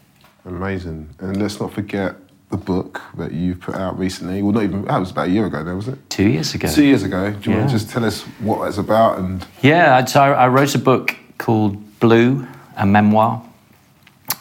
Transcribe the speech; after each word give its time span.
Amazing. 0.45 1.09
And 1.19 1.41
let's 1.41 1.59
not 1.59 1.73
forget 1.73 2.15
the 2.53 2.57
book 2.57 3.01
that 3.17 3.31
you 3.31 3.55
put 3.55 3.73
out 3.73 3.97
recently. 3.97 4.43
Well, 4.43 4.51
not 4.51 4.63
even, 4.63 4.85
that 4.85 4.99
was 4.99 5.09
about 5.09 5.27
a 5.27 5.31
year 5.31 5.47
ago 5.47 5.63
now, 5.63 5.75
was 5.75 5.87
it? 5.87 5.97
Two 6.11 6.29
years 6.29 6.53
ago. 6.53 6.67
Two 6.71 6.85
years 6.85 7.01
ago. 7.01 7.31
Do 7.31 7.49
you 7.49 7.57
want 7.57 7.69
to 7.69 7.75
just 7.75 7.89
tell 7.89 8.05
us 8.05 8.21
what 8.41 8.67
it's 8.67 8.77
about? 8.77 9.17
And 9.17 9.43
Yeah, 9.63 10.05
so 10.05 10.21
I 10.21 10.47
wrote 10.49 10.75
a 10.75 10.77
book 10.77 11.15
called 11.39 11.99
Blue, 11.99 12.47
a 12.77 12.85
memoir, 12.85 13.43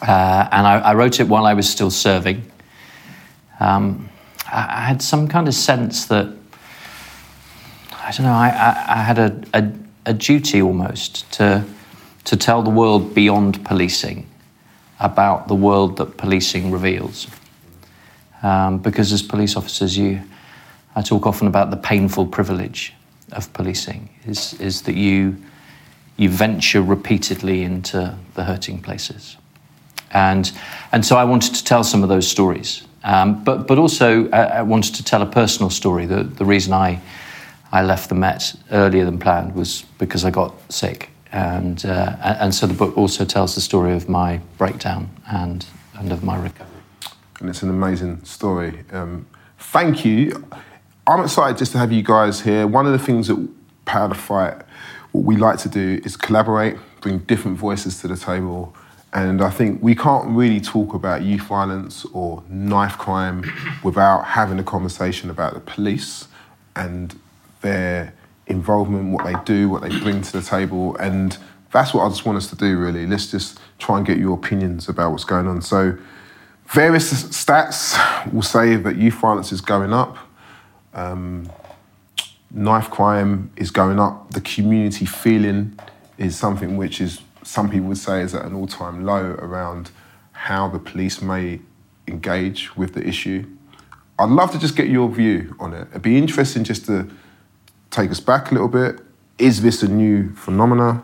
uh, 0.03 0.47
and 0.51 0.67
I, 0.67 0.79
I 0.79 0.93
wrote 0.93 1.19
it 1.19 1.27
while 1.27 1.47
I 1.47 1.55
was 1.55 1.67
still 1.67 1.89
serving. 1.89 2.43
Um, 3.59 4.09
I, 4.45 4.67
I 4.69 4.81
had 4.81 5.01
some 5.01 5.27
kind 5.27 5.47
of 5.47 5.55
sense 5.55 6.05
that 6.05 6.27
I 7.93 8.11
don't 8.11 8.27
know. 8.27 8.31
I, 8.31 8.49
I, 8.49 8.85
I 8.89 9.03
had 9.03 9.17
a, 9.17 9.43
a, 9.55 9.71
a 10.05 10.13
duty 10.13 10.61
almost 10.61 11.31
to 11.33 11.65
to 12.25 12.37
tell 12.37 12.61
the 12.61 12.69
world 12.69 13.15
beyond 13.15 13.65
policing 13.65 14.25
about 14.99 15.47
the 15.47 15.55
world 15.55 15.97
that 15.97 16.15
policing 16.17 16.71
reveals. 16.71 17.27
Um, 18.43 18.77
because 18.77 19.13
as 19.13 19.21
police 19.21 19.55
officers, 19.55 19.97
you, 19.97 20.21
I 20.95 21.01
talk 21.01 21.25
often 21.25 21.47
about 21.47 21.71
the 21.71 21.77
painful 21.77 22.27
privilege 22.27 22.93
of 23.31 23.51
policing 23.53 24.09
is, 24.25 24.53
is 24.59 24.81
that 24.83 24.95
you, 24.95 25.37
you 26.17 26.29
venture 26.29 26.81
repeatedly 26.81 27.63
into 27.63 28.15
the 28.35 28.43
hurting 28.43 28.81
places. 28.81 29.37
And, 30.11 30.51
and 30.91 31.05
so 31.05 31.15
I 31.15 31.23
wanted 31.23 31.55
to 31.55 31.63
tell 31.63 31.83
some 31.83 32.03
of 32.03 32.09
those 32.09 32.27
stories. 32.27 32.83
Um, 33.03 33.43
but, 33.43 33.67
but 33.67 33.79
also, 33.79 34.29
uh, 34.29 34.51
I 34.53 34.61
wanted 34.61 34.95
to 34.95 35.03
tell 35.03 35.21
a 35.21 35.25
personal 35.25 35.69
story. 35.69 36.05
The, 36.05 36.23
the 36.23 36.45
reason 36.45 36.73
I, 36.73 37.01
I 37.71 37.81
left 37.81 38.09
the 38.09 38.15
Met 38.15 38.53
earlier 38.71 39.05
than 39.05 39.19
planned 39.19 39.55
was 39.55 39.83
because 39.97 40.23
I 40.23 40.29
got 40.29 40.53
sick. 40.71 41.09
And, 41.31 41.83
uh, 41.85 42.15
and 42.21 42.53
so 42.53 42.67
the 42.67 42.75
book 42.75 42.95
also 42.95 43.25
tells 43.25 43.55
the 43.55 43.61
story 43.61 43.93
of 43.93 44.07
my 44.07 44.39
breakdown 44.57 45.09
and, 45.31 45.65
and 45.97 46.11
of 46.11 46.23
my 46.23 46.37
recovery. 46.37 46.72
And 47.43 47.49
it's 47.49 47.61
an 47.61 47.69
amazing 47.69 48.23
story. 48.23 48.85
Um, 48.93 49.27
thank 49.57 50.05
you. 50.05 50.47
I'm 51.05 51.21
excited 51.25 51.57
just 51.57 51.73
to 51.73 51.77
have 51.77 51.91
you 51.91 52.01
guys 52.01 52.39
here. 52.39 52.65
One 52.65 52.85
of 52.85 52.93
the 52.93 52.99
things 52.99 53.27
that 53.27 53.49
Power 53.83 54.07
the 54.07 54.15
Fight, 54.15 54.61
what 55.11 55.25
we 55.25 55.35
like 55.35 55.59
to 55.59 55.67
do 55.67 55.99
is 56.05 56.15
collaborate, 56.15 56.77
bring 57.01 57.17
different 57.17 57.57
voices 57.57 57.99
to 57.99 58.07
the 58.07 58.15
table. 58.15 58.73
And 59.11 59.41
I 59.41 59.49
think 59.49 59.83
we 59.83 59.93
can't 59.93 60.29
really 60.29 60.61
talk 60.61 60.93
about 60.93 61.23
youth 61.23 61.41
violence 61.41 62.05
or 62.13 62.41
knife 62.47 62.97
crime 62.97 63.43
without 63.83 64.23
having 64.23 64.57
a 64.57 64.63
conversation 64.63 65.29
about 65.29 65.53
the 65.53 65.59
police 65.59 66.29
and 66.77 67.19
their 67.59 68.13
involvement, 68.47 69.11
what 69.11 69.25
they 69.25 69.35
do, 69.43 69.67
what 69.67 69.81
they 69.81 69.89
bring 69.99 70.21
to 70.21 70.31
the 70.31 70.41
table. 70.41 70.95
And 70.95 71.37
that's 71.73 71.93
what 71.93 72.05
I 72.05 72.07
just 72.07 72.25
want 72.25 72.37
us 72.37 72.47
to 72.51 72.55
do, 72.55 72.77
really. 72.77 73.05
Let's 73.05 73.29
just 73.29 73.59
try 73.79 73.97
and 73.97 74.07
get 74.07 74.17
your 74.17 74.33
opinions 74.33 74.87
about 74.87 75.11
what's 75.11 75.25
going 75.25 75.47
on. 75.47 75.61
So, 75.61 75.97
Various 76.67 77.13
stats 77.25 78.33
will 78.33 78.41
say 78.41 78.75
that 78.75 78.95
youth 78.95 79.13
violence 79.15 79.51
is 79.51 79.61
going 79.61 79.93
up, 79.93 80.17
um, 80.93 81.49
knife 82.49 82.89
crime 82.89 83.51
is 83.57 83.71
going 83.71 83.99
up, 83.99 84.31
the 84.31 84.41
community 84.41 85.05
feeling 85.05 85.77
is 86.17 86.35
something 86.37 86.77
which 86.77 87.01
is, 87.01 87.21
some 87.43 87.69
people 87.69 87.87
would 87.87 87.97
say, 87.97 88.21
is 88.21 88.33
at 88.33 88.45
an 88.45 88.53
all 88.53 88.67
time 88.67 89.05
low 89.05 89.35
around 89.39 89.91
how 90.31 90.67
the 90.67 90.79
police 90.79 91.21
may 91.21 91.59
engage 92.07 92.75
with 92.75 92.93
the 92.93 93.07
issue. 93.07 93.45
I'd 94.19 94.29
love 94.29 94.51
to 94.51 94.59
just 94.59 94.75
get 94.75 94.87
your 94.87 95.09
view 95.09 95.55
on 95.59 95.73
it. 95.73 95.87
It'd 95.91 96.01
be 96.01 96.17
interesting 96.17 96.63
just 96.63 96.85
to 96.85 97.09
take 97.91 98.11
us 98.11 98.19
back 98.19 98.51
a 98.51 98.53
little 98.53 98.67
bit. 98.67 98.99
Is 99.37 99.61
this 99.61 99.83
a 99.83 99.87
new 99.87 100.33
phenomena? 100.35 101.03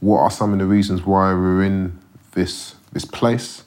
What 0.00 0.20
are 0.20 0.30
some 0.30 0.52
of 0.52 0.58
the 0.58 0.66
reasons 0.66 1.04
why 1.04 1.32
we're 1.32 1.62
in 1.62 1.98
this, 2.32 2.74
this 2.92 3.04
place? 3.04 3.64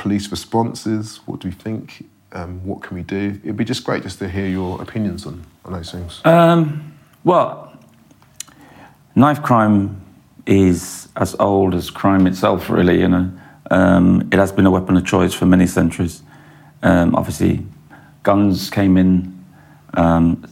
Police 0.00 0.30
responses? 0.30 1.20
What 1.26 1.40
do 1.40 1.48
we 1.48 1.52
think? 1.54 2.08
Um, 2.32 2.64
what 2.64 2.82
can 2.82 2.96
we 2.96 3.02
do? 3.02 3.38
It'd 3.44 3.56
be 3.56 3.66
just 3.66 3.84
great 3.84 4.02
just 4.02 4.18
to 4.20 4.28
hear 4.28 4.46
your 4.46 4.80
opinions 4.80 5.26
on, 5.26 5.44
on 5.64 5.74
those 5.74 5.92
things. 5.92 6.22
Um, 6.24 6.94
well, 7.22 7.76
knife 9.14 9.42
crime 9.42 10.00
is 10.46 11.08
as 11.16 11.36
old 11.38 11.74
as 11.74 11.90
crime 11.90 12.26
itself, 12.26 12.70
really. 12.70 13.00
You 13.00 13.08
know, 13.08 13.30
um, 13.70 14.28
it 14.32 14.38
has 14.38 14.52
been 14.52 14.64
a 14.64 14.70
weapon 14.70 14.96
of 14.96 15.04
choice 15.04 15.34
for 15.34 15.44
many 15.44 15.66
centuries. 15.66 16.22
Um, 16.82 17.14
obviously, 17.14 17.66
guns 18.22 18.70
came 18.70 18.96
in 18.96 19.44
um, 19.94 20.46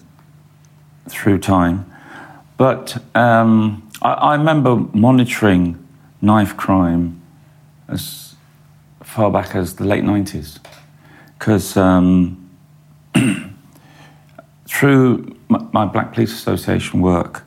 through 1.08 1.38
time, 1.38 1.90
but 2.58 3.02
um, 3.14 3.88
I, 4.02 4.12
I 4.12 4.36
remember 4.36 4.76
monitoring 4.92 5.82
knife 6.20 6.54
crime 6.58 7.22
as 7.88 8.27
far 9.08 9.30
back 9.30 9.54
as 9.54 9.76
the 9.76 9.84
late 9.84 10.04
nineties, 10.04 10.60
because 11.38 11.76
um, 11.76 12.50
through 14.68 15.34
my, 15.48 15.58
my 15.72 15.84
Black 15.86 16.12
Police 16.12 16.32
Association 16.32 17.00
work, 17.00 17.42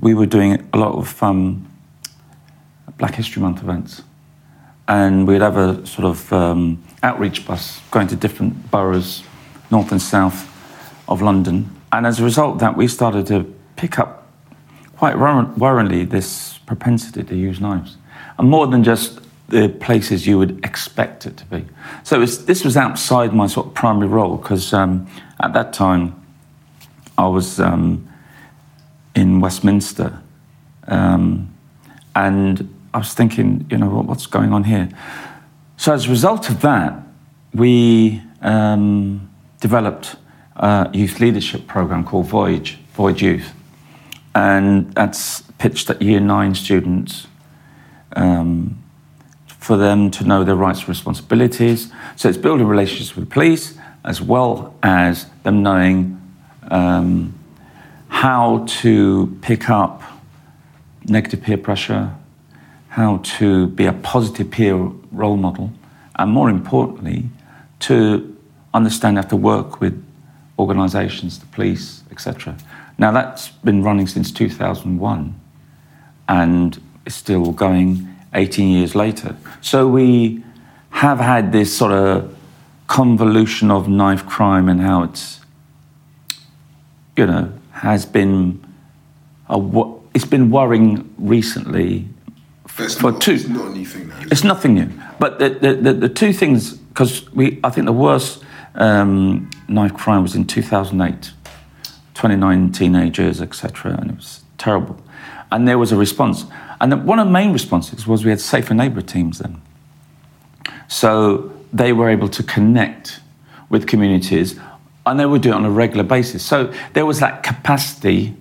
we 0.00 0.12
were 0.12 0.26
doing 0.26 0.68
a 0.72 0.76
lot 0.76 0.94
of 0.94 1.22
um, 1.22 1.66
Black 2.98 3.14
History 3.14 3.40
Month 3.40 3.62
events. 3.62 4.02
And 4.88 5.26
we'd 5.26 5.40
have 5.40 5.56
a 5.56 5.86
sort 5.86 6.04
of 6.04 6.32
um, 6.32 6.82
outreach 7.02 7.46
bus 7.46 7.80
going 7.90 8.08
to 8.08 8.16
different 8.16 8.70
boroughs, 8.70 9.22
north 9.70 9.92
and 9.92 10.02
south 10.02 10.50
of 11.08 11.22
London. 11.22 11.70
And 11.92 12.06
as 12.06 12.20
a 12.20 12.24
result 12.24 12.58
that, 12.58 12.76
we 12.76 12.88
started 12.88 13.26
to 13.28 13.54
pick 13.76 13.98
up 13.98 14.26
quite 14.96 15.14
worryingly 15.14 16.10
this 16.10 16.58
propensity 16.66 17.22
to 17.22 17.36
use 17.36 17.60
knives. 17.60 17.96
And 18.36 18.50
more 18.50 18.66
than 18.66 18.82
just 18.82 19.20
the 19.48 19.68
places 19.68 20.26
you 20.26 20.38
would 20.38 20.64
expect 20.64 21.26
it 21.26 21.36
to 21.36 21.44
be. 21.46 21.64
So 22.02 22.22
it's, 22.22 22.38
this 22.38 22.64
was 22.64 22.76
outside 22.76 23.34
my 23.34 23.46
sort 23.46 23.66
of 23.66 23.74
primary 23.74 24.08
role 24.08 24.36
because 24.36 24.72
um, 24.72 25.06
at 25.40 25.52
that 25.52 25.72
time 25.72 26.20
I 27.18 27.28
was 27.28 27.60
um, 27.60 28.08
in 29.14 29.40
Westminster 29.40 30.20
um, 30.88 31.54
and 32.16 32.74
I 32.94 32.98
was 32.98 33.12
thinking, 33.12 33.66
you 33.70 33.78
know, 33.78 33.88
what, 33.88 34.06
what's 34.06 34.26
going 34.26 34.52
on 34.52 34.64
here? 34.64 34.88
So 35.76 35.92
as 35.92 36.06
a 36.06 36.10
result 36.10 36.48
of 36.48 36.60
that, 36.62 37.00
we 37.52 38.22
um, 38.40 39.30
developed 39.60 40.16
a 40.56 40.90
youth 40.92 41.20
leadership 41.20 41.66
program 41.66 42.04
called 42.04 42.26
Voyage, 42.26 42.78
Voyage 42.94 43.22
Youth. 43.22 43.52
And 44.34 44.92
that's 44.94 45.42
pitched 45.58 45.90
at 45.90 46.02
year 46.02 46.20
nine 46.20 46.54
students 46.54 47.26
um, 48.16 48.83
for 49.64 49.78
them 49.78 50.10
to 50.10 50.24
know 50.24 50.44
their 50.44 50.56
rights 50.56 50.80
and 50.80 50.90
responsibilities. 50.90 51.90
So 52.16 52.28
it's 52.28 52.36
building 52.36 52.66
relationships 52.66 53.16
with 53.16 53.30
police 53.30 53.78
as 54.04 54.20
well 54.20 54.74
as 54.82 55.24
them 55.42 55.62
knowing 55.62 56.20
um, 56.70 57.32
how 58.08 58.66
to 58.82 59.38
pick 59.40 59.70
up 59.70 60.02
negative 61.06 61.40
peer 61.40 61.56
pressure, 61.56 62.14
how 62.88 63.22
to 63.38 63.68
be 63.68 63.86
a 63.86 63.94
positive 63.94 64.50
peer 64.50 64.76
role 65.10 65.38
model, 65.38 65.72
and 66.16 66.30
more 66.30 66.50
importantly, 66.50 67.30
to 67.80 68.36
understand 68.74 69.16
how 69.16 69.22
to 69.22 69.36
work 69.36 69.80
with 69.80 70.04
organisations, 70.58 71.38
the 71.38 71.46
police, 71.46 72.02
etc. 72.10 72.54
Now 72.98 73.12
that's 73.12 73.48
been 73.48 73.82
running 73.82 74.08
since 74.08 74.30
2001 74.30 75.40
and 76.28 76.82
is 77.06 77.14
still 77.14 77.50
going 77.52 78.13
18 78.34 78.68
years 78.68 78.94
later. 78.94 79.36
So 79.60 79.88
we 79.88 80.42
have 80.90 81.18
had 81.18 81.52
this 81.52 81.76
sort 81.76 81.92
of 81.92 82.36
convolution 82.86 83.70
of 83.70 83.88
knife 83.88 84.26
crime 84.26 84.68
and 84.68 84.80
how 84.80 85.02
it's, 85.04 85.40
you 87.16 87.26
know, 87.26 87.52
has 87.72 88.06
been 88.06 88.64
a, 89.48 89.94
it's 90.14 90.24
been 90.24 90.50
worrying 90.50 91.12
recently 91.18 92.08
It's 92.78 92.94
for 92.94 93.12
not, 93.12 93.20
two. 93.20 93.32
It's 93.32 93.48
not 93.48 93.66
a 93.66 93.70
new 93.70 93.86
thing 93.86 94.08
now. 94.08 94.20
It's 94.30 94.42
it? 94.42 94.46
nothing 94.46 94.74
new. 94.74 94.90
But 95.18 95.38
the, 95.38 95.50
the, 95.50 95.74
the, 95.74 95.92
the 95.92 96.08
two 96.08 96.32
things, 96.32 96.74
because 96.74 97.30
we, 97.32 97.60
I 97.64 97.70
think 97.70 97.86
the 97.86 97.92
worst 97.92 98.44
um, 98.74 99.50
knife 99.68 99.94
crime 99.94 100.22
was 100.22 100.34
in 100.34 100.46
2008, 100.46 101.32
29 102.14 102.72
teenagers, 102.72 103.40
etc., 103.40 103.92
and 103.92 104.10
it 104.10 104.16
was 104.16 104.44
terrible. 104.58 104.96
And 105.52 105.68
there 105.68 105.78
was 105.78 105.92
a 105.92 105.96
response. 105.96 106.44
And 106.84 107.06
one 107.06 107.18
of 107.18 107.26
the 107.26 107.32
main 107.32 107.54
responses 107.54 108.06
was 108.06 108.26
we 108.26 108.30
had 108.30 108.42
safer 108.42 108.74
neighbour 108.74 109.00
teams 109.00 109.38
then. 109.38 109.62
So 110.86 111.50
they 111.72 111.94
were 111.94 112.10
able 112.10 112.28
to 112.28 112.42
connect 112.42 113.20
with 113.70 113.86
communities 113.86 114.60
and 115.06 115.18
they 115.18 115.24
would 115.24 115.40
do 115.40 115.48
it 115.48 115.54
on 115.54 115.64
a 115.64 115.70
regular 115.70 116.04
basis. 116.04 116.44
So 116.44 116.70
there 116.92 117.06
was 117.06 117.20
that 117.20 117.42
capacity 117.42 118.36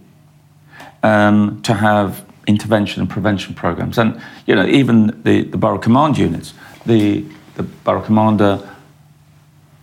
um, 1.03 1.61
to 1.61 1.73
have 1.73 2.25
intervention 2.45 2.99
and 2.99 3.09
prevention 3.09 3.53
programs. 3.53 3.97
And, 3.97 4.21
you 4.45 4.55
know, 4.55 4.65
even 4.65 5.21
the, 5.23 5.43
the 5.43 5.57
borough 5.57 5.77
command 5.77 6.17
units, 6.17 6.53
the, 6.85 7.23
the 7.55 7.63
borough 7.63 8.01
commander, 8.01 8.69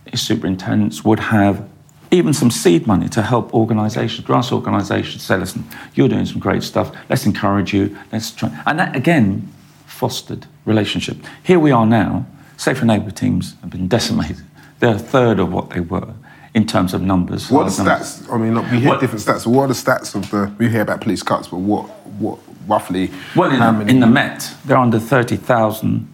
his 0.05 0.21
superintendents 0.21 1.03
would 1.03 1.19
have 1.19 1.67
even 2.11 2.33
some 2.33 2.51
seed 2.51 2.85
money 2.85 3.07
to 3.09 3.21
help 3.21 3.53
organisations, 3.53 4.25
grass 4.25 4.51
organisations, 4.51 5.23
say, 5.23 5.37
listen, 5.37 5.65
you're 5.95 6.09
doing 6.09 6.25
some 6.25 6.39
great 6.39 6.61
stuff, 6.61 6.93
let's 7.09 7.25
encourage 7.25 7.73
you, 7.73 7.97
let's 8.11 8.31
try. 8.31 8.49
And 8.65 8.77
that, 8.79 8.95
again, 8.95 9.47
fostered 9.87 10.45
relationship. 10.65 11.17
Here 11.41 11.57
we 11.59 11.71
are 11.71 11.85
now, 11.85 12.25
Safer 12.57 12.85
Neighbour 12.85 13.11
teams 13.11 13.55
have 13.61 13.69
been 13.69 13.87
decimated. 13.87 14.43
They're 14.79 14.95
a 14.95 14.99
third 14.99 15.39
of 15.39 15.51
what 15.53 15.69
they 15.69 15.79
were 15.79 16.13
in 16.53 16.67
terms 16.67 16.93
of 16.93 17.01
numbers. 17.01 17.49
What 17.49 17.67
are 17.67 17.69
the 17.69 17.83
numbers. 17.83 18.19
stats? 18.19 18.33
I 18.33 18.37
mean, 18.37 18.55
look, 18.55 18.69
we 18.69 18.79
hear 18.81 18.89
What- 18.89 18.99
different 18.99 19.23
stats. 19.23 19.47
What 19.47 19.63
are 19.63 19.67
the 19.67 19.73
stats 19.73 20.13
of 20.15 20.29
the? 20.31 20.51
We 20.57 20.69
hear 20.69 20.81
about 20.81 20.99
police 21.01 21.23
cuts, 21.23 21.47
but 21.47 21.57
what, 21.59 21.83
what 22.19 22.39
roughly? 22.67 23.09
Well, 23.35 23.51
in, 23.51 23.59
many? 23.59 23.89
in 23.89 23.99
the 24.01 24.07
Met, 24.07 24.53
they're 24.65 24.77
under 24.77 24.99
30,000 24.99 26.07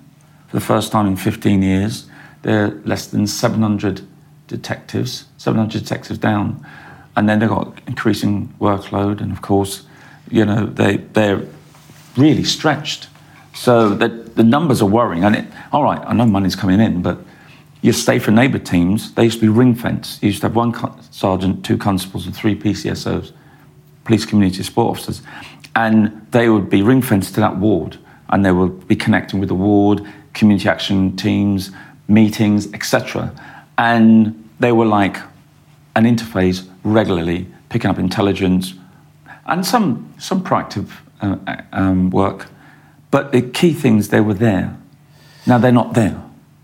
for 0.47 0.55
the 0.57 0.61
first 0.63 0.91
time 0.91 1.07
in 1.07 1.15
15 1.15 1.63
years. 1.63 2.05
They're 2.43 2.69
less 2.85 3.07
than 3.07 3.25
700 3.25 4.01
detectives, 4.47 5.25
700 5.37 5.81
detectives 5.81 6.19
down. 6.19 6.65
And 7.15 7.27
then 7.27 7.39
they've 7.39 7.49
got 7.49 7.79
increasing 7.87 8.53
workload. 8.59 9.21
And 9.21 9.31
of 9.31 9.41
course, 9.41 9.85
you 10.29 10.45
know, 10.45 10.65
they, 10.65 10.97
they're 10.97 11.43
really 12.15 12.43
stretched. 12.43 13.07
So 13.53 13.89
the, 13.89 14.07
the 14.07 14.43
numbers 14.43 14.81
are 14.81 14.89
worrying. 14.89 15.23
And 15.23 15.35
it, 15.35 15.45
all 15.71 15.83
right, 15.83 16.01
I 16.05 16.13
know 16.13 16.25
money's 16.25 16.55
coming 16.55 16.79
in, 16.79 17.01
but 17.01 17.19
your 17.81 17.93
safer 17.93 18.31
neighbour 18.31 18.59
teams, 18.59 19.13
they 19.13 19.23
used 19.25 19.39
to 19.39 19.41
be 19.41 19.49
ring 19.49 19.75
fenced. 19.75 20.21
You 20.21 20.27
used 20.27 20.41
to 20.41 20.47
have 20.47 20.55
one 20.55 20.73
sergeant, 21.11 21.63
two 21.65 21.77
constables, 21.77 22.25
and 22.25 22.35
three 22.35 22.55
PCSOs 22.55 23.31
police 24.07 24.25
community 24.25 24.63
support 24.63 24.91
officers, 24.91 25.21
and 25.75 26.25
they 26.31 26.49
would 26.49 26.69
be 26.69 26.81
ring 26.81 27.01
fenced 27.01 27.35
to 27.35 27.41
that 27.41 27.57
ward, 27.57 27.97
and 28.29 28.43
they 28.43 28.51
would 28.51 28.87
be 28.87 28.95
connecting 28.95 29.39
with 29.39 29.49
the 29.49 29.55
ward, 29.55 30.01
community 30.33 30.67
action 30.67 31.15
teams, 31.17 31.71
meetings, 32.07 32.73
etc. 32.73 33.31
And 33.77 34.33
they 34.59 34.71
were 34.71 34.85
like 34.85 35.17
an 35.95 36.05
interface 36.05 36.67
regularly, 36.83 37.47
picking 37.69 37.89
up 37.91 37.99
intelligence 37.99 38.73
and 39.45 39.65
some 39.65 40.13
some 40.17 40.43
proactive 40.43 40.89
uh, 41.21 41.37
um, 41.73 42.09
work. 42.09 42.47
But 43.11 43.31
the 43.31 43.41
key 43.41 43.73
things 43.73 44.09
they 44.09 44.21
were 44.21 44.33
there. 44.33 44.75
Now 45.45 45.57
they're 45.59 45.71
not 45.71 45.93
there, 45.93 46.21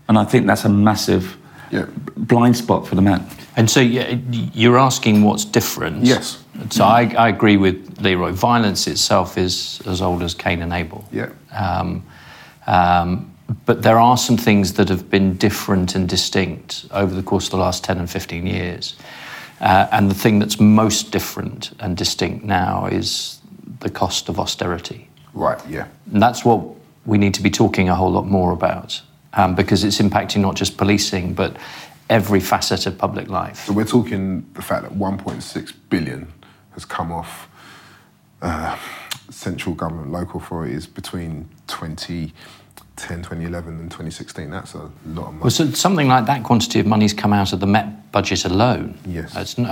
and 0.08 0.18
I 0.18 0.24
think 0.24 0.46
that's 0.46 0.64
a 0.64 0.68
massive 0.68 1.36
Yeah. 1.70 1.86
blind 2.16 2.56
spot 2.56 2.86
for 2.86 2.94
the 2.96 3.02
man. 3.02 3.20
And 3.56 3.70
so 3.70 3.80
y- 3.80 4.20
you're 4.54 4.78
asking 4.78 5.22
what's 5.24 5.44
different. 5.46 6.04
Yes. 6.04 6.38
So 6.70 6.84
I, 6.84 7.14
I 7.18 7.28
agree 7.28 7.56
with 7.56 8.00
Leroy. 8.00 8.32
Violence 8.32 8.86
itself 8.90 9.38
is 9.38 9.80
as 9.86 10.00
old 10.02 10.22
as 10.22 10.34
Cain 10.34 10.62
and 10.62 10.72
Abel. 10.72 11.04
Yeah. 11.12 11.30
Um, 11.52 12.02
um, 12.66 13.33
but 13.66 13.82
there 13.82 13.98
are 13.98 14.16
some 14.16 14.36
things 14.36 14.74
that 14.74 14.88
have 14.88 15.10
been 15.10 15.36
different 15.36 15.94
and 15.94 16.08
distinct 16.08 16.86
over 16.90 17.14
the 17.14 17.22
course 17.22 17.46
of 17.46 17.50
the 17.52 17.56
last 17.58 17.84
10 17.84 17.98
and 17.98 18.10
15 18.10 18.46
years. 18.46 18.96
Uh, 19.60 19.86
and 19.92 20.10
the 20.10 20.14
thing 20.14 20.38
that's 20.38 20.58
most 20.58 21.10
different 21.12 21.72
and 21.80 21.96
distinct 21.96 22.44
now 22.44 22.86
is 22.86 23.40
the 23.80 23.90
cost 23.90 24.28
of 24.28 24.38
austerity. 24.38 25.08
Right. 25.32 25.60
Yeah. 25.68 25.88
And 26.12 26.22
that's 26.22 26.44
what 26.44 26.64
we 27.06 27.18
need 27.18 27.34
to 27.34 27.42
be 27.42 27.50
talking 27.50 27.88
a 27.88 27.94
whole 27.94 28.10
lot 28.10 28.26
more 28.26 28.52
about 28.52 29.00
um, 29.34 29.54
because 29.54 29.84
it's 29.84 29.98
impacting 29.98 30.40
not 30.40 30.54
just 30.54 30.76
policing, 30.76 31.34
but 31.34 31.56
every 32.08 32.40
facet 32.40 32.86
of 32.86 32.98
public 32.98 33.28
life. 33.28 33.66
So 33.66 33.72
we're 33.72 33.84
talking 33.84 34.46
the 34.54 34.62
fact 34.62 34.82
that 34.82 34.92
1.6 34.92 35.72
billion 35.88 36.32
has 36.72 36.84
come 36.84 37.12
off 37.12 37.48
uh, 38.42 38.76
central 39.30 39.74
government, 39.74 40.12
local 40.12 40.40
authorities 40.40 40.86
between 40.86 41.48
2010, 42.96 43.22
2011, 43.22 43.80
and 43.80 43.90
2016. 43.90 44.50
That's 44.50 44.74
a 44.74 44.78
lot 44.78 44.88
of 44.88 45.14
money. 45.16 45.38
Well, 45.40 45.50
so 45.50 45.70
something 45.72 46.06
like 46.08 46.26
that 46.26 46.44
quantity 46.44 46.78
of 46.80 46.86
money's 46.86 47.12
come 47.12 47.32
out 47.32 47.52
of 47.52 47.60
the 47.60 47.66
Met 47.66 48.12
budget 48.12 48.44
alone. 48.44 48.96
Yes. 49.06 49.36
It's 49.36 49.58
no, 49.58 49.68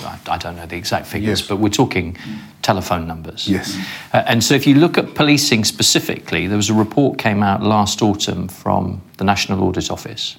I, 0.00 0.18
I 0.28 0.38
don't 0.38 0.56
know 0.56 0.66
the 0.66 0.76
exact 0.76 1.06
figures, 1.06 1.40
Yes. 1.40 1.48
but 1.48 1.56
we're 1.58 1.68
talking 1.68 2.16
telephone 2.62 3.06
numbers. 3.06 3.46
Yes. 3.48 3.78
Uh, 4.12 4.24
and 4.26 4.42
so 4.42 4.54
if 4.54 4.66
you 4.66 4.74
look 4.74 4.98
at 4.98 5.14
policing 5.14 5.64
specifically, 5.64 6.48
there 6.48 6.56
was 6.56 6.70
a 6.70 6.74
report 6.74 7.18
came 7.18 7.42
out 7.44 7.62
last 7.62 8.02
autumn 8.02 8.48
from 8.48 9.00
the 9.18 9.24
National 9.24 9.62
Audit 9.62 9.90
Office, 9.90 10.36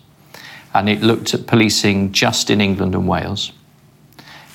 and 0.74 0.90
it 0.90 1.02
looked 1.02 1.34
at 1.34 1.48
policing 1.48 2.12
just 2.12 2.50
in 2.50 2.60
England 2.60 2.94
and 2.96 3.08
Wales. 3.08 3.54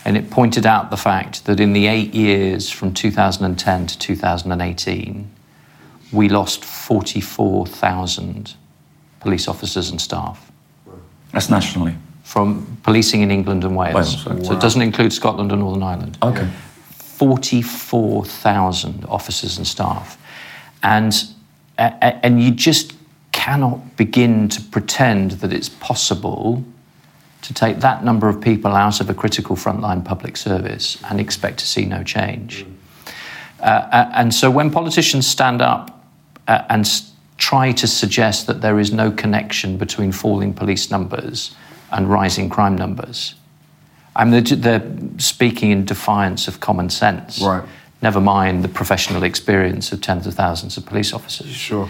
And 0.04 0.16
it 0.16 0.30
pointed 0.30 0.64
out 0.66 0.90
the 0.90 0.96
fact 0.96 1.44
that 1.46 1.60
in 1.60 1.72
the 1.75 1.87
eight 1.87 2.14
years 2.14 2.70
from 2.70 2.92
2010 2.92 3.87
to 3.87 3.99
2018, 3.99 5.30
we 6.12 6.29
lost 6.29 6.64
44,000 6.64 8.55
police 9.21 9.49
officers 9.49 9.90
and 9.90 10.00
staff 10.00 10.50
That's 11.33 11.50
nationally. 11.50 11.95
from 12.25 12.79
policing 12.83 13.23
in 13.23 13.31
England 13.31 13.64
and 13.64 13.76
Wales. 13.76 13.95
Wales, 13.95 14.26
right. 14.26 14.45
So 14.47 14.52
it 14.55 14.61
doesn't 14.61 14.83
include 14.83 15.12
Scotland 15.12 15.52
and 15.52 15.61
Northern 15.61 15.83
Ireland. 15.83 16.19
Okay. 16.23 16.49
44,000 16.90 19.05
officers 19.09 19.59
and 19.59 19.67
staff. 19.67 20.17
And, 20.83 21.12
a- 21.79 21.95
a- 22.02 22.25
and 22.26 22.43
you 22.43 22.50
just 22.50 22.95
cannot 23.33 23.97
begin 23.97 24.49
to 24.49 24.61
pretend 24.61 25.33
that 25.33 25.52
it's 25.52 25.69
possible 25.69 26.64
to 27.43 27.55
take 27.55 27.81
that 27.81 28.05
number 28.05 28.29
of 28.29 28.40
people 28.40 28.73
out 28.73 29.00
of 29.00 29.09
a 29.11 29.14
critical 29.14 29.57
frontline 29.57 30.05
public 30.05 30.37
service 30.37 30.99
and 31.11 31.21
expect 31.21 31.59
to 31.59 31.67
see 31.67 31.85
no 31.85 32.02
change. 32.02 32.67
Uh, 33.61 34.11
and 34.14 34.35
so 34.35 34.50
when 34.50 34.71
politicians 34.71 35.26
stand 35.26 35.61
up 35.62 36.00
uh, 36.50 36.64
and 36.69 37.02
try 37.38 37.71
to 37.71 37.87
suggest 37.87 38.49
that 38.49 38.61
there 38.61 38.80
is 38.80 38.92
no 38.92 39.11
connection 39.12 39.78
between 39.78 40.11
falling 40.11 40.52
police 40.52 40.90
numbers 40.90 41.54
and 41.92 42.11
rising 42.11 42.49
crime 42.49 42.76
numbers, 42.76 43.37
I 44.16 44.25
mean, 44.25 44.42
they're, 44.42 44.57
they're 44.57 44.92
speaking 45.19 45.71
in 45.71 45.85
defiance 45.85 46.49
of 46.49 46.59
common 46.59 46.90
sense. 46.90 47.40
Right. 47.40 47.62
never 48.02 48.21
mind 48.21 48.64
the 48.64 48.69
professional 48.69 49.23
experience 49.23 49.92
of 49.92 50.00
tens 50.00 50.26
of 50.26 50.35
thousands 50.35 50.76
of 50.76 50.87
police 50.87 51.12
officers. 51.12 51.50
Sure. 51.50 51.88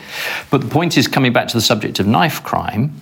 But 0.51 0.61
the 0.61 0.69
point 0.69 0.99
is, 0.99 1.09
coming 1.09 1.33
back 1.33 1.49
to 1.49 1.57
the 1.57 1.63
subject 1.63 2.01
of 2.01 2.07
knife 2.07 2.43
crime, 2.43 2.93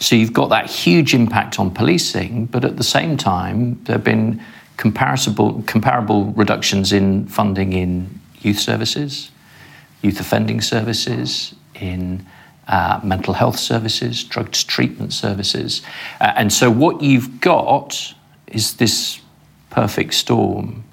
so 0.00 0.16
you've 0.16 0.32
got 0.32 0.48
that 0.48 0.70
huge 0.70 1.12
impact 1.12 1.60
on 1.60 1.70
policing, 1.70 2.46
but 2.46 2.64
at 2.64 2.78
the 2.78 2.84
same 2.84 3.18
time, 3.18 3.78
there 3.84 3.96
have 3.96 4.04
been 4.04 4.40
comparable, 4.78 5.62
comparable 5.66 6.32
reductions 6.32 6.92
in 6.92 7.26
funding 7.26 7.74
in 7.74 8.20
youth 8.40 8.58
services, 8.58 9.31
youth 10.02 10.20
offending 10.20 10.60
services, 10.60 11.54
in 11.74 12.24
uh, 12.68 13.00
mental 13.02 13.34
health 13.34 13.58
services, 13.58 14.22
drugs 14.24 14.62
treatment 14.62 15.12
services. 15.12 15.82
Uh, 16.20 16.32
and 16.36 16.52
so 16.52 16.70
what 16.70 17.02
you've 17.02 17.40
got 17.40 18.14
is 18.46 18.74
this 18.74 19.20
perfect 19.70 20.14
storm 20.14 20.84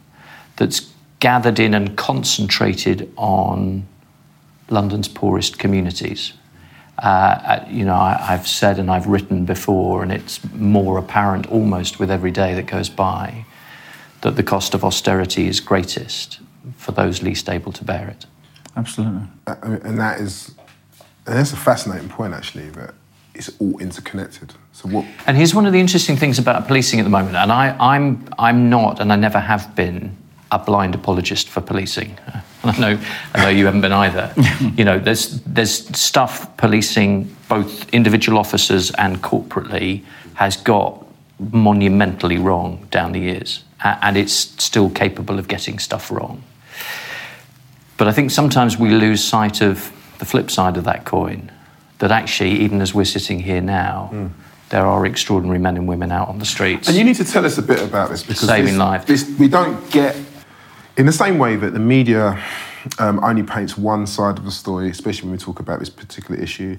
that's 0.55 0.91
gathered 1.19 1.59
in 1.59 1.73
and 1.73 1.97
concentrated 1.97 3.11
on 3.17 3.85
London's 4.69 5.07
poorest 5.07 5.59
communities. 5.59 6.33
Uh, 6.97 7.63
you 7.69 7.85
know, 7.85 7.95
I, 7.95 8.17
have 8.17 8.47
said 8.47 8.77
and 8.77 8.91
I've 8.91 9.07
written 9.07 9.45
before, 9.45 10.03
and 10.03 10.11
it's 10.11 10.39
more 10.53 10.97
apparent 10.97 11.47
almost 11.47 11.99
with 11.99 12.11
every 12.11 12.31
day 12.31 12.53
that 12.55 12.65
goes 12.65 12.89
by, 12.89 13.45
that 14.21 14.35
the 14.35 14.43
cost 14.43 14.73
of 14.73 14.83
austerity 14.83 15.47
is 15.47 15.61
greatest 15.61 16.39
for 16.75 16.91
those 16.91 17.23
least 17.23 17.47
able 17.47 17.71
to 17.71 17.85
bear 17.85 18.09
it. 18.09 18.25
Absolutely. 18.75 19.21
Uh, 19.47 19.55
and 19.61 19.99
that 19.99 20.19
is, 20.19 20.53
and 21.25 21.37
that's 21.37 21.53
a 21.53 21.57
fascinating 21.57 22.09
point 22.09 22.33
actually, 22.33 22.69
that 22.71 22.93
it's 23.33 23.49
all 23.59 23.77
interconnected. 23.79 24.53
So 24.73 24.89
what? 24.89 25.05
And 25.27 25.37
here's 25.37 25.55
one 25.55 25.65
of 25.65 25.73
the 25.73 25.79
interesting 25.79 26.17
things 26.17 26.39
about 26.39 26.67
policing 26.67 26.99
at 26.99 27.03
the 27.03 27.09
moment, 27.09 27.35
and 27.35 27.51
I, 27.51 27.75
I'm, 27.79 28.27
I'm 28.37 28.69
not, 28.69 28.99
and 28.99 29.11
I 29.11 29.15
never 29.15 29.39
have 29.39 29.75
been 29.75 30.15
a 30.51 30.59
blind 30.59 30.95
apologist 30.95 31.49
for 31.49 31.61
policing. 31.61 32.17
I 32.63 32.79
know, 32.79 32.99
I 33.33 33.43
know 33.43 33.49
you 33.49 33.65
haven't 33.65 33.81
been 33.81 33.93
either. 33.93 34.33
you 34.75 34.83
know, 34.83 34.99
there's 34.99 35.41
there's 35.41 35.97
stuff 35.97 36.55
policing 36.57 37.33
both 37.47 37.89
individual 37.93 38.37
officers 38.37 38.91
and 38.91 39.21
corporately 39.21 40.03
has 40.33 40.57
got 40.57 41.05
monumentally 41.51 42.37
wrong 42.37 42.85
down 42.91 43.13
the 43.13 43.19
years, 43.19 43.63
and 43.83 44.17
it's 44.17 44.33
still 44.33 44.89
capable 44.89 45.39
of 45.39 45.47
getting 45.47 45.79
stuff 45.79 46.11
wrong. 46.11 46.43
But 47.99 48.07
I 48.07 48.11
think 48.11 48.31
sometimes 48.31 48.79
we 48.79 48.89
lose 48.89 49.23
sight 49.23 49.61
of 49.61 49.91
the 50.17 50.25
flip 50.25 50.49
side 50.49 50.77
of 50.77 50.85
that 50.85 51.05
coin. 51.05 51.51
That 51.99 52.11
actually, 52.11 52.51
even 52.61 52.81
as 52.81 52.95
we're 52.95 53.05
sitting 53.05 53.39
here 53.39 53.61
now. 53.61 54.09
Mm 54.11 54.31
there 54.69 54.85
are 54.85 55.05
extraordinary 55.05 55.59
men 55.59 55.75
and 55.77 55.87
women 55.87 56.11
out 56.11 56.29
on 56.29 56.39
the 56.39 56.45
streets. 56.45 56.87
And 56.87 56.97
you 56.97 57.03
need 57.03 57.15
to 57.15 57.25
tell 57.25 57.45
us 57.45 57.57
a 57.57 57.61
bit 57.61 57.81
about 57.81 58.09
this 58.09 58.23
because 58.23 58.47
saving 58.47 58.73
this, 58.73 58.77
lives. 58.77 59.05
This, 59.05 59.39
we 59.39 59.47
don't 59.47 59.89
get 59.91 60.15
in 60.97 61.05
the 61.05 61.11
same 61.11 61.37
way 61.37 61.55
that 61.55 61.73
the 61.73 61.79
media 61.79 62.41
um, 62.99 63.23
only 63.23 63.43
paints 63.43 63.77
one 63.77 64.05
side 64.05 64.37
of 64.37 64.45
the 64.45 64.51
story, 64.51 64.89
especially 64.89 65.27
when 65.27 65.31
we 65.33 65.37
talk 65.37 65.59
about 65.59 65.79
this 65.79 65.89
particular 65.89 66.39
issue, 66.39 66.77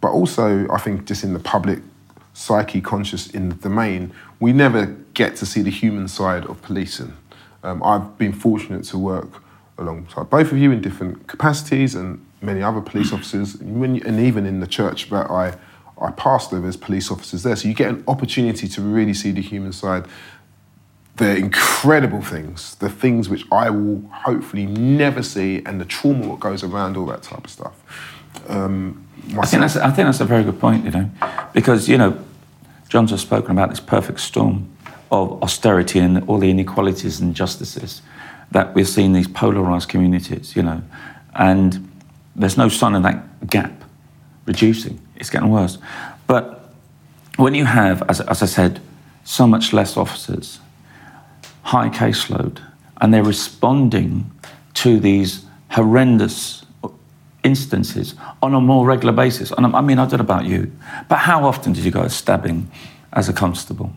but 0.00 0.08
also 0.08 0.68
I 0.70 0.78
think 0.78 1.06
just 1.06 1.24
in 1.24 1.32
the 1.32 1.40
public 1.40 1.80
psyche 2.34 2.80
conscious 2.80 3.28
in 3.28 3.48
the 3.48 3.54
domain, 3.54 4.12
we 4.38 4.52
never 4.52 4.86
get 5.14 5.36
to 5.36 5.46
see 5.46 5.62
the 5.62 5.70
human 5.70 6.08
side 6.08 6.44
of 6.44 6.60
policing. 6.62 7.16
Um, 7.62 7.82
I've 7.82 8.16
been 8.18 8.32
fortunate 8.32 8.84
to 8.84 8.98
work 8.98 9.42
alongside 9.80 10.30
both 10.30 10.52
of 10.52 10.58
you 10.58 10.70
in 10.70 10.80
different 10.80 11.26
capacities 11.26 11.94
and 11.94 12.24
many 12.42 12.62
other 12.62 12.80
police 12.80 13.12
officers, 13.12 13.54
and 13.56 14.20
even 14.20 14.46
in 14.46 14.60
the 14.60 14.66
church 14.66 15.10
that 15.10 15.30
I, 15.30 15.56
I 16.00 16.10
pastor, 16.12 16.60
there's 16.60 16.76
police 16.76 17.10
officers 17.10 17.42
there. 17.42 17.56
So 17.56 17.68
you 17.68 17.74
get 17.74 17.88
an 17.88 18.04
opportunity 18.06 18.68
to 18.68 18.80
really 18.82 19.14
see 19.14 19.30
the 19.30 19.42
human 19.42 19.72
side. 19.72 20.06
The 21.16 21.36
incredible 21.36 22.22
things, 22.22 22.76
the 22.76 22.88
things 22.88 23.28
which 23.28 23.44
I 23.52 23.68
will 23.68 24.02
hopefully 24.10 24.64
never 24.64 25.22
see, 25.22 25.60
and 25.66 25.78
the 25.78 25.84
trauma 25.84 26.28
that 26.28 26.40
goes 26.40 26.62
around 26.62 26.96
all 26.96 27.06
that 27.06 27.22
type 27.22 27.44
of 27.44 27.50
stuff. 27.50 27.74
Um, 28.48 29.06
I 29.38 29.44
think, 29.44 29.60
that's, 29.60 29.76
I 29.76 29.90
think 29.90 30.06
that's 30.06 30.20
a 30.20 30.24
very 30.24 30.44
good 30.44 30.58
point, 30.58 30.84
you 30.84 30.92
know, 30.92 31.10
because, 31.52 31.88
you 31.88 31.98
know, 31.98 32.18
John's 32.88 33.10
has 33.10 33.20
spoken 33.20 33.50
about 33.50 33.68
this 33.68 33.80
perfect 33.80 34.20
storm 34.20 34.74
of 35.10 35.42
austerity 35.42 35.98
and 35.98 36.26
all 36.26 36.38
the 36.38 36.48
inequalities 36.48 37.20
and 37.20 37.30
injustices 37.30 38.00
that 38.50 38.74
we're 38.74 38.84
seeing 38.84 39.12
these 39.12 39.28
polarized 39.28 39.88
communities, 39.88 40.56
you 40.56 40.62
know, 40.62 40.82
and 41.34 41.90
there's 42.34 42.56
no 42.56 42.68
sign 42.68 42.94
of 42.94 43.02
that 43.02 43.48
gap 43.48 43.84
reducing. 44.46 45.00
It's 45.16 45.30
getting 45.30 45.50
worse. 45.50 45.78
But 46.26 46.72
when 47.36 47.54
you 47.54 47.64
have, 47.64 48.02
as, 48.08 48.20
as 48.20 48.42
I 48.42 48.46
said, 48.46 48.80
so 49.24 49.46
much 49.46 49.72
less 49.72 49.96
officers, 49.96 50.60
high 51.62 51.88
caseload 51.88 52.60
and 53.00 53.14
they're 53.14 53.24
responding 53.24 54.30
to 54.74 55.00
these 55.00 55.44
horrendous 55.70 56.64
instances 57.42 58.14
on 58.42 58.54
a 58.54 58.60
more 58.60 58.84
regular 58.84 59.12
basis. 59.12 59.50
And 59.52 59.66
I 59.66 59.80
mean, 59.80 59.98
I 59.98 60.06
don't 60.06 60.18
know 60.18 60.24
about 60.24 60.44
you, 60.44 60.70
but 61.08 61.16
how 61.16 61.44
often 61.44 61.72
did 61.72 61.84
you 61.84 61.90
go 61.90 62.06
stabbing 62.08 62.70
as 63.12 63.28
a 63.28 63.32
constable? 63.32 63.92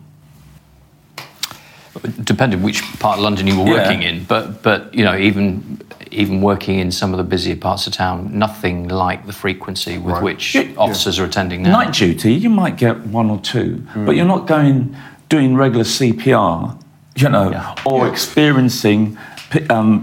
Depending 2.24 2.62
which 2.62 2.82
part 2.98 3.18
of 3.18 3.24
London 3.24 3.46
you 3.46 3.58
were 3.58 3.64
working 3.64 4.02
yeah. 4.02 4.10
in, 4.10 4.24
but 4.24 4.62
but 4.62 4.92
you 4.94 5.04
know 5.04 5.16
even 5.16 5.80
even 6.10 6.40
working 6.40 6.78
in 6.78 6.92
some 6.92 7.12
of 7.12 7.18
the 7.18 7.24
busier 7.24 7.56
parts 7.56 7.86
of 7.86 7.92
town, 7.92 8.38
nothing 8.38 8.88
like 8.88 9.26
the 9.26 9.32
frequency 9.32 9.98
with 9.98 10.14
right. 10.14 10.22
which 10.22 10.54
yeah. 10.54 10.70
officers 10.76 11.18
are 11.18 11.24
attending 11.24 11.62
now. 11.62 11.72
Night 11.72 11.94
duty, 11.94 12.34
you 12.34 12.50
might 12.50 12.76
get 12.76 13.00
one 13.06 13.30
or 13.30 13.38
two, 13.40 13.84
mm. 13.94 14.06
but 14.06 14.14
you're 14.14 14.26
not 14.26 14.46
going 14.46 14.94
doing 15.28 15.56
regular 15.56 15.84
CPR 15.84 16.78
you 17.16 17.28
know, 17.28 17.50
yeah. 17.50 17.74
or 17.84 18.06
yeah. 18.06 18.12
experiencing 18.12 19.18
um, 19.70 20.02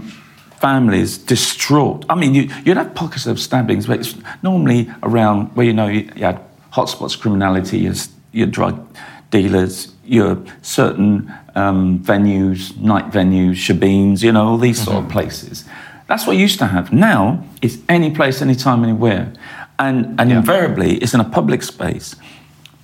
families 0.60 1.18
distraught. 1.18 2.04
I 2.08 2.14
mean, 2.14 2.34
you, 2.34 2.50
would 2.66 2.76
have 2.76 2.94
pockets 2.94 3.26
of 3.26 3.38
stabbings, 3.38 3.86
but 3.86 4.00
it's 4.00 4.14
normally 4.42 4.90
around 5.02 5.54
where 5.54 5.66
you 5.66 5.72
know 5.72 5.88
you, 5.88 6.10
you 6.16 6.24
had 6.24 6.40
hotspots 6.72 7.18
criminality, 7.18 7.78
your, 7.78 7.94
your 8.32 8.46
drug 8.46 8.86
dealers, 9.30 9.91
your 10.04 10.42
certain 10.62 11.32
um, 11.54 12.00
venues, 12.00 12.76
night 12.78 13.10
venues, 13.10 13.54
shebeens, 13.54 14.22
you 14.22 14.32
know, 14.32 14.48
all 14.48 14.58
these 14.58 14.82
sort 14.82 14.96
mm-hmm. 14.96 15.06
of 15.06 15.12
places. 15.12 15.64
That's 16.08 16.26
what 16.26 16.36
you 16.36 16.42
used 16.42 16.58
to 16.58 16.66
have. 16.66 16.92
Now 16.92 17.44
it's 17.62 17.78
any 17.88 18.10
place, 18.10 18.42
anytime, 18.42 18.82
anywhere. 18.84 19.32
And, 19.78 20.20
and 20.20 20.30
yeah. 20.30 20.38
invariably, 20.38 20.96
it's 20.98 21.14
in 21.14 21.20
a 21.20 21.28
public 21.28 21.62
space. 21.62 22.16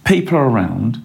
People 0.05 0.39
are 0.39 0.49
around, 0.49 0.99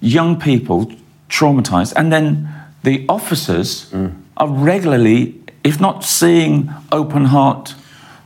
young 0.00 0.38
people 0.38 0.92
traumatized, 1.28 1.94
and 1.96 2.12
then 2.12 2.48
the 2.82 3.04
officers 3.08 3.90
mm. 3.90 4.14
are 4.36 4.48
regularly, 4.48 5.40
if 5.64 5.80
not 5.80 6.04
seeing 6.04 6.70
open 6.92 7.26
heart 7.26 7.74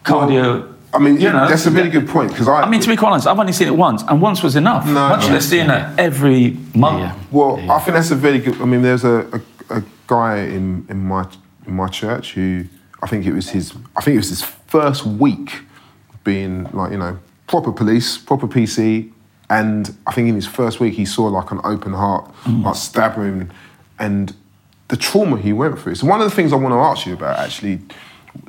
cardio. 0.04 0.73
Well, 0.94 1.02
I 1.02 1.04
mean, 1.04 1.20
you 1.20 1.30
know, 1.30 1.48
that's 1.48 1.66
a 1.66 1.70
really 1.70 1.90
good 1.90 2.08
point 2.08 2.30
because 2.30 2.48
I. 2.48 2.62
I 2.62 2.70
mean, 2.70 2.80
to 2.80 2.88
be 2.88 2.96
quite 2.96 3.10
honest, 3.10 3.26
I've 3.26 3.38
only 3.38 3.52
seen 3.52 3.68
it 3.68 3.76
once, 3.76 4.02
and 4.08 4.22
once 4.22 4.42
was 4.42 4.56
enough. 4.56 4.86
No, 4.86 5.10
once 5.10 5.24
no. 5.24 5.32
they're 5.32 5.40
seeing 5.40 5.66
yeah. 5.66 5.92
it 5.92 5.98
every 5.98 6.56
month. 6.74 7.00
Yeah. 7.00 7.18
Well, 7.30 7.58
yeah. 7.58 7.74
I 7.74 7.80
think 7.80 7.94
that's 7.94 8.10
a 8.10 8.16
very 8.16 8.38
good. 8.38 8.60
I 8.60 8.64
mean, 8.64 8.82
there's 8.82 9.04
a, 9.04 9.42
a, 9.70 9.78
a, 9.78 9.82
guy 10.06 10.38
in, 10.38 10.86
in 10.88 11.04
my 11.04 11.26
in 11.66 11.74
my 11.74 11.88
church 11.88 12.34
who 12.34 12.64
I 13.02 13.08
think 13.08 13.26
it 13.26 13.32
was 13.32 13.50
his. 13.50 13.74
I 13.96 14.02
think 14.02 14.14
it 14.14 14.18
was 14.18 14.28
his 14.28 14.42
first 14.42 15.04
week 15.04 15.62
being 16.22 16.64
like 16.72 16.92
you 16.92 16.98
know 16.98 17.18
proper 17.46 17.72
police, 17.72 18.16
proper 18.16 18.46
PC, 18.46 19.10
and 19.50 19.96
I 20.06 20.12
think 20.12 20.28
in 20.28 20.34
his 20.36 20.46
first 20.46 20.78
week 20.78 20.94
he 20.94 21.04
saw 21.04 21.24
like 21.26 21.50
an 21.50 21.60
open 21.64 21.92
heart, 21.92 22.30
mm. 22.44 22.64
like 22.64 22.76
stabbing, 22.76 23.50
and 23.98 24.34
the 24.88 24.96
trauma 24.96 25.38
he 25.38 25.52
went 25.52 25.78
through. 25.78 25.96
So 25.96 26.06
one 26.06 26.20
of 26.20 26.30
the 26.30 26.34
things 26.36 26.52
I 26.52 26.56
want 26.56 26.72
to 26.72 26.78
ask 26.78 27.06
you 27.06 27.14
about, 27.14 27.38
actually, 27.38 27.80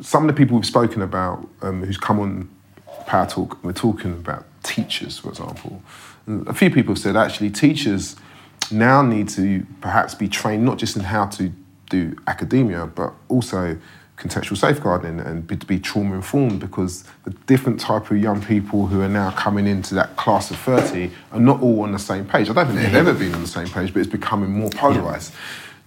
some 0.01 0.27
of 0.27 0.35
the 0.35 0.37
people 0.37 0.55
we've 0.55 0.65
spoken 0.65 1.01
about 1.01 1.47
um, 1.61 1.83
who's 1.83 1.97
come 1.97 2.19
on 2.19 2.49
Power 3.05 3.27
Talk, 3.27 3.63
we're 3.63 3.73
talking 3.73 4.13
about 4.13 4.45
teachers, 4.63 5.19
for 5.19 5.29
example. 5.29 5.81
And 6.25 6.47
a 6.47 6.53
few 6.53 6.69
people 6.71 6.95
said 6.95 7.15
actually 7.15 7.51
teachers 7.51 8.15
now 8.71 9.01
need 9.01 9.29
to 9.29 9.65
perhaps 9.81 10.15
be 10.15 10.27
trained 10.27 10.65
not 10.65 10.77
just 10.77 10.95
in 10.95 11.03
how 11.03 11.27
to 11.27 11.51
do 11.89 12.17
academia, 12.27 12.87
but 12.87 13.13
also 13.29 13.77
contextual 14.17 14.57
safeguarding 14.57 15.19
and 15.19 15.45
be, 15.45 15.57
to 15.57 15.65
be 15.65 15.77
trauma 15.77 16.15
informed 16.15 16.59
because 16.59 17.03
the 17.25 17.31
different 17.47 17.79
type 17.79 18.09
of 18.09 18.17
young 18.17 18.41
people 18.41 18.87
who 18.87 19.01
are 19.01 19.09
now 19.09 19.29
coming 19.31 19.67
into 19.67 19.93
that 19.93 20.15
class 20.15 20.49
of 20.51 20.57
30 20.57 21.11
are 21.33 21.39
not 21.39 21.61
all 21.61 21.81
on 21.81 21.91
the 21.91 21.99
same 21.99 22.25
page. 22.25 22.49
I 22.49 22.53
don't 22.53 22.67
think 22.67 22.79
they've 22.79 22.95
ever 22.95 23.13
been 23.13 23.33
on 23.33 23.41
the 23.41 23.47
same 23.47 23.67
page, 23.67 23.93
but 23.93 23.99
it's 23.99 24.09
becoming 24.09 24.51
more 24.51 24.69
polarized. 24.69 25.33
Yeah. 25.33 25.39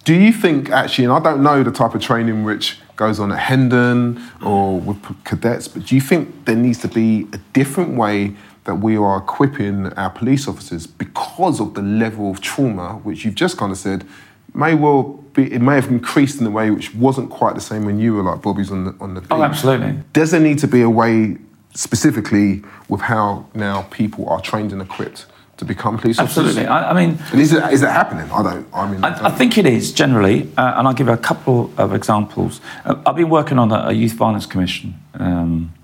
Do 0.09 0.15
you 0.15 0.33
think 0.33 0.71
actually, 0.71 1.05
and 1.05 1.13
I 1.13 1.21
don't 1.21 1.43
know 1.43 1.63
the 1.63 1.71
type 1.71 1.95
of 1.95 2.01
training 2.01 2.43
which 2.43 2.79
goes 2.97 3.21
on 3.21 3.31
at 3.31 3.41
Hendon 3.41 4.19
or 4.43 4.81
with 4.81 4.97
cadets, 5.25 5.69
but 5.69 5.85
do 5.85 5.95
you 5.95 6.01
think 6.01 6.47
there 6.47 6.57
needs 6.57 6.79
to 6.79 6.89
be 6.89 7.29
a 7.35 7.39
different 7.53 7.95
way 7.95 8.35
that 8.65 8.77
we 8.77 8.97
are 8.97 9.19
equipping 9.19 9.93
our 9.99 10.09
police 10.09 10.49
officers 10.49 10.87
because 10.87 11.61
of 11.61 11.75
the 11.75 11.83
level 11.83 12.31
of 12.31 12.41
trauma, 12.41 12.95
which 13.05 13.27
you've 13.27 13.35
just 13.35 13.59
kind 13.59 13.71
of 13.71 13.77
said 13.77 14.07
may 14.55 14.73
well 14.75 15.23
be, 15.35 15.53
it 15.53 15.61
may 15.61 15.75
have 15.75 15.89
increased 15.89 16.41
in 16.41 16.47
a 16.47 16.51
way 16.51 16.71
which 16.71 16.95
wasn't 16.95 17.29
quite 17.29 17.55
the 17.55 17.61
same 17.61 17.85
when 17.85 17.99
you 17.99 18.15
were 18.15 18.23
like 18.23 18.41
Bobby's 18.41 18.71
on 18.71 18.87
the 18.87 18.95
on 19.03 19.13
the. 19.13 19.23
Oh, 19.31 19.43
absolutely. 19.43 20.03
Does 20.15 20.31
there 20.31 20.41
need 20.41 20.59
to 20.61 20.69
be 20.69 20.81
a 20.81 20.89
way 20.89 21.37
specifically 21.75 22.63
with 22.89 23.03
how 23.03 23.45
now 23.53 23.83
people 23.91 24.27
are 24.31 24.41
trained 24.41 24.73
and 24.73 24.81
equipped 24.81 25.27
to 25.59 25.65
become 25.65 25.99
police 25.99 26.19
Absolutely. 26.19 26.67
officers? 26.67 26.71
I, 26.71 26.91
I 26.91 26.95
mean, 26.95 27.19
And 27.33 27.41
is 27.41 27.53
it, 27.53 27.63
is 27.73 27.83
it 27.83 27.91
happening? 27.91 28.31
I 28.31 28.43
don't. 28.43 28.67
I 28.73 28.91
mean, 28.91 29.05
I, 29.05 29.27
I 29.27 29.31
think 29.31 29.59
it 29.59 29.67
is 29.67 29.93
generally, 29.93 30.45
uh, 30.57 30.75
and 30.77 30.89
I'll 30.89 30.95
give 30.95 31.09
a 31.09 31.17
couple 31.17 31.73
of 31.77 31.93
examples. 31.93 32.61
Uh, 32.85 32.95
I've 33.05 33.17
been 33.17 33.29
working 33.29 33.59
on 33.59 33.71
a, 33.73 33.89
a 33.89 33.93
youth 33.93 34.13
violence 34.13 34.47
commission 34.47 34.95
um, 35.15 35.75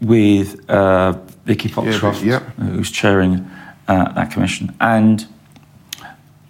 with 0.00 0.68
uh, 0.70 1.12
Vicky 1.44 1.68
Foxcroft, 1.68 2.18
Vicky, 2.18 2.30
yeah. 2.30 2.40
who's 2.40 2.90
chairing 2.90 3.50
uh, 3.88 4.12
that 4.12 4.30
commission, 4.30 4.74
and 4.80 5.26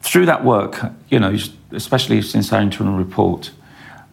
through 0.02 0.26
that 0.26 0.44
work, 0.44 0.92
you 1.08 1.18
know, 1.18 1.36
especially 1.70 2.20
since 2.22 2.52
our 2.52 2.60
internal 2.60 2.96
report, 2.98 3.52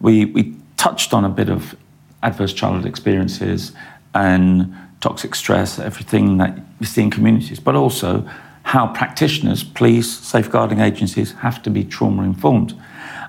we 0.00 0.24
we 0.26 0.54
touched 0.76 1.12
on 1.12 1.24
a 1.24 1.28
bit 1.28 1.48
of 1.48 1.76
adverse 2.22 2.52
childhood 2.52 2.86
experiences 2.86 3.72
and 4.14 4.72
toxic 5.02 5.34
stress, 5.34 5.78
everything 5.78 6.38
that 6.38 6.56
you 6.80 6.86
see 6.86 7.02
in 7.02 7.10
communities, 7.10 7.60
but 7.60 7.74
also 7.74 8.26
how 8.62 8.86
practitioners, 8.86 9.62
police, 9.62 10.08
safeguarding 10.08 10.80
agencies 10.80 11.32
have 11.32 11.62
to 11.62 11.70
be 11.70 11.84
trauma 11.84 12.22
informed. 12.22 12.74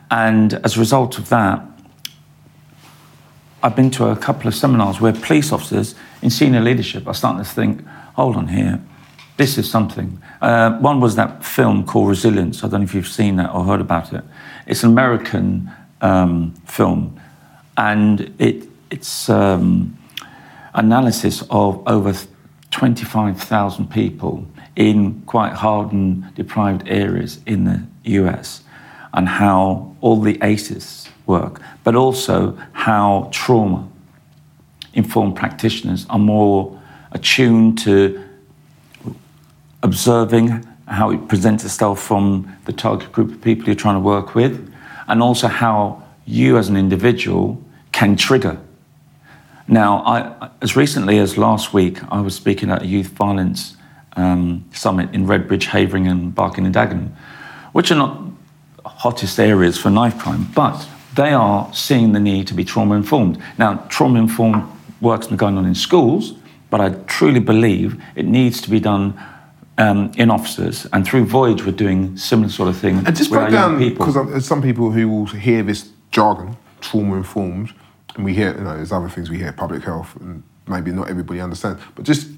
And 0.09 0.53
as 0.63 0.77
a 0.77 0.79
result 0.79 1.17
of 1.17 1.27
that, 1.29 1.61
I've 3.63 3.75
been 3.75 3.91
to 3.91 4.09
a 4.09 4.15
couple 4.15 4.47
of 4.47 4.55
seminars 4.55 5.01
where 5.01 5.13
police 5.13 5.51
officers 5.51 5.95
in 6.21 6.29
senior 6.29 6.61
leadership 6.61 7.07
are 7.07 7.13
starting 7.13 7.43
to 7.43 7.49
think, 7.49 7.85
hold 8.15 8.35
on 8.35 8.47
here, 8.47 8.79
this 9.37 9.57
is 9.57 9.69
something. 9.69 10.21
Uh, 10.41 10.77
one 10.79 10.99
was 10.99 11.15
that 11.15 11.43
film 11.43 11.85
called 11.85 12.09
Resilience. 12.09 12.63
I 12.63 12.67
don't 12.67 12.81
know 12.81 12.85
if 12.85 12.93
you've 12.93 13.07
seen 13.07 13.37
that 13.37 13.51
or 13.51 13.63
heard 13.63 13.81
about 13.81 14.13
it. 14.13 14.23
It's 14.67 14.83
an 14.83 14.91
American 14.91 15.71
um, 16.01 16.53
film, 16.65 17.19
and 17.77 18.33
it, 18.37 18.67
it's 18.91 19.29
um, 19.29 19.97
analysis 20.73 21.43
of 21.49 21.81
over 21.87 22.13
25,000 22.71 23.89
people 23.91 24.45
in 24.75 25.21
quite 25.21 25.53
hardened, 25.53 26.33
deprived 26.35 26.87
areas 26.87 27.39
in 27.45 27.65
the 27.65 27.83
US, 28.19 28.63
and 29.13 29.29
how 29.29 29.95
all 30.01 30.19
the 30.19 30.39
ACEs 30.41 31.07
work, 31.25 31.61
but 31.83 31.95
also 31.95 32.57
how 32.71 33.29
trauma 33.31 33.87
informed 34.93 35.35
practitioners 35.35 36.05
are 36.09 36.19
more 36.19 36.79
attuned 37.11 37.77
to 37.77 38.23
observing 39.83 40.65
how 40.87 41.11
it 41.11 41.27
presents 41.27 41.63
itself 41.63 42.01
from 42.01 42.51
the 42.65 42.73
target 42.73 43.11
group 43.11 43.31
of 43.31 43.41
people 43.41 43.65
you're 43.65 43.75
trying 43.75 43.95
to 43.95 43.99
work 43.99 44.35
with, 44.35 44.73
and 45.07 45.21
also 45.21 45.47
how 45.47 46.01
you 46.25 46.57
as 46.57 46.69
an 46.69 46.77
individual 46.77 47.61
can 47.91 48.15
trigger. 48.15 48.57
Now, 49.67 50.03
I, 50.05 50.49
as 50.61 50.75
recently 50.75 51.19
as 51.19 51.37
last 51.37 51.73
week, 51.73 51.99
I 52.11 52.21
was 52.21 52.35
speaking 52.35 52.69
at 52.69 52.81
a 52.81 52.85
youth 52.85 53.07
violence 53.07 53.77
um, 54.15 54.65
summit 54.73 55.13
in 55.13 55.25
Redbridge, 55.25 55.65
Havering, 55.65 56.07
and 56.07 56.35
Barking 56.35 56.65
and 56.65 56.75
Dagenham, 56.75 57.11
which 57.71 57.91
are 57.91 57.95
not 57.95 58.21
hottest 58.85 59.39
areas 59.39 59.77
for 59.77 59.89
knife 59.89 60.17
crime, 60.19 60.47
but 60.53 60.87
they 61.15 61.31
are 61.31 61.73
seeing 61.73 62.11
the 62.11 62.19
need 62.19 62.47
to 62.47 62.53
be 62.53 62.63
trauma 62.63 62.95
informed. 62.95 63.41
Now, 63.57 63.75
trauma 63.89 64.19
informed 64.19 64.63
work's 65.01 65.27
been 65.27 65.37
going 65.37 65.57
on 65.57 65.65
in 65.65 65.75
schools, 65.75 66.33
but 66.69 66.81
I 66.81 66.89
truly 67.07 67.39
believe 67.39 68.01
it 68.15 68.25
needs 68.25 68.61
to 68.61 68.69
be 68.69 68.79
done 68.79 69.17
um, 69.77 70.11
in 70.17 70.29
officers, 70.29 70.87
and 70.93 71.05
through 71.05 71.25
Voyage, 71.25 71.65
we're 71.65 71.71
doing 71.71 72.15
similar 72.15 72.49
sort 72.49 72.69
of 72.69 72.77
thing. 72.77 72.97
And 73.05 73.15
just 73.15 73.31
with 73.31 73.39
break 73.39 73.51
young 73.51 73.71
down 73.73 73.79
people. 73.79 74.05
because 74.05 74.45
some 74.45 74.61
people 74.61 74.91
who 74.91 75.09
will 75.09 75.25
hear 75.25 75.63
this 75.63 75.89
jargon, 76.11 76.57
trauma 76.79 77.15
informed, 77.15 77.73
and 78.15 78.25
we 78.25 78.33
hear 78.33 78.55
you 78.57 78.63
know 78.63 78.75
there's 78.75 78.91
other 78.91 79.09
things 79.09 79.29
we 79.29 79.37
hear, 79.37 79.51
public 79.51 79.83
health, 79.83 80.15
and 80.17 80.43
maybe 80.67 80.91
not 80.91 81.09
everybody 81.09 81.39
understands. 81.39 81.81
But 81.95 82.05
just 82.05 82.29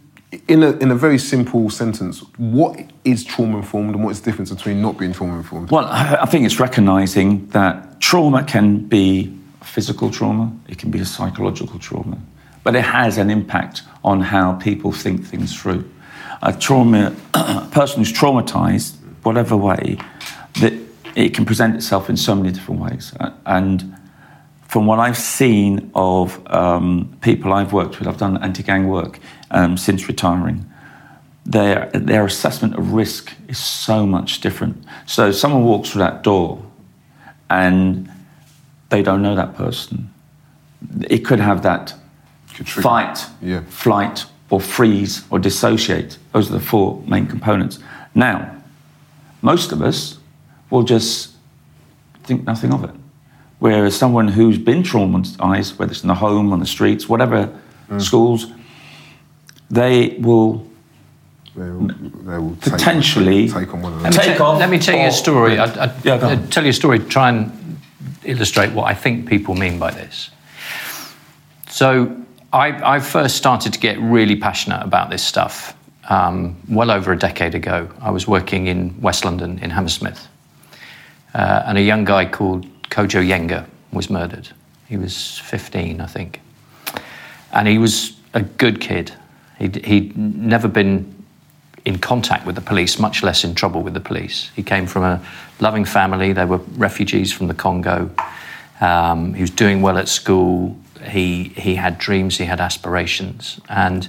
in 0.47 0.63
a 0.63 0.71
in 0.71 0.91
a 0.91 0.95
very 0.95 1.17
simple 1.17 1.69
sentence, 1.69 2.19
what 2.37 2.79
is 3.03 3.23
trauma 3.23 3.57
informed, 3.57 3.95
and 3.95 4.03
what's 4.03 4.19
the 4.19 4.31
difference 4.31 4.51
between 4.51 4.81
not 4.81 4.97
being 4.97 5.13
trauma 5.13 5.37
informed? 5.37 5.71
Well, 5.71 5.85
I 5.85 6.25
think 6.25 6.45
it's 6.45 6.59
recognizing 6.59 7.47
that 7.47 7.99
trauma 7.99 8.43
can 8.43 8.85
be 8.87 9.37
physical 9.63 10.11
trauma, 10.11 10.51
it 10.67 10.77
can 10.77 10.91
be 10.91 10.99
a 10.99 11.05
psychological 11.05 11.79
trauma, 11.79 12.17
but 12.63 12.75
it 12.75 12.83
has 12.83 13.17
an 13.17 13.29
impact 13.29 13.81
on 14.03 14.21
how 14.21 14.53
people 14.53 14.91
think 14.91 15.25
things 15.25 15.59
through. 15.59 15.89
A 16.41 16.53
trauma, 16.53 17.15
a 17.33 17.67
person 17.71 17.99
who's 17.99 18.13
traumatized, 18.13 18.95
whatever 19.23 19.57
way, 19.57 19.97
that 20.59 20.73
it 21.15 21.33
can 21.33 21.45
present 21.45 21.75
itself 21.75 22.09
in 22.09 22.17
so 22.17 22.35
many 22.35 22.51
different 22.51 22.81
ways. 22.81 23.13
And 23.45 23.95
from 24.75 24.87
what 24.87 24.99
I've 24.99 25.17
seen 25.17 25.89
of 25.95 26.45
um, 26.53 27.17
people 27.21 27.53
I've 27.53 27.71
worked 27.71 27.97
with, 27.97 28.09
I've 28.09 28.17
done 28.17 28.35
anti-gang 28.43 28.89
work 28.89 29.19
um, 29.51 29.77
since 29.77 30.09
retiring 30.09 30.69
their 31.45 31.89
their 31.93 32.25
assessment 32.25 32.75
of 32.75 32.91
risk 32.91 33.31
is 33.47 33.57
so 33.57 34.05
much 34.05 34.41
different. 34.41 34.83
So 35.05 35.31
someone 35.31 35.63
walks 35.63 35.91
through 35.91 36.01
that 36.01 36.23
door 36.23 36.61
and 37.49 38.11
they 38.89 39.01
don't 39.01 39.21
know 39.21 39.33
that 39.37 39.55
person. 39.55 40.09
It 41.09 41.19
could 41.19 41.39
have 41.39 41.63
that 41.63 41.93
Could 42.53 42.67
fight, 42.67 43.27
Yeah. 43.41 43.61
flight, 43.69 44.25
or 44.49 44.59
freeze 44.59 45.23
or 45.29 45.39
dissociate. 45.39 46.17
Those 46.33 46.49
are 46.49 46.59
the 46.59 46.65
four 46.65 47.01
main 47.07 47.27
components. 47.27 47.79
Now, 48.13 48.37
most 49.41 49.71
of 49.71 49.81
us 49.81 50.19
will 50.69 50.83
just 50.83 51.31
think 52.25 52.43
nothing 52.45 52.73
of 52.73 52.83
it. 52.83 53.04
Whereas 53.65 53.95
someone 53.97 54.27
who's 54.27 54.59
been 54.59 54.83
traumatized, 54.83 55.79
whether 55.79 55.91
it's 55.91 56.03
in 56.03 56.07
the 56.07 56.13
home, 56.13 56.53
on 56.53 56.59
the 56.59 56.67
streets, 56.67 57.09
whatever, 57.09 57.49
Mm. 57.89 57.99
schools, 57.99 58.45
they 59.71 60.17
will 60.19 60.67
They 61.55 61.69
will, 61.71 61.87
they 62.27 62.37
will 62.37 62.55
take- 62.61 62.73
Potentially- 62.73 63.47
take, 63.49 63.73
on 63.73 63.81
one 63.81 63.93
of 63.93 64.01
Let 64.03 64.11
them. 64.13 64.21
me, 64.21 64.27
Take 64.27 64.37
tell- 64.37 64.45
off 64.51 64.59
let 64.59 64.69
me 64.69 64.77
tell 64.77 64.95
you 64.99 65.07
a 65.07 65.11
story. 65.11 65.57
I, 65.57 65.65
I, 65.85 65.91
yeah, 66.03 66.27
I 66.31 66.35
tell 66.51 66.63
you 66.63 66.69
a 66.69 66.73
story 66.73 66.99
to 66.99 67.05
try 67.05 67.29
and 67.29 67.51
illustrate 68.23 68.71
what 68.73 68.85
I 68.91 68.93
think 68.93 69.27
people 69.27 69.55
mean 69.55 69.79
by 69.79 69.89
this. 69.91 70.29
So, 71.69 71.87
I, 72.53 72.67
I 72.95 72.99
first 72.99 73.35
started 73.35 73.73
to 73.73 73.79
get 73.79 73.97
really 73.99 74.35
passionate 74.35 74.81
about 74.83 75.09
this 75.09 75.23
stuff 75.23 75.73
um, 76.09 76.55
well 76.69 76.91
over 76.91 77.11
a 77.13 77.17
decade 77.17 77.55
ago. 77.55 77.87
I 77.99 78.11
was 78.11 78.27
working 78.27 78.67
in 78.67 78.93
West 79.01 79.25
London 79.25 79.57
in 79.63 79.71
Hammersmith, 79.71 80.27
uh, 81.33 81.63
and 81.67 81.77
a 81.79 81.81
young 81.81 82.05
guy 82.05 82.25
called 82.25 82.65
Kodjo 82.95 83.21
Yenga 83.21 83.65
was 83.91 84.09
murdered. 84.09 84.47
He 84.87 84.95
was 84.95 85.37
15, 85.39 85.99
I 85.99 86.05
think. 86.05 86.39
And 87.51 87.67
he 87.67 87.77
was 87.77 88.15
a 88.33 88.41
good 88.41 88.79
kid. 88.79 89.11
He'd, 89.59 89.83
he'd 89.83 90.15
never 90.15 90.69
been 90.69 91.13
in 91.83 91.99
contact 91.99 92.45
with 92.45 92.55
the 92.55 92.61
police, 92.61 92.97
much 92.97 93.21
less 93.21 93.43
in 93.43 93.53
trouble 93.53 93.83
with 93.83 93.95
the 93.95 93.99
police. 93.99 94.49
He 94.55 94.63
came 94.63 94.87
from 94.87 95.03
a 95.03 95.21
loving 95.59 95.83
family. 95.83 96.31
They 96.31 96.45
were 96.45 96.59
refugees 96.77 97.33
from 97.33 97.47
the 97.47 97.53
Congo. 97.53 98.11
Um, 98.79 99.33
he 99.33 99.41
was 99.41 99.51
doing 99.51 99.81
well 99.81 99.97
at 99.97 100.07
school. 100.07 100.77
He, 101.03 101.49
he 101.49 101.75
had 101.75 101.97
dreams, 101.97 102.37
he 102.37 102.45
had 102.45 102.61
aspirations. 102.61 103.59
And 103.67 104.07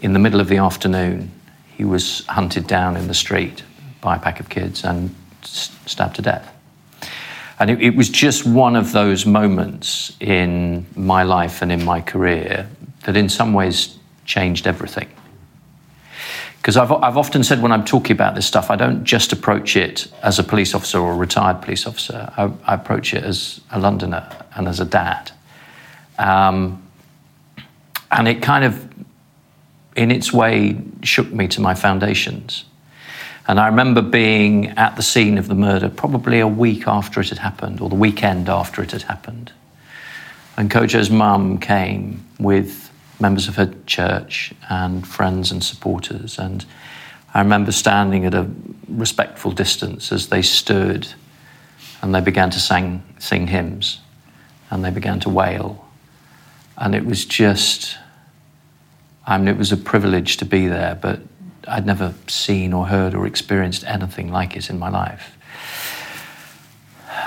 in 0.00 0.12
the 0.12 0.18
middle 0.18 0.40
of 0.40 0.48
the 0.48 0.56
afternoon, 0.56 1.30
he 1.76 1.84
was 1.84 2.26
hunted 2.26 2.66
down 2.66 2.96
in 2.96 3.06
the 3.06 3.14
street 3.14 3.62
by 4.00 4.16
a 4.16 4.18
pack 4.18 4.40
of 4.40 4.48
kids 4.48 4.82
and 4.82 5.14
stabbed 5.42 6.16
to 6.16 6.22
death. 6.22 6.57
And 7.60 7.70
it, 7.70 7.82
it 7.82 7.96
was 7.96 8.08
just 8.08 8.46
one 8.46 8.76
of 8.76 8.92
those 8.92 9.26
moments 9.26 10.16
in 10.20 10.86
my 10.94 11.24
life 11.24 11.62
and 11.62 11.72
in 11.72 11.84
my 11.84 12.00
career 12.00 12.68
that, 13.04 13.16
in 13.16 13.28
some 13.28 13.52
ways, 13.52 13.98
changed 14.24 14.66
everything. 14.66 15.08
Because 16.58 16.76
I've, 16.76 16.92
I've 16.92 17.16
often 17.16 17.42
said 17.42 17.62
when 17.62 17.72
I'm 17.72 17.84
talking 17.84 18.12
about 18.12 18.34
this 18.34 18.46
stuff, 18.46 18.70
I 18.70 18.76
don't 18.76 19.04
just 19.04 19.32
approach 19.32 19.76
it 19.76 20.08
as 20.22 20.38
a 20.38 20.44
police 20.44 20.74
officer 20.74 20.98
or 20.98 21.12
a 21.12 21.16
retired 21.16 21.62
police 21.62 21.86
officer. 21.86 22.32
I, 22.36 22.52
I 22.64 22.74
approach 22.74 23.14
it 23.14 23.24
as 23.24 23.60
a 23.70 23.80
Londoner 23.80 24.28
and 24.54 24.68
as 24.68 24.78
a 24.78 24.84
dad. 24.84 25.32
Um, 26.18 26.82
and 28.10 28.28
it 28.28 28.42
kind 28.42 28.64
of, 28.64 28.86
in 29.96 30.10
its 30.10 30.32
way, 30.32 30.78
shook 31.02 31.32
me 31.32 31.48
to 31.48 31.60
my 31.60 31.74
foundations. 31.74 32.64
And 33.48 33.58
I 33.58 33.66
remember 33.66 34.02
being 34.02 34.68
at 34.76 34.96
the 34.96 35.02
scene 35.02 35.38
of 35.38 35.48
the 35.48 35.54
murder 35.54 35.88
probably 35.88 36.38
a 36.38 36.46
week 36.46 36.86
after 36.86 37.20
it 37.22 37.30
had 37.30 37.38
happened, 37.38 37.80
or 37.80 37.88
the 37.88 37.94
weekend 37.94 38.50
after 38.50 38.82
it 38.82 38.92
had 38.92 39.02
happened. 39.02 39.52
And 40.58 40.70
Kodjo's 40.70 41.08
mum 41.08 41.58
came 41.58 42.26
with 42.38 42.90
members 43.20 43.48
of 43.48 43.56
her 43.56 43.72
church 43.86 44.52
and 44.68 45.06
friends 45.06 45.50
and 45.50 45.64
supporters. 45.64 46.38
And 46.38 46.66
I 47.32 47.40
remember 47.40 47.72
standing 47.72 48.26
at 48.26 48.34
a 48.34 48.50
respectful 48.86 49.50
distance 49.52 50.12
as 50.12 50.28
they 50.28 50.42
stood 50.42 51.08
and 52.02 52.14
they 52.14 52.20
began 52.20 52.50
to 52.50 52.60
sing, 52.60 53.02
sing 53.18 53.46
hymns 53.46 54.00
and 54.70 54.84
they 54.84 54.90
began 54.90 55.20
to 55.20 55.30
wail. 55.30 55.88
And 56.76 56.94
it 56.94 57.06
was 57.06 57.24
just, 57.24 57.96
I 59.26 59.38
mean, 59.38 59.48
it 59.48 59.56
was 59.56 59.72
a 59.72 59.76
privilege 59.76 60.36
to 60.36 60.44
be 60.44 60.68
there, 60.68 60.94
but 60.94 61.20
I'd 61.68 61.86
never 61.86 62.14
seen 62.26 62.72
or 62.72 62.86
heard 62.86 63.14
or 63.14 63.26
experienced 63.26 63.84
anything 63.84 64.30
like 64.30 64.56
it 64.56 64.70
in 64.70 64.78
my 64.78 64.88
life. 64.88 65.36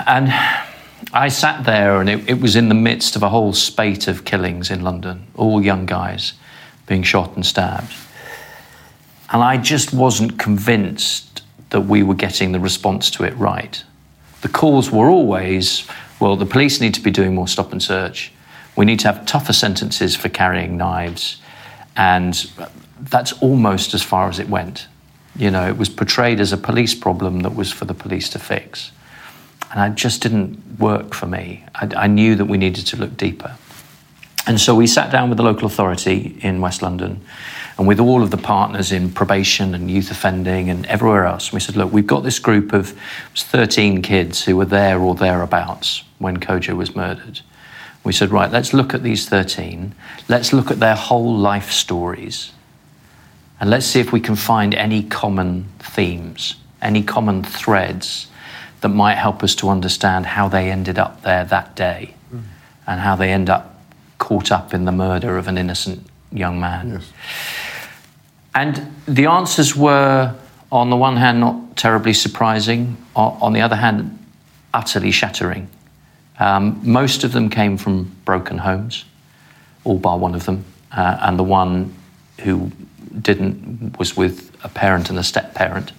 And 0.06 0.32
I 1.12 1.28
sat 1.28 1.64
there, 1.64 2.00
and 2.00 2.08
it, 2.08 2.28
it 2.28 2.40
was 2.40 2.56
in 2.56 2.68
the 2.68 2.74
midst 2.74 3.16
of 3.16 3.22
a 3.22 3.28
whole 3.28 3.52
spate 3.52 4.08
of 4.08 4.24
killings 4.24 4.70
in 4.70 4.82
London, 4.82 5.26
all 5.34 5.62
young 5.62 5.86
guys 5.86 6.34
being 6.86 7.02
shot 7.02 7.34
and 7.36 7.44
stabbed. 7.44 7.92
And 9.30 9.42
I 9.42 9.56
just 9.56 9.92
wasn't 9.92 10.38
convinced 10.38 11.42
that 11.70 11.82
we 11.82 12.02
were 12.02 12.14
getting 12.14 12.52
the 12.52 12.60
response 12.60 13.10
to 13.12 13.24
it 13.24 13.34
right. 13.36 13.82
The 14.42 14.48
calls 14.48 14.90
were 14.90 15.08
always, 15.08 15.86
well, 16.20 16.36
the 16.36 16.46
police 16.46 16.80
need 16.80 16.94
to 16.94 17.00
be 17.00 17.10
doing 17.10 17.34
more 17.34 17.48
stop 17.48 17.72
and 17.72 17.82
search. 17.82 18.32
We 18.76 18.84
need 18.84 19.00
to 19.00 19.12
have 19.12 19.24
tougher 19.26 19.52
sentences 19.52 20.16
for 20.16 20.28
carrying 20.28 20.76
knives. 20.76 21.40
And 21.96 22.50
that's 23.10 23.32
almost 23.42 23.94
as 23.94 24.02
far 24.02 24.28
as 24.28 24.38
it 24.38 24.48
went. 24.48 24.86
You 25.36 25.50
know, 25.50 25.68
it 25.68 25.76
was 25.76 25.88
portrayed 25.88 26.40
as 26.40 26.52
a 26.52 26.56
police 26.56 26.94
problem 26.94 27.40
that 27.40 27.54
was 27.54 27.72
for 27.72 27.84
the 27.84 27.94
police 27.94 28.28
to 28.30 28.38
fix. 28.38 28.92
And 29.74 29.92
it 29.92 29.96
just 29.96 30.22
didn't 30.22 30.78
work 30.78 31.14
for 31.14 31.26
me. 31.26 31.64
I, 31.74 31.88
I 31.96 32.06
knew 32.06 32.34
that 32.36 32.44
we 32.44 32.58
needed 32.58 32.86
to 32.88 32.96
look 32.96 33.16
deeper. 33.16 33.56
And 34.46 34.60
so 34.60 34.74
we 34.74 34.86
sat 34.86 35.10
down 35.10 35.28
with 35.28 35.38
the 35.38 35.44
local 35.44 35.66
authority 35.66 36.36
in 36.42 36.60
West 36.60 36.82
London 36.82 37.20
and 37.78 37.86
with 37.86 38.00
all 38.00 38.22
of 38.22 38.30
the 38.30 38.36
partners 38.36 38.92
in 38.92 39.10
probation 39.10 39.74
and 39.74 39.90
youth 39.90 40.10
offending 40.10 40.68
and 40.68 40.84
everywhere 40.86 41.24
else. 41.24 41.52
We 41.52 41.60
said, 41.60 41.76
look, 41.76 41.92
we've 41.92 42.06
got 42.06 42.22
this 42.22 42.38
group 42.38 42.72
of 42.72 42.94
13 43.34 44.02
kids 44.02 44.44
who 44.44 44.56
were 44.56 44.64
there 44.64 44.98
or 44.98 45.14
thereabouts 45.14 46.02
when 46.18 46.38
Kodjo 46.38 46.76
was 46.76 46.94
murdered. 46.94 47.40
We 48.04 48.12
said, 48.12 48.30
right, 48.30 48.50
let's 48.50 48.74
look 48.74 48.94
at 48.94 49.02
these 49.02 49.28
13. 49.28 49.94
Let's 50.28 50.52
look 50.52 50.70
at 50.70 50.80
their 50.80 50.96
whole 50.96 51.36
life 51.36 51.70
stories. 51.70 52.52
And 53.62 53.70
let's 53.70 53.86
see 53.86 54.00
if 54.00 54.10
we 54.10 54.18
can 54.18 54.34
find 54.34 54.74
any 54.74 55.04
common 55.04 55.68
themes, 55.78 56.56
any 56.82 57.00
common 57.00 57.44
threads 57.44 58.26
that 58.80 58.88
might 58.88 59.14
help 59.14 59.44
us 59.44 59.54
to 59.54 59.68
understand 59.68 60.26
how 60.26 60.48
they 60.48 60.68
ended 60.68 60.98
up 60.98 61.22
there 61.22 61.44
that 61.44 61.76
day 61.76 62.14
mm. 62.34 62.42
and 62.88 63.00
how 63.00 63.14
they 63.14 63.30
end 63.30 63.48
up 63.48 63.80
caught 64.18 64.50
up 64.50 64.74
in 64.74 64.84
the 64.84 64.90
murder 64.90 65.38
of 65.38 65.46
an 65.46 65.58
innocent 65.58 66.04
young 66.32 66.58
man. 66.58 66.94
Yes. 66.94 67.12
And 68.52 68.92
the 69.06 69.26
answers 69.26 69.76
were, 69.76 70.34
on 70.72 70.90
the 70.90 70.96
one 70.96 71.16
hand, 71.16 71.38
not 71.38 71.76
terribly 71.76 72.14
surprising, 72.14 72.96
on 73.14 73.52
the 73.52 73.60
other 73.60 73.76
hand, 73.76 74.18
utterly 74.74 75.12
shattering. 75.12 75.68
Um, 76.40 76.80
most 76.82 77.22
of 77.22 77.30
them 77.30 77.48
came 77.48 77.76
from 77.76 78.10
broken 78.24 78.58
homes, 78.58 79.04
all 79.84 80.00
bar 80.00 80.18
one 80.18 80.34
of 80.34 80.46
them, 80.46 80.64
uh, 80.90 81.18
and 81.20 81.38
the 81.38 81.44
one 81.44 81.94
who 82.40 82.72
didn't 83.20 83.98
was 83.98 84.16
with 84.16 84.50
a 84.64 84.68
parent 84.68 85.10
and 85.10 85.18
a 85.18 85.22
step 85.22 85.54
parent. 85.54 85.92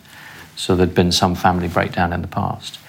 So 0.56 0.76
there'd 0.76 0.96
been 0.96 1.12
some 1.12 1.36
family 1.36 1.68
breakdown 1.68 2.14
in 2.14 2.22
the 2.22 2.28
past. 2.28 2.80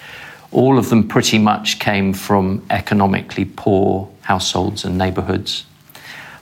All 0.51 0.77
of 0.77 0.89
them 0.89 1.07
pretty 1.07 1.37
much 1.37 1.79
came 1.79 2.13
from 2.13 2.65
economically 2.69 3.45
poor 3.45 4.09
households 4.21 4.85
and 4.85 4.97
neighborhoods. 4.97 5.65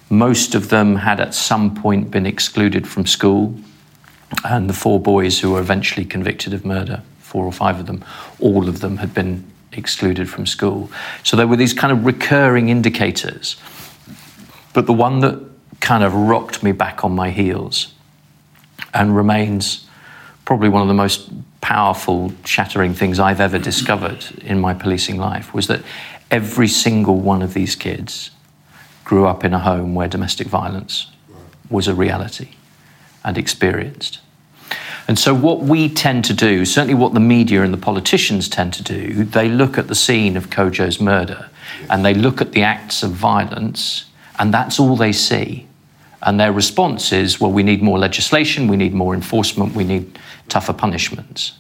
Most 0.10 0.54
of 0.54 0.70
them 0.70 0.98
had 0.98 1.20
at 1.20 1.34
some 1.34 1.74
point 1.74 2.12
been 2.12 2.26
excluded 2.26 2.88
from 2.88 3.06
school, 3.06 3.56
and 4.44 4.70
the 4.70 4.74
four 4.74 5.00
boys 5.00 5.40
who 5.40 5.52
were 5.52 5.60
eventually 5.60 6.06
convicted 6.06 6.54
of 6.54 6.66
murder, 6.66 7.02
four 7.20 7.46
or 7.46 7.52
five 7.52 7.80
of 7.80 7.88
them, 7.88 8.04
all 8.40 8.68
of 8.70 8.82
them 8.82 8.98
had 8.98 9.14
been 9.14 9.44
excluded 9.72 10.30
from 10.30 10.46
school. 10.46 10.92
So 11.24 11.36
there 11.36 11.48
were 11.48 11.56
these 11.56 11.74
kind 11.74 11.92
of 11.92 12.06
recurring 12.06 12.70
indicators. 12.70 13.56
But 14.74 14.86
the 14.86 14.94
one 14.94 15.20
that 15.22 15.40
kind 15.84 16.04
of 16.04 16.14
rocked 16.16 16.64
me 16.64 16.72
back 16.72 17.04
on 17.04 17.14
my 17.14 17.30
heels 17.30 17.94
and 18.94 19.16
remains 19.16 19.86
probably 20.46 20.70
one 20.70 20.82
of 20.82 20.88
the 20.88 20.94
most 20.94 21.30
powerful, 21.60 22.34
shattering 22.46 22.94
things 22.94 23.20
I've 23.20 23.42
ever 23.42 23.60
discovered 23.60 24.26
in 24.42 24.60
my 24.60 24.74
policing 24.74 25.18
life 25.18 25.54
was 25.54 25.68
that 25.68 25.82
every 26.32 26.70
single 26.70 27.18
one 27.18 27.42
of 27.42 27.54
these 27.54 27.76
kids 27.76 28.32
grew 29.04 29.28
up 29.28 29.44
in 29.44 29.54
a 29.54 29.60
home 29.60 29.94
where 29.94 30.08
domestic 30.08 30.48
violence 30.48 31.12
was 31.70 31.88
a 31.88 31.94
reality 31.94 32.50
and 33.24 33.38
experienced. 33.38 34.20
And 35.08 35.20
so, 35.20 35.34
what 35.34 35.60
we 35.60 35.90
tend 35.90 36.24
to 36.26 36.34
do, 36.34 36.64
certainly 36.64 36.94
what 36.94 37.14
the 37.14 37.20
media 37.20 37.62
and 37.62 37.74
the 37.74 37.78
politicians 37.78 38.48
tend 38.48 38.74
to 38.74 38.84
do, 38.84 39.26
they 39.26 39.50
look 39.50 39.78
at 39.78 39.90
the 39.90 39.96
scene 39.96 40.38
of 40.38 40.50
Kodjo's 40.50 41.02
murder 41.02 41.50
and 41.90 42.06
they 42.06 42.14
look 42.14 42.40
at 42.40 42.54
the 42.54 42.64
acts 42.64 43.04
of 43.04 43.12
violence, 43.12 44.06
and 44.40 44.54
that's 44.54 44.80
all 44.80 44.96
they 44.96 45.12
see. 45.12 45.68
And 46.24 46.40
their 46.40 46.54
response 46.54 47.12
is, 47.12 47.40
well, 47.40 47.52
we 47.52 47.64
need 47.64 47.82
more 47.82 48.00
legislation, 48.00 48.68
we 48.68 48.78
need 48.78 48.94
more 48.94 49.14
enforcement, 49.14 49.76
we 49.76 49.84
need 49.84 50.18
tougher 50.48 50.74
punishments. 50.74 51.54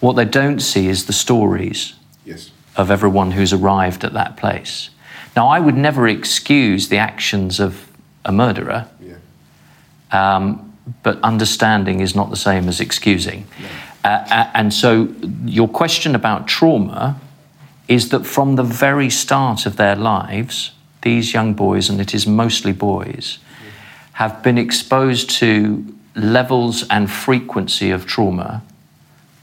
What 0.00 0.14
they 0.14 0.24
don't 0.24 0.60
see 0.60 0.88
is 0.88 1.06
the 1.06 1.12
stories 1.12 1.94
yes. 2.24 2.50
of 2.76 2.90
everyone 2.90 3.30
who's 3.30 3.52
arrived 3.52 4.04
at 4.04 4.12
that 4.14 4.36
place. 4.36 4.90
Now, 5.36 5.46
I 5.46 5.60
would 5.60 5.76
never 5.76 6.08
excuse 6.08 6.88
the 6.88 6.98
actions 6.98 7.60
of 7.60 7.88
a 8.24 8.32
murderer. 8.32 8.88
Yeah. 9.00 9.16
Um, 10.10 10.76
but 11.04 11.20
understanding 11.22 12.00
is 12.00 12.16
not 12.16 12.30
the 12.30 12.36
same 12.36 12.68
as 12.68 12.80
excusing. 12.80 13.46
Uh, 14.02 14.50
and 14.54 14.74
so, 14.74 15.14
your 15.44 15.68
question 15.68 16.16
about 16.16 16.48
trauma 16.48 17.20
is 17.86 18.08
that 18.08 18.26
from 18.26 18.56
the 18.56 18.64
very 18.64 19.10
start 19.10 19.66
of 19.66 19.76
their 19.76 19.94
lives, 19.94 20.72
these 21.02 21.32
young 21.32 21.54
boys, 21.54 21.88
and 21.88 22.00
it 22.00 22.12
is 22.12 22.26
mostly 22.26 22.72
boys, 22.72 23.38
have 24.12 24.42
been 24.42 24.58
exposed 24.58 25.30
to 25.30 25.84
levels 26.14 26.86
and 26.88 27.10
frequency 27.10 27.90
of 27.90 28.06
trauma 28.06 28.62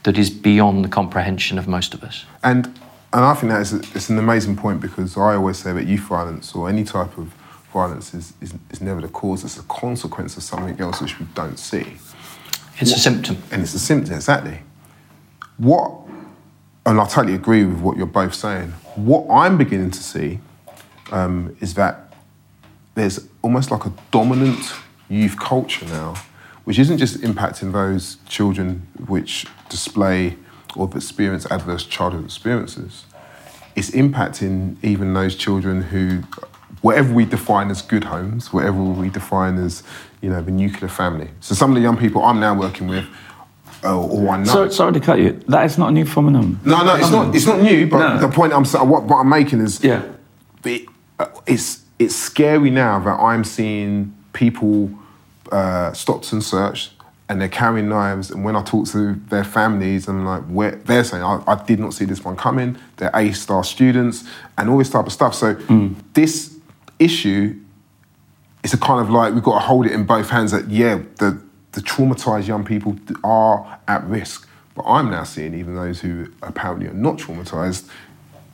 that 0.04 0.16
is 0.18 0.30
beyond 0.30 0.84
the 0.84 0.88
comprehension 0.88 1.58
of 1.58 1.66
most 1.66 1.94
of 1.94 2.04
us. 2.04 2.24
And 2.42 2.66
and 3.12 3.24
I 3.24 3.34
think 3.34 3.52
that 3.52 3.62
is 3.62 3.72
a, 3.72 3.78
it's 3.94 4.10
an 4.10 4.18
amazing 4.18 4.56
point 4.56 4.80
because 4.80 5.16
I 5.16 5.34
always 5.34 5.56
say 5.56 5.72
that 5.72 5.86
youth 5.86 6.02
violence 6.02 6.54
or 6.54 6.68
any 6.68 6.84
type 6.84 7.16
of 7.16 7.32
violence 7.72 8.12
is, 8.12 8.34
is, 8.40 8.54
is 8.70 8.80
never 8.80 9.00
the 9.00 9.08
cause, 9.08 9.44
it's 9.44 9.58
a 9.58 9.62
consequence 9.62 10.36
of 10.36 10.42
something 10.42 10.78
else 10.80 11.00
which 11.00 11.18
we 11.18 11.26
don't 11.34 11.58
see. 11.58 11.96
It's 12.78 12.90
what, 12.90 12.98
a 12.98 13.00
symptom. 13.00 13.42
And 13.50 13.62
it's 13.62 13.74
a 13.74 13.78
symptom, 13.78 14.14
exactly. 14.14 14.60
What, 15.56 15.92
and 16.84 17.00
I 17.00 17.06
totally 17.06 17.34
agree 17.34 17.64
with 17.64 17.80
what 17.80 17.96
you're 17.96 18.06
both 18.06 18.34
saying, 18.34 18.72
what 18.94 19.26
I'm 19.30 19.56
beginning 19.56 19.90
to 19.92 20.02
see 20.02 20.40
um, 21.10 21.56
is 21.60 21.74
that 21.74 22.12
there's 22.94 23.26
almost 23.42 23.70
like 23.70 23.84
a 23.86 23.92
dominant 24.10 24.72
youth 25.08 25.38
culture 25.38 25.86
now, 25.86 26.14
which 26.64 26.78
isn't 26.78 26.98
just 26.98 27.20
impacting 27.20 27.72
those 27.72 28.18
children 28.28 28.86
which 29.06 29.46
display 29.68 30.36
or 30.76 30.86
have 30.86 30.96
experienced 30.96 31.50
adverse 31.50 31.84
childhood 31.84 32.24
experiences. 32.24 33.04
It's 33.74 33.90
impacting 33.90 34.76
even 34.82 35.14
those 35.14 35.34
children 35.34 35.82
who 35.82 36.22
whatever 36.82 37.12
we 37.12 37.24
define 37.24 37.70
as 37.70 37.82
good 37.82 38.04
homes, 38.04 38.52
whatever 38.52 38.82
we 38.82 39.08
define 39.08 39.58
as, 39.58 39.82
you 40.20 40.30
know, 40.30 40.42
the 40.42 40.50
nuclear 40.50 40.88
family. 40.88 41.28
So 41.40 41.54
some 41.54 41.70
of 41.70 41.76
the 41.76 41.80
young 41.80 41.96
people 41.96 42.22
I'm 42.22 42.40
now 42.40 42.54
working 42.54 42.86
with, 42.86 43.06
uh, 43.84 43.98
or 43.98 44.28
I 44.30 44.38
know. 44.38 44.44
So, 44.44 44.68
sorry 44.68 44.92
to 44.94 45.00
cut 45.00 45.18
you. 45.18 45.32
That 45.48 45.64
is 45.64 45.78
not 45.78 45.88
a 45.88 45.92
new 45.92 46.04
phenomenon. 46.04 46.60
No, 46.64 46.84
no, 46.84 46.96
it's 46.96 47.10
not. 47.10 47.34
It's 47.34 47.46
not 47.46 47.60
new. 47.60 47.86
But 47.86 47.98
no. 47.98 48.18
the 48.20 48.28
point 48.28 48.52
I'm 48.52 48.64
what, 48.88 49.04
what 49.04 49.18
I'm 49.18 49.28
making 49.28 49.60
is, 49.60 49.82
yeah, 49.82 50.02
it, 50.64 50.86
uh, 51.18 51.26
it's 51.46 51.84
it's 51.98 52.14
scary 52.14 52.70
now 52.70 52.98
that 53.00 53.18
I'm 53.18 53.44
seeing 53.44 54.14
people 54.32 54.90
uh, 55.50 55.92
stopped 55.92 56.32
and 56.32 56.42
searched 56.42 56.92
and 57.28 57.40
they're 57.40 57.48
carrying 57.48 57.88
knives. 57.88 58.30
And 58.30 58.44
when 58.44 58.56
I 58.56 58.62
talk 58.62 58.86
to 58.88 59.14
their 59.28 59.44
families, 59.44 60.08
I'm 60.08 60.24
like, 60.24 60.44
where 60.44 60.76
they're 60.76 61.04
saying, 61.04 61.22
I, 61.22 61.42
I 61.46 61.62
did 61.64 61.78
not 61.78 61.92
see 61.92 62.04
this 62.04 62.24
one 62.24 62.36
coming. 62.36 62.78
They're 62.96 63.10
A 63.14 63.32
star 63.32 63.64
students 63.64 64.24
and 64.56 64.70
all 64.70 64.78
this 64.78 64.90
type 64.90 65.06
of 65.06 65.12
stuff. 65.12 65.34
So 65.34 65.54
mm. 65.54 65.94
this 66.14 66.56
issue 66.98 67.58
it's 68.64 68.74
a 68.74 68.78
kind 68.78 69.00
of 69.00 69.10
like 69.10 69.34
we've 69.34 69.42
got 69.42 69.60
to 69.60 69.66
hold 69.66 69.86
it 69.86 69.92
in 69.92 70.04
both 70.04 70.30
hands 70.30 70.52
that 70.52 70.68
yeah 70.68 71.00
the 71.16 71.40
the 71.72 71.80
traumatized 71.80 72.46
young 72.46 72.64
people 72.64 72.96
are 73.22 73.78
at 73.86 74.04
risk 74.04 74.48
but 74.74 74.82
i'm 74.84 75.10
now 75.10 75.24
seeing 75.24 75.54
even 75.54 75.74
those 75.74 76.00
who 76.00 76.30
apparently 76.42 76.86
are 76.86 76.94
not 76.94 77.16
traumatized 77.16 77.88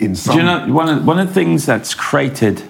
in 0.01 0.15
some 0.15 0.37
Do 0.37 0.43
you 0.43 0.47
know 0.47 0.73
one 0.73 0.89
of, 0.89 1.07
one 1.07 1.19
of 1.19 1.29
the 1.29 1.35
things 1.35 1.67
that's 1.67 1.95
created 1.95 2.63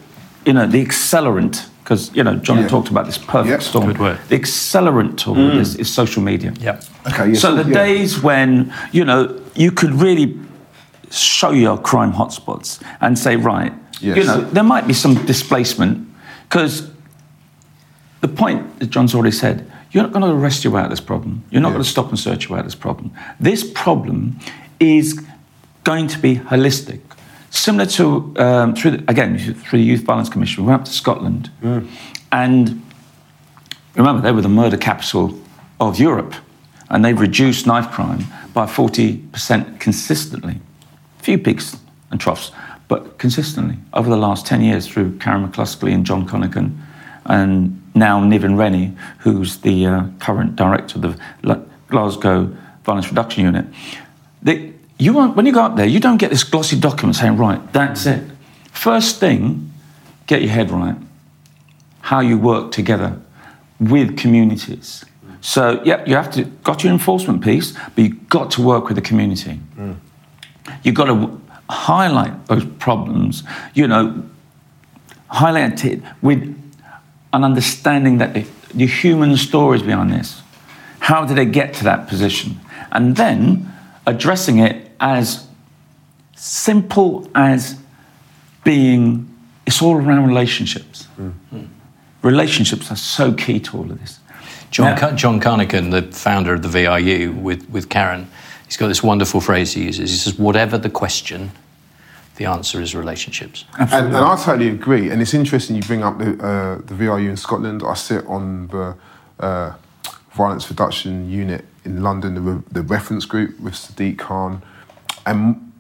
you 0.47 0.53
know 0.53 0.67
the 0.67 0.85
accelerant 0.85 1.69
because 1.83 2.15
you 2.15 2.23
know 2.23 2.37
John 2.37 2.59
yeah. 2.59 2.69
talked 2.69 2.89
about 2.89 3.07
this 3.07 3.19
perfect 3.19 3.49
yep. 3.49 3.63
storm 3.63 3.87
Good 3.87 3.99
word. 3.99 4.19
the 4.29 4.39
accelerant 4.39 5.19
to 5.19 5.31
all 5.31 5.37
mm. 5.37 5.59
this 5.59 5.75
is 5.77 5.93
social 5.93 6.23
media 6.23 6.53
yeah 6.61 6.81
okay 7.07 7.29
yes, 7.31 7.41
so 7.41 7.55
the 7.55 7.69
yeah. 7.69 7.75
days 7.75 8.23
when 8.23 8.73
you 8.93 9.05
know 9.05 9.41
you 9.55 9.71
could 9.71 9.93
really 9.93 10.39
show 11.11 11.51
your 11.51 11.79
crime 11.79 12.13
hotspots 12.13 12.83
and 13.01 13.19
say 13.19 13.37
right 13.37 13.73
Yes. 14.01 14.17
You 14.19 14.25
know, 14.25 14.41
there 14.41 14.65
might 14.65 14.87
be 14.87 14.93
some 14.93 15.15
displacement 15.27 16.09
because 16.49 16.91
the 18.21 18.29
point 18.29 18.79
that 18.79 18.91
John's 18.91 19.15
already 19.15 19.31
said, 19.31 19.71
you're 19.93 20.03
not 20.03 20.13
going 20.13 20.25
to 20.25 20.37
arrest 20.37 20.65
you 20.65 20.77
out 20.77 20.85
of 20.85 20.91
this 20.91 21.01
problem. 21.01 21.45
You're 21.51 21.63
not 21.63 21.69
yes. 21.69 21.75
going 21.75 21.85
to 21.85 21.91
stop 21.91 22.09
and 22.09 22.19
search 22.19 22.49
you 22.49 22.55
out 22.55 22.61
of 22.61 22.65
this 22.67 22.75
problem. 22.75 23.13
This 23.39 23.71
problem 23.71 24.39
is 24.81 25.25
going 25.85 26.09
to 26.09 26.19
be 26.19 26.37
holistic. 26.37 27.01
Similar 27.55 27.87
to, 27.87 28.35
um, 28.37 28.75
through 28.75 28.91
the, 28.91 29.05
again, 29.09 29.39
through 29.39 29.79
the 29.79 29.85
Youth 29.85 30.03
Violence 30.03 30.29
Commission, 30.29 30.65
we 30.65 30.69
went 30.71 30.81
up 30.81 30.87
to 30.87 30.93
Scotland 30.93 31.51
mm. 31.63 31.89
and 32.33 32.83
remember, 33.95 34.21
they 34.21 34.33
were 34.33 34.43
the 34.43 34.49
murder 34.49 34.77
capital 34.77 35.41
of 35.81 36.01
Europe 36.01 36.35
and 36.91 37.05
they've 37.05 37.19
reduced 37.19 37.65
knife 37.65 37.93
crime 37.93 38.25
by 38.53 38.67
40% 38.67 39.79
consistently. 39.79 40.59
A 41.21 41.23
few 41.23 41.39
peaks 41.39 41.77
and 42.11 42.21
troughs 42.21 42.51
but 42.89 43.19
consistently 43.19 43.79
over 43.93 44.11
the 44.11 44.17
last 44.17 44.47
10 44.47 44.61
years 44.61 44.89
through 44.89 45.17
Karen 45.19 45.49
McCluskey 45.49 45.95
and 45.95 46.05
John 46.05 46.27
Carnochan 46.29 46.77
and 47.27 47.81
now 47.95 48.19
Niven 48.19 48.57
Rennie, 48.57 48.97
who's 49.21 49.59
the 49.59 49.87
uh, 49.87 50.07
current 50.19 50.57
director 50.57 50.97
of 50.99 51.21
the 51.43 51.65
Glasgow 51.87 52.55
Violence 52.83 53.09
Reduction 53.09 53.45
Unit. 53.45 53.65
They, 54.43 54.73
you 54.99 55.13
won't, 55.13 55.37
when 55.37 55.47
you 55.47 55.53
go 55.53 55.63
up 55.63 55.77
there, 55.77 55.87
you 55.87 56.01
don't 56.01 56.19
get 56.19 56.31
this 56.31 56.45
glossy 56.45 56.79
document 56.79 57.17
saying, 57.17 57.37
right, 57.37 57.73
that's 57.73 58.07
it. 58.07 58.23
First 58.71 59.19
thing, 59.19 59.73
get 60.27 60.43
your 60.43 60.51
head 60.51 60.71
right. 60.71 60.97
How 62.01 62.21
you 62.21 62.39
work 62.39 62.71
together 62.71 63.21
with 63.81 64.17
communities. 64.17 65.05
So, 65.41 65.83
yeah, 65.85 66.05
you 66.07 66.15
have 66.15 66.31
to 66.33 66.45
got 66.45 66.83
your 66.85 66.93
enforcement 66.93 67.43
piece, 67.43 67.73
but 67.73 67.99
you've 67.99 68.29
got 68.29 68.51
to 68.53 68.63
work 68.63 68.87
with 68.87 68.97
the 68.97 69.03
community. 69.03 69.61
Mm. 69.77 69.97
You've 70.83 70.95
got 70.95 71.07
to 71.07 71.41
highlight 71.69 72.47
those 72.47 72.65
problems, 72.65 73.43
you 73.75 73.87
know, 73.87 74.25
highlight 75.29 75.85
it 75.85 76.01
with 76.23 76.43
an 77.33 77.45
understanding 77.45 78.19
that 78.19 78.33
the, 78.35 78.47
the 78.73 78.87
human 78.87 79.37
stories 79.37 79.83
behind 79.83 80.13
this. 80.13 80.41
How 81.01 81.25
did 81.27 81.37
they 81.37 81.45
get 81.45 81.75
to 81.75 81.85
that 81.85 82.09
position? 82.09 82.61
And 82.93 83.17
then 83.17 83.74
addressing 84.07 84.59
it 84.59 84.91
as 85.01 85.47
simple 86.37 87.29
as 87.35 87.79
being, 88.65 89.29
it's 89.67 89.81
all 89.83 89.97
around 89.97 90.27
relationships. 90.27 91.09
Relationships 92.23 92.91
are 92.91 92.97
so 92.97 93.33
key 93.35 93.61
to 93.61 93.77
all 93.77 93.91
of 93.91 94.01
this. 94.01 94.19
John, 94.71 94.97
Now- 94.99 95.11
John 95.13 95.41
Carnochan, 95.41 95.91
the 95.91 96.03
founder 96.17 96.55
of 96.55 96.63
the 96.63 96.69
VRU, 96.69 97.41
with, 97.41 97.69
with 97.71 97.89
Karen, 97.89 98.29
he's 98.67 98.77
got 98.77 98.89
this 98.89 99.03
wonderful 99.03 99.41
phrase 99.41 99.73
he 99.75 99.85
uses. 99.85 100.11
He 100.11 100.17
says, 100.17 100.39
Whatever 100.39 100.79
the 100.79 100.91
question, 100.91 101.53
the 102.37 102.47
answer 102.47 102.81
is 102.81 102.95
relationships. 102.95 103.65
And, 103.79 103.93
and 103.93 104.17
I 104.17 104.37
totally 104.43 104.69
agree. 104.69 105.11
And 105.11 105.23
it's 105.23 105.35
interesting 105.35 105.77
you 105.77 105.83
bring 105.83 106.03
up 106.03 106.19
the, 106.19 106.31
uh, 106.45 106.77
the 106.79 106.95
VRU 106.95 107.29
in 107.29 107.37
Scotland. 107.37 107.83
I 107.87 107.95
sit 107.95 108.27
on 108.27 108.67
the 108.69 108.97
uh, 109.39 109.75
violence 110.33 110.69
reduction 110.69 111.31
unit 111.31 111.65
in 111.85 112.03
London, 112.03 112.35
the, 112.35 112.63
the 112.71 112.83
reference 112.83 113.25
group 113.25 113.59
with 113.61 113.75
Sadiq 113.75 114.19
Khan. 114.19 114.63
And 115.27 115.73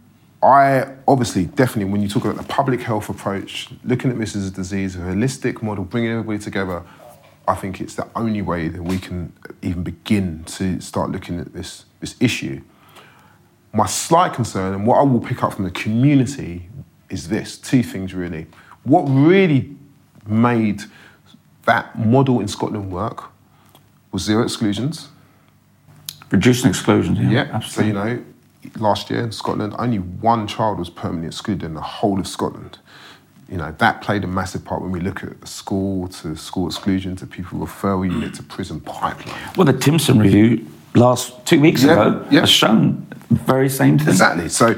I 0.43 0.95
obviously, 1.09 1.47
definitely, 1.47 1.91
when 1.91 2.03
you 2.03 2.09
talk 2.09 2.25
about 2.25 2.37
the 2.37 2.53
public 2.53 2.81
health 2.83 3.09
approach, 3.09 3.71
looking 3.85 4.11
at 4.11 4.19
this 4.19 4.37
as 4.37 4.49
a 4.49 4.51
disease, 4.51 4.97
a 4.97 5.01
holistic 5.01 5.63
model, 5.63 5.85
bringing 5.85 6.11
everybody 6.11 6.39
together, 6.39 6.83
I 7.47 7.55
think 7.55 7.81
it's 7.81 7.95
the 7.95 8.07
only 8.15 8.43
way 8.43 8.69
that 8.69 8.83
we 8.83 8.99
can 8.99 9.33
even 9.63 9.83
begin 9.83 10.45
to 10.45 10.81
start 10.81 11.11
looking 11.11 11.39
at 11.39 11.53
this, 11.53 11.85
this 12.01 12.15
issue. 12.21 12.63
My 13.73 13.87
slight 13.87 14.35
concern, 14.35 14.75
and 14.75 14.87
what 14.87 14.99
I 14.99 15.03
will 15.03 15.21
pick 15.21 15.43
up 15.43 15.55
from 15.55 15.65
the 15.65 15.71
community, 15.71 16.69
is 17.11 17.29
this 17.29 17.59
two 17.59 17.83
things 17.83 18.15
really. 18.15 18.47
What 18.85 19.03
really 19.03 19.77
made 20.27 20.83
that 21.65 21.99
model 21.99 22.41
in 22.41 22.49
Scotland 22.49 22.93
work 22.93 23.31
was 24.13 24.23
zero 24.23 24.43
exclusions. 24.43 25.09
Reducing 26.35 26.69
exclusions, 26.71 27.19
yeah, 27.21 27.31
Yeah. 27.31 27.61
So, 27.61 27.83
you 27.83 27.93
know, 27.93 28.19
last 28.81 29.09
year 29.09 29.21
in 29.21 29.31
Scotland, 29.31 29.73
only 29.79 29.99
one 29.99 30.49
child 30.49 30.81
was 30.81 30.91
permanently 30.91 31.29
excluded 31.29 31.65
in 31.65 31.75
the 31.75 31.81
whole 31.81 32.19
of 32.19 32.27
Scotland. 32.27 32.79
You 33.49 33.59
know, 33.59 33.73
that 33.79 34.03
played 34.03 34.25
a 34.25 34.27
massive 34.27 34.65
part 34.65 34.83
when 34.83 34.91
we 34.91 34.99
look 34.99 35.23
at 35.23 35.47
school 35.47 36.09
to 36.09 36.35
school 36.35 36.67
exclusion 36.67 37.15
to 37.17 37.27
pupil 37.27 37.61
referral 37.61 38.05
unit 38.11 38.35
to 38.35 38.43
prison 38.43 38.81
pipeline. 38.81 39.39
Well, 39.57 39.65
the 39.67 39.75
Timpson 39.75 40.19
review 40.19 40.67
last 40.95 41.47
two 41.47 41.61
weeks 41.61 41.85
Yeah, 41.85 41.93
ago 41.93 42.27
yeah. 42.33 42.41
has 42.41 42.51
shown 42.51 43.07
the 43.29 43.37
very 43.37 43.69
same 43.69 43.99
thing. 43.99 44.09
Exactly. 44.09 44.49
So, 44.49 44.77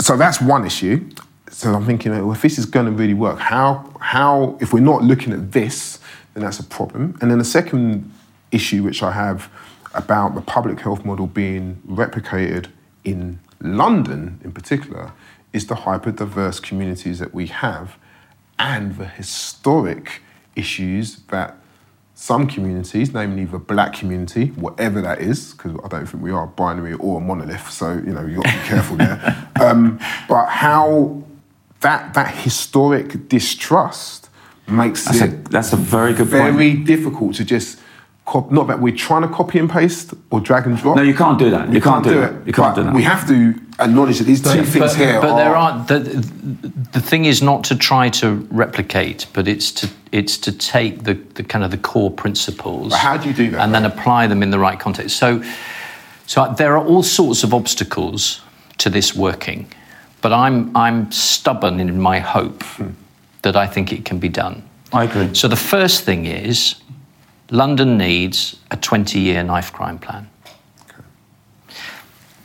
so 0.00 0.16
that's 0.16 0.40
one 0.40 0.66
issue. 0.66 1.08
So 1.50 1.72
I'm 1.74 1.86
thinking, 1.86 2.10
well, 2.10 2.32
if 2.32 2.42
this 2.42 2.58
is 2.58 2.66
going 2.66 2.86
to 2.86 2.92
really 2.92 3.14
work, 3.14 3.38
how, 3.38 3.88
how, 4.00 4.58
if 4.60 4.72
we're 4.72 4.80
not 4.80 5.04
looking 5.04 5.32
at 5.32 5.52
this, 5.52 6.00
then 6.34 6.42
that's 6.42 6.58
a 6.58 6.64
problem. 6.64 7.16
And 7.20 7.30
then 7.30 7.38
the 7.38 7.44
second 7.44 8.10
issue, 8.50 8.82
which 8.82 9.00
I 9.02 9.12
have 9.12 9.48
about 9.94 10.34
the 10.34 10.40
public 10.40 10.80
health 10.80 11.04
model 11.04 11.26
being 11.26 11.80
replicated 11.86 12.68
in 13.04 13.40
London 13.60 14.40
in 14.44 14.52
particular, 14.52 15.12
is 15.52 15.66
the 15.66 15.74
hyper 15.74 16.10
diverse 16.10 16.60
communities 16.60 17.18
that 17.18 17.34
we 17.34 17.46
have 17.46 17.96
and 18.58 18.96
the 18.96 19.06
historic 19.06 20.22
issues 20.56 21.16
that 21.28 21.56
some 22.14 22.46
communities, 22.46 23.12
namely 23.12 23.44
the 23.44 23.58
black 23.58 23.94
community, 23.94 24.46
whatever 24.48 25.00
that 25.00 25.20
is, 25.20 25.52
because 25.52 25.72
I 25.84 25.88
don't 25.88 26.06
think 26.06 26.22
we 26.22 26.30
are 26.30 26.46
binary 26.46 26.92
or 26.94 27.18
a 27.18 27.20
monolith, 27.20 27.70
so 27.70 27.94
you 27.94 28.12
know 28.12 28.24
you've 28.24 28.42
got 28.42 28.52
to 28.52 28.58
be 28.58 28.64
careful 28.68 28.96
there. 28.96 29.48
Um, 29.60 29.98
but 30.28 30.46
how 30.46 31.22
that 31.80 32.14
that 32.14 32.34
historic 32.34 33.28
distrust 33.28 34.28
makes 34.68 35.04
That's 35.04 35.20
a, 35.20 35.24
it 35.24 35.50
that's 35.50 35.72
a 35.72 35.76
very 35.76 36.12
good 36.12 36.30
point. 36.30 36.54
very 36.54 36.74
difficult 36.74 37.34
to 37.36 37.44
just 37.44 37.80
cop- 38.26 38.50
not 38.50 38.66
that 38.68 38.80
we're 38.80 38.96
trying 38.96 39.22
to 39.22 39.28
copy 39.28 39.58
and 39.58 39.68
paste 39.68 40.14
or 40.30 40.40
drag 40.40 40.66
and 40.66 40.76
drop. 40.76 40.96
No, 40.96 41.02
you 41.02 41.14
can't 41.14 41.38
do 41.38 41.50
that. 41.50 41.68
We 41.68 41.76
You 41.76 41.80
can't 41.80 42.04
do 42.04 42.22
it. 42.22 42.46
You 42.46 42.52
can't 42.52 42.74
but 42.74 42.82
do 42.82 42.84
that. 42.84 42.94
We 42.94 43.02
have 43.02 43.26
to 43.28 43.54
acknowledge 43.80 44.18
that 44.18 44.24
these 44.24 44.42
two 44.42 44.64
things 44.64 44.92
but, 44.92 44.96
here 44.96 45.20
but 45.20 45.30
are. 45.30 45.36
there 45.36 45.56
are 45.56 45.84
the, 45.86 45.98
the 46.92 47.00
thing 47.00 47.24
is 47.24 47.42
not 47.42 47.64
to 47.64 47.76
try 47.76 48.08
to 48.10 48.46
replicate, 48.50 49.26
but 49.32 49.48
it's 49.48 49.72
to 49.72 49.90
it's 50.12 50.36
to 50.38 50.52
take 50.52 51.04
the, 51.04 51.14
the 51.14 51.42
kind 51.42 51.64
of 51.64 51.70
the 51.70 51.78
core 51.78 52.10
principles. 52.10 52.90
But 52.90 52.98
how 52.98 53.16
do 53.16 53.28
you 53.28 53.34
do 53.34 53.50
that, 53.50 53.60
And 53.60 53.74
then 53.74 53.84
apply 53.84 54.26
them 54.26 54.42
in 54.42 54.50
the 54.50 54.58
right 54.58 54.78
context. 54.78 55.16
So, 55.16 55.42
so 56.26 56.54
there 56.58 56.76
are 56.76 56.84
all 56.84 57.02
sorts 57.02 57.44
of 57.44 57.54
obstacles 57.54 58.42
to 58.78 58.90
this 58.90 59.14
working, 59.16 59.66
but 60.20 60.32
I'm 60.32 60.74
I'm 60.76 61.10
stubborn 61.10 61.80
in 61.80 62.00
my 62.00 62.18
hope 62.18 62.62
hmm. 62.62 62.90
that 63.42 63.56
I 63.56 63.66
think 63.66 63.92
it 63.92 64.04
can 64.04 64.18
be 64.18 64.28
done. 64.28 64.62
I 64.92 65.04
agree. 65.04 65.34
So 65.34 65.48
the 65.48 65.56
first 65.56 66.04
thing 66.04 66.26
is, 66.26 66.76
London 67.52 67.98
needs 67.98 68.56
a 68.70 68.78
20-year 68.78 69.42
knife 69.44 69.72
crime 69.74 69.98
plan. 69.98 70.28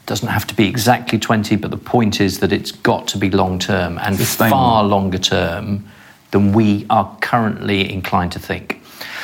Doesn't 0.05 0.27
have 0.27 0.45
to 0.47 0.53
be 0.53 0.67
exactly 0.67 1.17
20, 1.17 1.55
but 1.55 1.71
the 1.71 1.77
point 1.77 2.19
is 2.19 2.39
that 2.41 2.51
it's 2.51 2.71
got 2.71 3.07
to 3.09 3.17
be 3.17 3.29
long 3.29 3.57
term 3.57 3.97
and 3.99 4.19
far 4.19 4.83
longer 4.83 5.17
term 5.17 5.87
than 6.31 6.51
we 6.51 6.85
are 6.89 7.17
currently 7.21 7.89
inclined 7.91 8.33
to 8.33 8.39
think. 8.39 8.81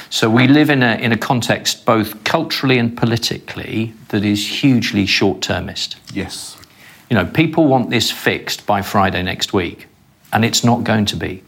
So 0.10 0.30
we 0.30 0.48
live 0.48 0.70
in 0.70 0.84
a, 0.84 0.96
in 0.96 1.12
a 1.12 1.18
context 1.18 1.86
both 1.86 2.24
culturally 2.24 2.78
and 2.78 2.96
politically 2.96 3.94
that 4.08 4.24
is 4.24 4.48
hugely 4.48 5.06
short 5.06 5.42
termist. 5.42 5.98
yes. 6.14 6.58
You 7.10 7.18
know, 7.18 7.26
people 7.26 7.68
want 7.68 7.90
this 7.90 8.10
fixed 8.10 8.66
by 8.66 8.82
Friday 8.82 9.22
next 9.22 9.54
week, 9.54 9.88
and 10.32 10.44
it's 10.44 10.64
not 10.64 10.84
going 10.84 11.06
to 11.06 11.16
be. 11.16 11.44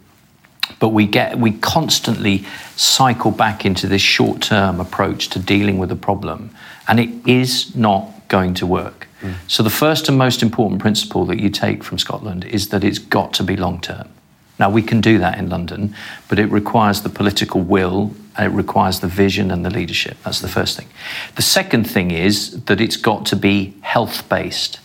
But 0.79 0.89
we 0.89 1.05
get 1.07 1.37
we 1.37 1.51
constantly 1.51 2.45
cycle 2.75 3.31
back 3.31 3.65
into 3.65 3.87
this 3.87 4.01
short-term 4.01 4.79
approach 4.79 5.29
to 5.29 5.39
dealing 5.39 5.77
with 5.77 5.91
a 5.91 5.95
problem, 5.95 6.49
and 6.87 6.99
it 6.99 7.09
is 7.27 7.75
not 7.75 8.27
going 8.27 8.53
to 8.55 8.65
work. 8.65 9.07
Mm. 9.21 9.35
So 9.47 9.63
the 9.63 9.69
first 9.69 10.09
and 10.09 10.17
most 10.17 10.41
important 10.41 10.81
principle 10.81 11.25
that 11.25 11.39
you 11.39 11.49
take 11.49 11.83
from 11.83 11.97
Scotland 11.97 12.45
is 12.45 12.69
that 12.69 12.83
it's 12.83 12.99
got 12.99 13.33
to 13.33 13.43
be 13.43 13.55
long-term. 13.55 14.09
Now 14.59 14.69
we 14.69 14.81
can 14.81 15.01
do 15.01 15.19
that 15.19 15.37
in 15.37 15.49
London, 15.49 15.95
but 16.29 16.39
it 16.39 16.49
requires 16.51 17.01
the 17.01 17.09
political 17.09 17.61
will 17.61 18.13
and 18.37 18.51
it 18.51 18.55
requires 18.55 18.99
the 18.99 19.07
vision 19.07 19.51
and 19.51 19.65
the 19.65 19.69
leadership. 19.69 20.17
That's 20.23 20.39
the 20.39 20.47
first 20.47 20.77
thing. 20.77 20.87
The 21.35 21.41
second 21.41 21.85
thing 21.85 22.11
is 22.11 22.63
that 22.65 22.79
it's 22.81 22.97
got 22.97 23.25
to 23.27 23.35
be 23.35 23.73
health-based. 23.81 24.79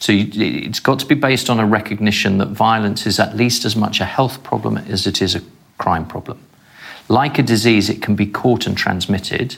So 0.00 0.12
you, 0.12 0.30
it's 0.34 0.80
got 0.80 0.98
to 0.98 1.06
be 1.06 1.14
based 1.14 1.48
on 1.48 1.60
a 1.60 1.66
recognition 1.66 2.38
that 2.38 2.48
violence 2.48 3.06
is 3.06 3.18
at 3.18 3.36
least 3.36 3.64
as 3.64 3.76
much 3.76 4.00
a 4.00 4.04
health 4.04 4.42
problem 4.42 4.76
as 4.76 5.06
it 5.06 5.22
is 5.22 5.34
a 5.34 5.42
crime 5.78 6.06
problem. 6.06 6.38
Like 7.08 7.38
a 7.38 7.42
disease, 7.42 7.90
it 7.90 8.02
can 8.02 8.14
be 8.14 8.26
caught 8.26 8.66
and 8.66 8.76
transmitted, 8.76 9.56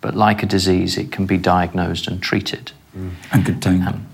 but 0.00 0.14
like 0.14 0.42
a 0.42 0.46
disease, 0.46 0.96
it 0.96 1.10
can 1.10 1.26
be 1.26 1.36
diagnosed 1.36 2.06
and 2.08 2.22
treated. 2.22 2.72
Mm. 2.96 3.10
And 3.32 3.46
contained. 3.46 3.88
Um, 3.88 4.06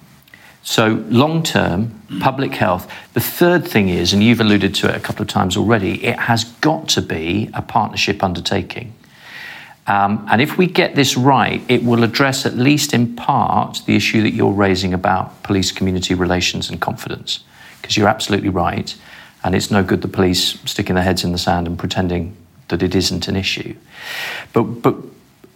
so, 0.62 1.04
long 1.08 1.42
term, 1.42 2.02
public 2.20 2.52
health. 2.52 2.92
The 3.14 3.20
third 3.20 3.66
thing 3.66 3.88
is, 3.88 4.12
and 4.12 4.22
you've 4.22 4.40
alluded 4.40 4.74
to 4.76 4.88
it 4.88 4.96
a 4.96 5.00
couple 5.00 5.22
of 5.22 5.28
times 5.28 5.56
already, 5.56 6.04
it 6.04 6.18
has 6.18 6.44
got 6.44 6.88
to 6.90 7.02
be 7.02 7.50
a 7.54 7.62
partnership 7.62 8.22
undertaking. 8.22 8.92
Um, 9.88 10.26
and 10.30 10.42
if 10.42 10.58
we 10.58 10.66
get 10.66 10.94
this 10.94 11.16
right, 11.16 11.62
it 11.66 11.82
will 11.82 12.04
address, 12.04 12.44
at 12.44 12.56
least 12.56 12.92
in 12.92 13.16
part, 13.16 13.80
the 13.86 13.96
issue 13.96 14.22
that 14.22 14.34
you're 14.34 14.52
raising 14.52 14.92
about 14.92 15.42
police 15.42 15.72
community 15.72 16.14
relations 16.14 16.68
and 16.68 16.78
confidence. 16.78 17.40
Because 17.80 17.96
you're 17.96 18.08
absolutely 18.08 18.50
right. 18.50 18.94
And 19.42 19.54
it's 19.54 19.70
no 19.70 19.82
good 19.82 20.02
the 20.02 20.08
police 20.08 20.60
sticking 20.70 20.94
their 20.94 21.04
heads 21.04 21.24
in 21.24 21.32
the 21.32 21.38
sand 21.38 21.66
and 21.66 21.78
pretending 21.78 22.36
that 22.68 22.82
it 22.82 22.94
isn't 22.94 23.28
an 23.28 23.36
issue. 23.36 23.74
But, 24.52 24.62
but 24.62 24.94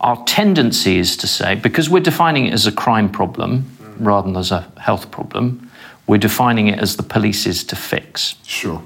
our 0.01 0.25
tendency 0.25 0.99
is 0.99 1.17
to 1.19 1.27
say, 1.27 1.55
because 1.55 1.91
we're 1.91 2.01
defining 2.01 2.47
it 2.47 2.55
as 2.55 2.67
a 2.67 2.73
crime 2.73 3.11
problem 3.11 3.67
rather 3.99 4.29
than 4.29 4.37
as 4.37 4.51
a 4.51 4.67
health 4.79 5.11
problem, 5.11 5.71
we're 6.07 6.17
defining 6.19 6.69
it 6.69 6.79
as 6.79 6.97
the 6.97 7.03
police 7.03 7.47
is 7.47 7.65
to 7.65 7.77
fix. 7.77 8.37
Sure. 8.45 8.83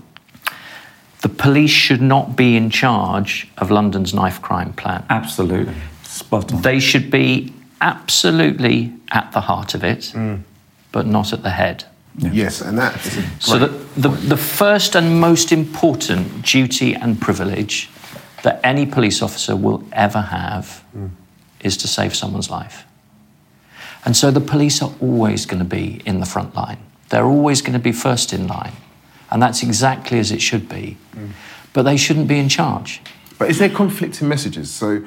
The 1.27 1.35
police 1.35 1.73
should 1.73 2.01
not 2.01 2.37
be 2.37 2.57
in 2.57 2.71
charge 2.71 3.49
of 3.59 3.73
London's 3.73 4.15
knife 4.15 4.41
crime 4.41 4.73
plan. 4.75 5.05
Absolutely. 5.11 5.75
Spot 6.05 6.53
on. 6.53 6.63
They 6.63 6.79
should 6.79 7.11
be 7.11 7.53
absolutely 7.81 8.93
at 9.11 9.33
the 9.33 9.41
heart 9.41 9.75
of 9.75 9.83
it, 9.83 10.13
mm. 10.15 10.43
but 10.93 11.05
not 11.05 11.33
at 11.33 11.43
the 11.43 11.51
head. 11.51 11.83
Yes, 12.17 12.61
and 12.61 12.79
that 12.79 12.95
is 13.05 13.19
a 13.19 13.23
So 13.41 13.59
great 13.59 13.73
the, 13.97 14.09
the, 14.09 14.17
the 14.35 14.37
first 14.37 14.95
and 14.95 15.21
most 15.21 15.51
important 15.51 16.43
duty 16.43 16.95
and 16.95 17.21
privilege 17.21 17.91
that 18.45 18.61
any 18.63 18.87
police 18.87 19.21
officer 19.21 19.57
will 19.57 19.83
ever 19.91 20.21
have 20.21 20.85
mm. 20.97 21.11
is 21.59 21.77
to 21.79 21.89
save 21.89 22.15
someone's 22.15 22.51
life. 22.51 22.85
And 24.05 24.17
so 24.17 24.31
the 24.31 24.41
police 24.41 24.81
are 24.81 24.93
always 25.01 25.45
going 25.45 25.59
to 25.59 25.77
be 25.77 26.03
in 26.07 26.21
the 26.21 26.27
front 26.27 26.55
line. 26.55 26.79
They're 27.09 27.27
always 27.27 27.63
going 27.63 27.73
to 27.73 27.83
be 27.83 27.91
first 27.91 28.33
in 28.33 28.47
line. 28.47 28.75
And 29.37 29.43
that's 29.43 29.63
exactly 29.63 30.19
as 30.19 30.33
it 30.33 30.41
should 30.41 30.67
be. 30.67 30.97
But 31.75 31.83
they 31.83 31.99
shouldn't 31.99 32.27
be 32.27 32.39
in 32.39 32.49
charge. 32.49 33.03
But 33.39 33.51
is 33.51 33.59
there 33.59 33.69
conflicting 33.69 34.29
messages? 34.29 34.71
So, 34.71 35.05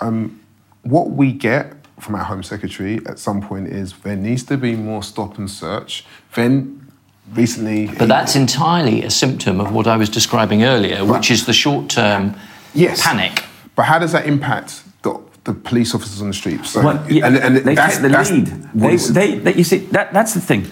um, 0.00 0.40
what 0.80 1.10
we 1.10 1.30
get 1.32 1.74
from 2.00 2.14
our 2.14 2.24
Home 2.24 2.42
Secretary 2.42 3.04
at 3.04 3.18
some 3.18 3.42
point 3.42 3.68
is 3.68 3.92
there 3.98 4.16
needs 4.16 4.44
to 4.44 4.56
be 4.56 4.76
more 4.76 5.02
stop 5.02 5.36
and 5.36 5.50
search. 5.50 6.06
Then 6.34 6.90
recently. 7.34 7.88
But 7.88 8.08
that's 8.08 8.34
entirely 8.34 9.02
a 9.02 9.10
symptom 9.10 9.60
of 9.60 9.74
what 9.74 9.86
I 9.86 9.98
was 9.98 10.08
describing 10.08 10.64
earlier, 10.64 11.04
which 11.04 11.30
is 11.30 11.44
the 11.44 11.52
short 11.52 11.90
term 11.90 12.34
yes. 12.72 13.02
panic. 13.02 13.44
But 13.74 13.82
how 13.82 13.98
does 13.98 14.12
that 14.12 14.24
impact 14.24 14.84
the, 15.02 15.20
the 15.44 15.52
police 15.52 15.94
officers 15.94 16.22
on 16.22 16.28
the 16.28 16.34
streets? 16.34 16.70
So, 16.70 16.82
Well, 16.82 17.12
yeah, 17.12 17.26
and, 17.26 17.36
and 17.36 17.56
they 17.58 17.74
that's, 17.74 17.96
take 17.96 18.02
the 18.04 18.08
that's 18.08 18.30
lead. 18.30 18.46
They, 18.72 18.96
they, 18.96 19.38
they, 19.38 19.54
you 19.54 19.64
see, 19.64 19.78
that, 19.92 20.14
that's 20.14 20.32
the 20.32 20.40
thing. 20.40 20.64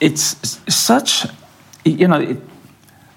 It's 0.00 0.60
such, 0.74 1.26
you 1.84 2.08
know, 2.08 2.20
it, 2.20 2.38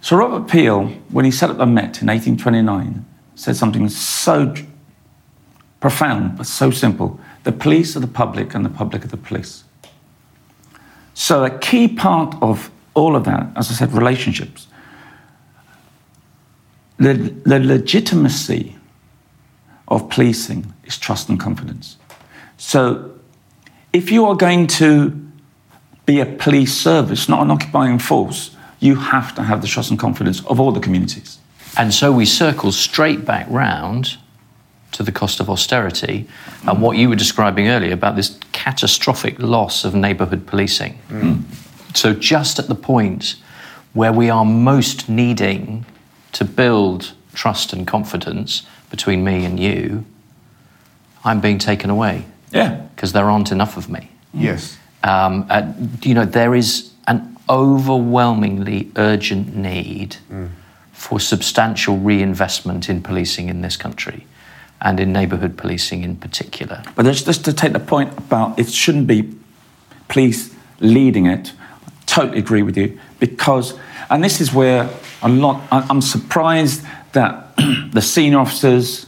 Sir 0.01 0.17
Robert 0.17 0.49
Peel, 0.49 0.87
when 1.09 1.25
he 1.25 1.31
set 1.31 1.49
up 1.49 1.57
the 1.57 1.65
Met 1.65 2.01
in 2.01 2.07
1829, 2.07 3.05
said 3.35 3.55
something 3.55 3.89
so 3.89 4.53
profound 5.79 6.37
but 6.37 6.45
so 6.45 6.71
simple. 6.71 7.19
The 7.43 7.51
police 7.51 7.95
are 7.95 7.99
the 7.99 8.07
public 8.07 8.53
and 8.53 8.65
the 8.65 8.69
public 8.69 9.05
are 9.05 9.09
the 9.09 9.17
police. 9.17 9.63
So 11.13 11.45
a 11.45 11.49
key 11.49 11.87
part 11.87 12.35
of 12.41 12.69
all 12.93 13.15
of 13.15 13.25
that, 13.25 13.47
as 13.55 13.69
I 13.69 13.73
said, 13.73 13.93
relationships. 13.93 14.67
The, 16.97 17.13
the 17.13 17.59
legitimacy 17.59 18.75
of 19.87 20.09
policing 20.09 20.73
is 20.83 20.97
trust 20.97 21.29
and 21.29 21.39
confidence. 21.39 21.97
So, 22.57 23.11
if 23.93 24.11
you 24.11 24.25
are 24.25 24.35
going 24.35 24.67
to 24.67 25.09
be 26.07 26.19
a 26.19 26.25
police 26.25 26.75
service, 26.75 27.29
not 27.29 27.41
an 27.43 27.51
occupying 27.51 27.99
force, 27.99 28.56
you 28.79 28.95
have 28.95 29.33
to 29.35 29.43
have 29.43 29.61
the 29.61 29.67
trust 29.67 29.89
and 29.89 29.99
confidence 29.99 30.43
of 30.45 30.59
all 30.59 30.71
the 30.71 30.79
communities. 30.79 31.39
And 31.77 31.93
so 31.93 32.11
we 32.11 32.25
circle 32.25 32.71
straight 32.71 33.25
back 33.25 33.45
round 33.49 34.17
to 34.93 35.03
the 35.03 35.11
cost 35.11 35.39
of 35.39 35.49
austerity 35.49 36.27
and 36.63 36.81
what 36.81 36.97
you 36.97 37.09
were 37.09 37.15
describing 37.15 37.67
earlier 37.67 37.93
about 37.93 38.15
this 38.15 38.39
catastrophic 38.51 39.37
loss 39.39 39.83
of 39.85 39.93
neighbourhood 39.93 40.47
policing. 40.47 40.97
So, 41.93 42.13
just 42.13 42.59
at 42.59 42.67
the 42.67 42.75
point 42.75 43.35
where 43.93 44.13
we 44.13 44.29
are 44.29 44.45
most 44.45 45.09
needing 45.09 45.85
to 46.33 46.45
build 46.45 47.13
trust 47.33 47.73
and 47.73 47.85
confidence 47.87 48.63
between 48.89 49.23
me 49.23 49.45
and 49.45 49.59
you, 49.59 50.05
I'm 51.23 51.39
being 51.41 51.57
taken 51.57 51.89
away 51.89 52.25
Yeah. 52.51 52.75
because 52.95 53.13
there 53.13 53.25
aren't 53.29 53.51
enough 53.51 53.77
of 53.77 53.89
me. 53.89 54.09
yes. 54.33 54.77
Um, 55.03 55.45
uh, 55.49 55.71
you 56.01 56.13
know, 56.15 56.25
there 56.25 56.55
is 56.55 56.91
an 56.91 56.96
overwhelmingly 57.49 58.91
urgent 58.95 59.55
need 59.55 60.17
for 60.91 61.19
substantial 61.19 61.97
reinvestment 61.97 62.89
in 62.89 63.01
policing 63.01 63.49
in 63.49 63.61
this 63.61 63.77
country 63.77 64.25
and 64.81 64.99
in 64.99 65.13
neighbourhood 65.13 65.57
policing 65.57 66.03
in 66.03 66.15
particular. 66.15 66.83
But 66.95 67.05
just, 67.05 67.45
to 67.45 67.53
take 67.53 67.73
the 67.73 67.79
point 67.79 68.17
about 68.17 68.59
it 68.59 68.69
shouldn't 68.69 69.07
be 69.07 69.33
police 70.07 70.55
leading 70.79 71.25
it, 71.25 71.53
I 71.85 71.91
totally 72.05 72.39
agree 72.39 72.61
with 72.61 72.77
you. 72.77 72.99
Because, 73.19 73.77
and 74.09 74.23
this 74.23 74.39
is 74.39 74.53
where 74.53 74.89
a 75.21 75.29
lot, 75.29 75.61
I'm 75.71 76.01
surprised 76.01 76.83
that 77.13 77.55
the 77.91 78.01
senior 78.01 78.39
officers, 78.39 79.07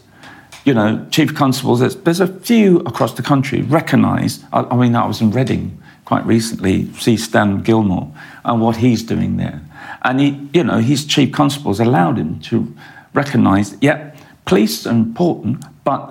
you 0.66 0.74
know, 0.74 1.08
chief 1.12 1.36
constables, 1.36 1.80
there's, 1.80 1.96
there's 1.98 2.20
a 2.20 2.28
few 2.28 2.80
across 2.80 3.14
the 3.14 3.24
country 3.24 3.62
recognise, 3.62 4.44
I, 4.52 4.62
I 4.62 4.76
mean, 4.76 4.96
I 4.96 5.06
was 5.06 5.22
in 5.22 5.32
Reading 5.32 5.79
quite 6.10 6.26
recently, 6.26 6.92
see 6.96 7.16
Stan 7.16 7.62
Gilmore 7.62 8.12
and 8.44 8.60
what 8.62 8.78
he's 8.78 9.04
doing 9.04 9.38
there. 9.38 9.62
And 10.02 10.20
he, 10.20 10.50
you 10.56 10.64
know, 10.64 10.80
his 10.80 11.06
chief 11.06 11.32
constables 11.32 11.80
allowed 11.80 12.18
him 12.18 12.40
to 12.50 12.74
recognise, 13.14 13.78
yeah, 13.80 14.16
police 14.46 14.88
are 14.88 14.92
important, 14.92 15.64
but 15.84 16.02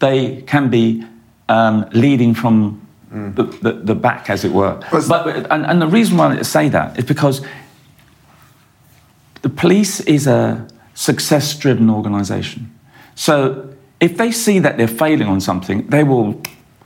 they 0.00 0.42
can 0.42 0.68
be 0.68 1.02
um, 1.48 1.86
leading 1.92 2.34
from 2.34 2.82
the, 3.10 3.44
the, 3.62 3.72
the 3.72 3.94
back, 3.94 4.28
as 4.28 4.44
it 4.44 4.52
were. 4.52 4.74
But- 4.92 5.08
But, 5.08 5.50
and, 5.50 5.64
and 5.64 5.80
the 5.80 5.86
reason 5.86 6.18
why 6.18 6.36
I 6.38 6.42
say 6.42 6.68
that 6.68 6.98
is 6.98 7.04
because 7.06 7.40
the 9.40 9.48
police 9.48 10.00
is 10.00 10.26
a 10.26 10.66
success-driven 10.94 11.88
organisation. 11.88 12.70
So 13.14 13.70
if 13.98 14.18
they 14.18 14.30
see 14.30 14.58
that 14.58 14.76
they're 14.76 14.86
failing 14.98 15.28
on 15.28 15.40
something, 15.40 15.86
they 15.88 16.04
will 16.04 16.38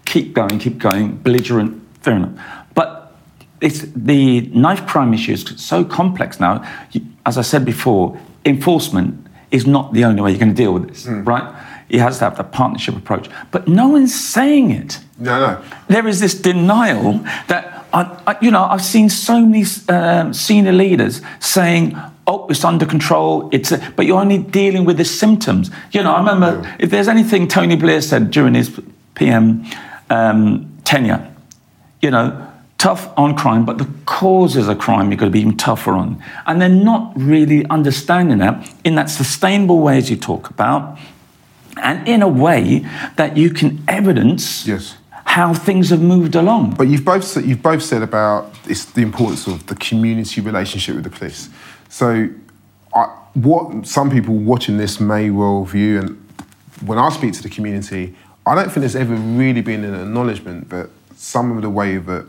keep 0.04 0.32
going, 0.32 0.60
keep 0.60 0.78
going, 0.78 1.16
belligerent, 1.16 1.79
fair 2.00 2.16
enough. 2.16 2.32
But 2.74 3.14
it's, 3.60 3.82
the 3.94 4.42
knife 4.52 4.86
crime 4.86 5.12
issue 5.14 5.32
is 5.32 5.44
so 5.56 5.84
complex 5.84 6.40
now. 6.40 6.64
As 7.26 7.36
I 7.38 7.42
said 7.42 7.64
before, 7.64 8.18
enforcement 8.44 9.26
is 9.50 9.66
not 9.66 9.92
the 9.92 10.04
only 10.04 10.22
way 10.22 10.30
you're 10.30 10.38
going 10.40 10.54
to 10.54 10.62
deal 10.62 10.72
with 10.72 10.88
this, 10.88 11.06
right? 11.06 11.52
It 11.88 11.98
has 12.00 12.18
to 12.18 12.24
have 12.24 12.36
the 12.36 12.44
partnership 12.44 12.96
approach. 12.96 13.28
But 13.50 13.66
no 13.66 13.88
one's 13.88 14.14
saying 14.14 14.70
it 14.70 15.00
No, 15.18 15.38
no. 15.40 15.62
there 15.88 16.06
is 16.06 16.20
this 16.20 16.34
denial 16.34 17.14
that 17.48 17.84
I, 17.92 18.02
I, 18.28 18.36
you 18.40 18.52
know 18.52 18.62
I've 18.62 18.84
seen 18.84 19.08
so 19.10 19.44
many 19.44 19.64
um, 19.88 20.32
senior 20.32 20.70
leaders 20.70 21.20
saying, 21.40 21.96
"Oh, 22.28 22.46
it's 22.48 22.64
under 22.64 22.86
control." 22.86 23.48
It's 23.52 23.72
a, 23.72 23.92
but 23.96 24.06
you're 24.06 24.20
only 24.20 24.38
dealing 24.38 24.84
with 24.84 24.96
the 24.98 25.04
symptoms. 25.04 25.72
You 25.90 26.04
know, 26.04 26.12
I 26.12 26.18
remember 26.20 26.76
if 26.78 26.90
there's 26.90 27.08
anything 27.08 27.48
Tony 27.48 27.74
Blair 27.74 28.00
said 28.00 28.30
during 28.30 28.54
his 28.54 28.80
PM 29.16 29.66
um, 30.08 30.70
tenure, 30.84 31.29
you 32.00 32.10
know, 32.10 32.46
tough 32.78 33.10
on 33.18 33.36
crime, 33.36 33.64
but 33.66 33.78
the 33.78 33.86
causes 34.06 34.66
of 34.68 34.78
crime 34.78 35.10
you've 35.10 35.20
got 35.20 35.26
to 35.26 35.30
be 35.30 35.40
even 35.40 35.56
tougher 35.56 35.92
on, 35.92 36.22
and 36.46 36.60
they're 36.60 36.68
not 36.68 37.12
really 37.14 37.66
understanding 37.68 38.38
that 38.38 38.72
in 38.84 38.94
that 38.94 39.10
sustainable 39.10 39.80
ways 39.80 40.10
you 40.10 40.16
talk 40.16 40.48
about. 40.50 40.98
And 41.82 42.06
in 42.06 42.20
a 42.20 42.28
way 42.28 42.84
that 43.16 43.36
you 43.36 43.50
can 43.50 43.82
evidence 43.88 44.66
Yes. 44.66 44.96
how 45.24 45.54
things 45.54 45.90
have 45.90 46.02
moved 46.02 46.34
along. 46.34 46.74
But 46.76 46.88
you've 46.88 47.04
both 47.04 47.24
said- 47.24 47.44
you've 47.44 47.62
both 47.62 47.82
said 47.82 48.02
about 48.02 48.52
it's 48.66 48.84
the 48.84 49.02
importance 49.02 49.46
of 49.46 49.66
the 49.66 49.74
community 49.76 50.40
relationship 50.40 50.96
with 50.96 51.04
the 51.04 51.10
police. 51.10 51.48
So, 51.88 52.28
I, 52.94 53.06
what 53.34 53.86
some 53.86 54.10
people 54.10 54.34
watching 54.34 54.76
this 54.78 55.00
may 55.00 55.30
well 55.30 55.64
view, 55.64 56.00
and 56.00 56.16
when 56.84 56.98
I 56.98 57.08
speak 57.10 57.32
to 57.34 57.42
the 57.42 57.48
community, 57.48 58.14
I 58.46 58.54
don't 58.54 58.64
think 58.64 58.80
there's 58.80 58.96
ever 58.96 59.14
really 59.14 59.60
been 59.60 59.84
an 59.84 59.94
acknowledgement 59.94 60.70
that 60.70 60.90
some 61.20 61.54
of 61.54 61.61
the 61.61 61.68
way 61.68 61.98
that 61.98 62.26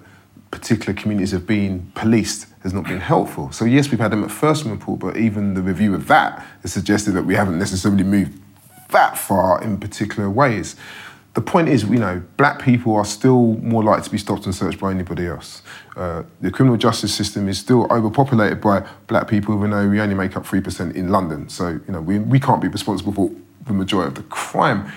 particular 0.51 0.93
communities 0.93 1.31
have 1.31 1.47
been 1.47 1.89
policed 1.95 2.45
has 2.61 2.73
not 2.73 2.83
been 2.83 2.99
helpful. 2.99 3.49
So 3.53 3.63
yes, 3.63 3.89
we've 3.89 4.01
had 4.01 4.11
the 4.11 4.17
Macpherson 4.17 4.69
report, 4.69 4.99
but 4.99 5.15
even 5.15 5.53
the 5.53 5.61
review 5.61 5.95
of 5.95 6.07
that 6.07 6.45
has 6.61 6.73
suggested 6.73 7.11
that 7.13 7.23
we 7.23 7.33
haven't 7.33 7.57
necessarily 7.57 8.03
moved 8.03 8.37
that 8.89 9.17
far 9.17 9.63
in 9.63 9.79
particular 9.79 10.29
ways. 10.29 10.75
The 11.35 11.41
point 11.41 11.69
is, 11.69 11.85
you 11.85 11.99
know, 11.99 12.21
black 12.35 12.61
people 12.61 12.93
are 12.97 13.05
still 13.05 13.53
more 13.59 13.81
likely 13.81 14.03
to 14.03 14.09
be 14.09 14.17
stopped 14.17 14.45
and 14.45 14.53
searched 14.53 14.81
by 14.81 14.91
anybody 14.91 15.25
else. 15.25 15.61
Uh, 15.95 16.23
the 16.41 16.51
criminal 16.51 16.75
justice 16.75 17.15
system 17.15 17.47
is 17.47 17.57
still 17.57 17.87
overpopulated 17.89 18.59
by 18.59 18.85
black 19.07 19.29
people, 19.29 19.55
even 19.55 19.71
though 19.71 19.87
we 19.87 20.01
only 20.01 20.15
make 20.15 20.35
up 20.35 20.45
3% 20.45 20.93
in 20.95 21.07
London. 21.07 21.47
So, 21.47 21.69
you 21.69 21.93
know, 21.93 22.01
we, 22.01 22.19
we 22.19 22.41
can't 22.41 22.61
be 22.61 22.67
responsible 22.67 23.13
for 23.13 23.31
the 23.65 23.71
majority 23.71 24.09
of 24.09 24.15
the 24.15 24.23
crime. 24.23 24.91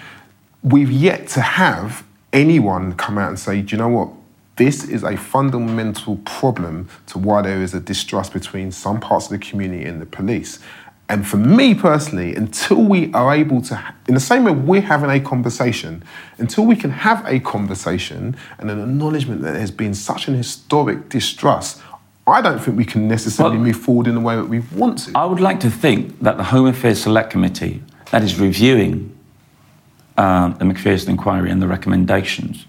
We've 0.64 0.90
yet 0.90 1.28
to 1.28 1.40
have 1.40 2.04
anyone 2.34 2.92
come 2.94 3.16
out 3.16 3.30
and 3.30 3.38
say, 3.38 3.62
do 3.62 3.74
you 3.74 3.78
know 3.78 3.88
what? 3.88 4.10
This 4.56 4.84
is 4.84 5.02
a 5.02 5.16
fundamental 5.16 6.16
problem 6.18 6.88
to 7.06 7.18
why 7.18 7.42
there 7.42 7.62
is 7.62 7.74
a 7.74 7.80
distrust 7.80 8.32
between 8.32 8.70
some 8.70 9.00
parts 9.00 9.26
of 9.26 9.32
the 9.32 9.38
community 9.38 9.84
and 9.84 10.02
the 10.02 10.06
police. 10.06 10.58
And 11.08 11.26
for 11.26 11.36
me 11.36 11.74
personally, 11.74 12.34
until 12.34 12.82
we 12.82 13.12
are 13.12 13.34
able 13.34 13.60
to, 13.62 13.94
in 14.08 14.14
the 14.14 14.20
same 14.20 14.44
way 14.44 14.52
we're 14.52 14.80
having 14.80 15.10
a 15.10 15.20
conversation, 15.20 16.02
until 16.38 16.64
we 16.64 16.76
can 16.76 16.90
have 16.90 17.24
a 17.26 17.40
conversation 17.40 18.36
and 18.58 18.70
an 18.70 18.80
acknowledgement 18.80 19.42
that 19.42 19.52
there's 19.52 19.70
been 19.70 19.94
such 19.94 20.28
an 20.28 20.34
historic 20.34 21.08
distrust, 21.08 21.82
I 22.26 22.40
don't 22.40 22.58
think 22.58 22.78
we 22.78 22.86
can 22.86 23.06
necessarily 23.06 23.56
Well- 23.56 23.66
move 23.66 23.76
forward 23.76 24.06
in 24.06 24.14
the 24.14 24.20
way 24.20 24.36
that 24.36 24.48
we 24.48 24.60
want 24.74 24.98
to. 25.00 25.12
I 25.14 25.24
would 25.26 25.40
like 25.40 25.60
to 25.60 25.70
think 25.70 26.20
that 26.20 26.36
the 26.38 26.44
Home 26.44 26.66
Affairs 26.66 27.02
Select 27.02 27.30
Committee 27.30 27.82
that 28.10 28.22
is 28.22 28.38
reviewing 28.40 29.13
um, 30.16 30.54
the 30.58 30.64
Macpherson 30.64 31.10
inquiry 31.10 31.50
and 31.50 31.60
the 31.60 31.68
recommendations 31.68 32.66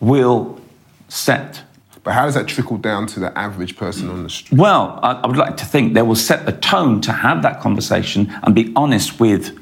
will 0.00 0.60
set. 1.08 1.62
but 2.02 2.12
how 2.14 2.24
does 2.24 2.34
that 2.34 2.48
trickle 2.48 2.78
down 2.78 3.06
to 3.06 3.20
the 3.20 3.36
average 3.38 3.76
person 3.76 4.08
on 4.08 4.22
the 4.22 4.30
street? 4.30 4.58
Well, 4.58 4.98
I, 5.02 5.12
I 5.12 5.26
would 5.26 5.36
like 5.36 5.56
to 5.58 5.64
think 5.64 5.94
they 5.94 6.02
will 6.02 6.16
set 6.16 6.46
the 6.46 6.52
tone 6.52 7.00
to 7.02 7.12
have 7.12 7.42
that 7.42 7.60
conversation 7.60 8.32
and 8.42 8.54
be 8.54 8.72
honest 8.74 9.20
with 9.20 9.56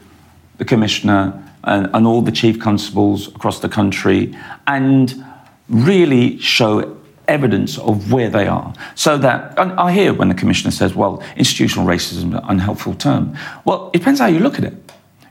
the 0.57 0.65
commissioner 0.65 1.43
and, 1.65 1.91
and 1.93 2.07
all 2.07 2.23
the 2.23 2.33
chief 2.33 2.59
constables 2.59 3.29
across 3.29 3.61
the 3.61 3.69
country 3.69 4.35
and 4.67 5.23
really 5.69 6.39
show 6.39 6.97
evidence 7.29 7.79
of 7.79 8.13
where 8.13 8.29
they 8.29 8.47
are. 8.47 8.73
So 8.95 9.17
that, 9.19 9.59
and 9.59 9.73
I 9.73 9.93
hear 9.93 10.13
when 10.13 10.29
the 10.29 10.35
commissioner 10.35 10.71
says, 10.71 10.95
well, 10.95 11.23
institutional 11.37 11.87
racism 11.87 12.17
is 12.17 12.23
an 12.25 12.35
unhelpful 12.35 12.95
term. 12.95 13.37
Well, 13.65 13.91
it 13.93 13.99
depends 13.99 14.21
how 14.21 14.27
you 14.27 14.41
look 14.41 14.59
at 14.59 14.65
it. 14.65 14.75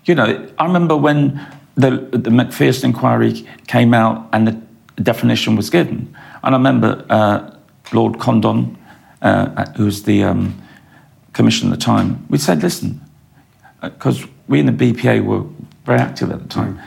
You 0.06 0.16
know, 0.16 0.50
I 0.58 0.66
remember 0.66 0.96
when 0.96 1.46
the, 1.80 2.18
the 2.18 2.30
Macpherson 2.30 2.90
inquiry 2.90 3.48
came 3.68 3.94
out 3.94 4.28
and 4.34 4.48
the 4.48 4.62
definition 5.02 5.56
was 5.56 5.70
given. 5.70 6.16
And 6.44 6.56
I 6.56 6.58
remember 6.58 7.06
uh, 7.10 7.56
Lord 7.94 8.20
Condon, 8.20 8.78
uh, 9.22 9.66
who 9.72 9.86
was 9.86 10.04
the 10.04 10.24
um, 10.24 10.62
commissioner 11.34 11.74
at 11.74 11.80
the 11.80 11.86
time, 11.86 12.26
we 12.30 12.38
said, 12.38 12.62
listen, 12.62 13.02
because 13.82 14.24
uh, 14.24 14.28
we 14.48 14.60
in 14.60 14.66
the 14.66 14.72
BPA 14.72 15.24
were 15.24 15.44
very 15.86 16.00
active 16.00 16.32
at 16.32 16.42
the 16.42 16.48
time. 16.50 16.80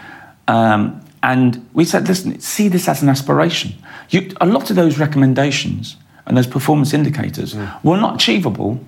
Mm. 0.48 0.54
Um, 0.54 1.04
and 1.22 1.66
we 1.72 1.84
said, 1.84 2.08
listen, 2.08 2.38
see 2.40 2.68
this 2.68 2.88
as 2.88 3.02
an 3.02 3.08
aspiration. 3.08 3.74
You, 4.10 4.32
a 4.40 4.46
lot 4.46 4.68
of 4.70 4.76
those 4.76 4.98
recommendations 4.98 5.96
and 6.26 6.36
those 6.36 6.46
performance 6.46 6.92
indicators 6.92 7.54
mm. 7.54 7.84
were 7.84 7.96
not 7.96 8.16
achievable 8.16 8.78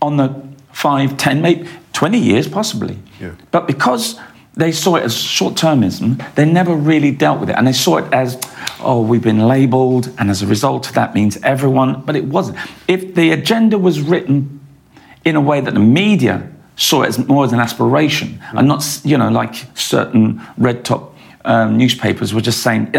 on 0.00 0.16
the 0.16 0.28
five, 0.72 1.16
ten, 1.16 1.40
maybe 1.40 1.68
20 1.92 2.18
years, 2.18 2.46
possibly. 2.46 2.98
Yeah. 3.20 3.32
But 3.50 3.66
because 3.66 4.18
they 4.54 4.72
saw 4.72 4.96
it 4.96 5.02
as 5.02 5.16
short 5.16 5.54
termism, 5.54 6.34
they 6.34 6.44
never 6.44 6.74
really 6.74 7.10
dealt 7.10 7.40
with 7.40 7.50
it. 7.50 7.56
And 7.56 7.66
they 7.66 7.72
saw 7.72 7.96
it 7.98 8.12
as, 8.12 8.40
oh, 8.80 9.02
we've 9.02 9.22
been 9.22 9.46
labeled, 9.48 10.10
and 10.18 10.30
as 10.30 10.42
a 10.42 10.46
result 10.46 10.88
of 10.88 10.94
that 10.94 11.14
means 11.14 11.36
everyone. 11.42 12.02
But 12.02 12.16
it 12.16 12.24
wasn't. 12.24 12.58
If 12.86 13.14
the 13.14 13.32
agenda 13.32 13.78
was 13.78 14.00
written 14.00 14.60
in 15.24 15.36
a 15.36 15.40
way 15.40 15.60
that 15.60 15.74
the 15.74 15.80
media 15.80 16.50
saw 16.76 17.02
it 17.02 17.08
as 17.08 17.18
more 17.18 17.44
as 17.44 17.52
an 17.52 17.60
aspiration 17.60 18.40
mm. 18.50 18.58
and 18.58 18.68
not, 18.68 18.84
you 19.04 19.16
know, 19.16 19.28
like 19.28 19.54
certain 19.74 20.40
red 20.56 20.84
top 20.84 21.14
um, 21.44 21.76
newspapers 21.76 22.32
were 22.32 22.40
just 22.40 22.62
saying, 22.62 22.94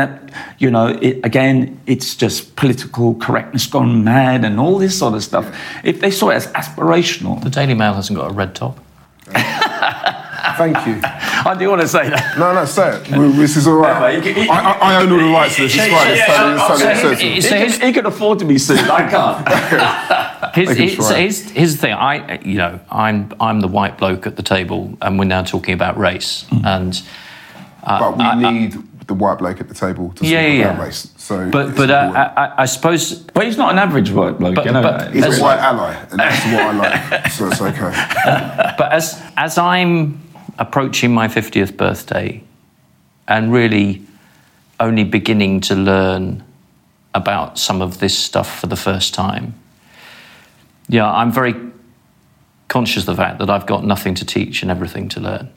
you 0.59 0.69
know, 0.69 0.87
it, 0.87 1.25
again, 1.25 1.79
it's 1.87 2.15
just 2.15 2.55
political 2.55 3.15
correctness 3.15 3.65
gone 3.65 4.03
mad 4.03 4.45
and 4.45 4.59
all 4.59 4.77
this 4.77 4.97
sort 4.97 5.13
of 5.13 5.23
stuff. 5.23 5.57
If 5.83 5.99
they 5.99 6.11
saw 6.11 6.29
it 6.29 6.35
as 6.35 6.47
aspirational. 6.47 7.43
The 7.43 7.49
Daily 7.49 7.73
Mail 7.73 7.93
hasn't 7.93 8.17
got 8.17 8.29
a 8.29 8.33
red 8.33 8.55
top. 8.55 8.79
Thank 10.57 10.87
you. 10.87 10.99
I 11.03 11.55
do 11.57 11.69
want 11.69 11.81
to 11.81 11.87
say 11.87 12.09
that. 12.09 12.37
No, 12.37 12.53
no, 12.53 12.65
say 12.65 12.97
it. 12.97 13.03
This 13.35 13.55
is 13.57 13.67
all 13.67 13.75
right. 13.75 14.23
I, 14.25 14.47
I, 14.47 14.93
I 14.93 15.01
own 15.01 15.11
all 15.11 15.17
the 15.17 15.25
rights 15.25 15.55
to 15.57 15.63
this. 15.63 15.75
It's 15.75 15.91
fine. 15.91 16.11
It's 16.11 16.25
totally, 16.25 17.37
it's 17.37 17.49
totally 17.49 17.71
he, 17.71 17.87
he, 17.87 17.93
can 17.93 18.05
afford 18.05 18.39
to 18.39 18.45
be 18.45 18.57
sued. 18.57 18.79
I 18.79 19.09
can't. 19.09 20.55
Here's, 20.55 20.77
here's, 20.77 21.51
here's, 21.51 21.75
the 21.75 21.81
thing. 21.81 21.93
I, 21.93 22.39
you 22.41 22.57
know, 22.57 22.79
I'm 22.89 23.31
I'm 23.39 23.59
the 23.59 23.67
white 23.67 23.97
bloke 23.97 24.25
at 24.25 24.37
the 24.37 24.43
table, 24.43 24.97
and 25.01 25.19
we're 25.19 25.25
now 25.25 25.43
talking 25.43 25.73
about 25.73 25.97
race. 25.97 26.45
Mm. 26.45 26.65
And 26.65 27.01
uh, 27.83 27.99
but 27.99 28.17
we 28.17 28.23
I, 28.23 28.51
need 28.51 28.73
the 29.07 29.13
white 29.13 29.37
bloke 29.37 29.59
at 29.59 29.67
the 29.67 29.73
table 29.73 30.11
to 30.13 30.25
yeah, 30.25 30.41
yeah, 30.41 30.53
yeah. 30.53 30.81
race. 30.81 31.11
So, 31.17 31.49
but 31.49 31.75
but 31.75 31.91
uh, 31.91 32.11
I, 32.15 32.63
I, 32.63 32.65
suppose, 32.65 33.19
but 33.19 33.45
he's 33.45 33.57
not 33.57 33.71
an 33.71 33.79
average 33.79 34.11
white 34.11 34.39
bloke. 34.39 34.55
But, 34.55 34.65
you 34.65 34.71
know? 34.71 34.81
but 34.81 35.13
he's 35.13 35.25
a 35.25 35.41
white 35.41 35.59
ally, 35.59 35.93
and 36.11 36.19
that's 36.19 36.45
what 36.45 36.61
I 36.61 36.71
like. 36.71 37.31
so 37.31 37.47
it's 37.47 37.61
okay. 37.61 38.73
but 38.77 38.91
as 38.91 39.21
as 39.35 39.57
I'm 39.57 40.24
approaching 40.57 41.13
my 41.13 41.27
50th 41.27 41.75
birthday 41.77 42.43
and 43.27 43.51
really 43.51 44.05
only 44.79 45.03
beginning 45.03 45.61
to 45.61 45.75
learn 45.75 46.43
about 47.13 47.57
some 47.57 47.81
of 47.81 47.99
this 47.99 48.17
stuff 48.17 48.59
for 48.59 48.67
the 48.67 48.75
first 48.75 49.13
time. 49.13 49.53
Yeah, 50.87 51.11
I'm 51.11 51.31
very 51.31 51.55
conscious 52.67 53.03
of 53.03 53.15
the 53.15 53.15
fact 53.15 53.39
that 53.39 53.49
I've 53.49 53.65
got 53.65 53.85
nothing 53.85 54.15
to 54.15 54.25
teach 54.25 54.61
and 54.61 54.69
everything 54.69 55.09
to 55.09 55.19
learn. 55.19 55.49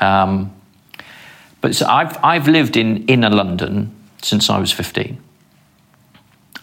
Um, 0.00 0.52
but 1.60 1.74
so 1.74 1.86
I've, 1.86 2.22
I've 2.24 2.48
lived 2.48 2.76
in 2.76 3.06
inner 3.06 3.30
London 3.30 3.94
since 4.22 4.50
I 4.50 4.58
was 4.58 4.72
15. 4.72 5.22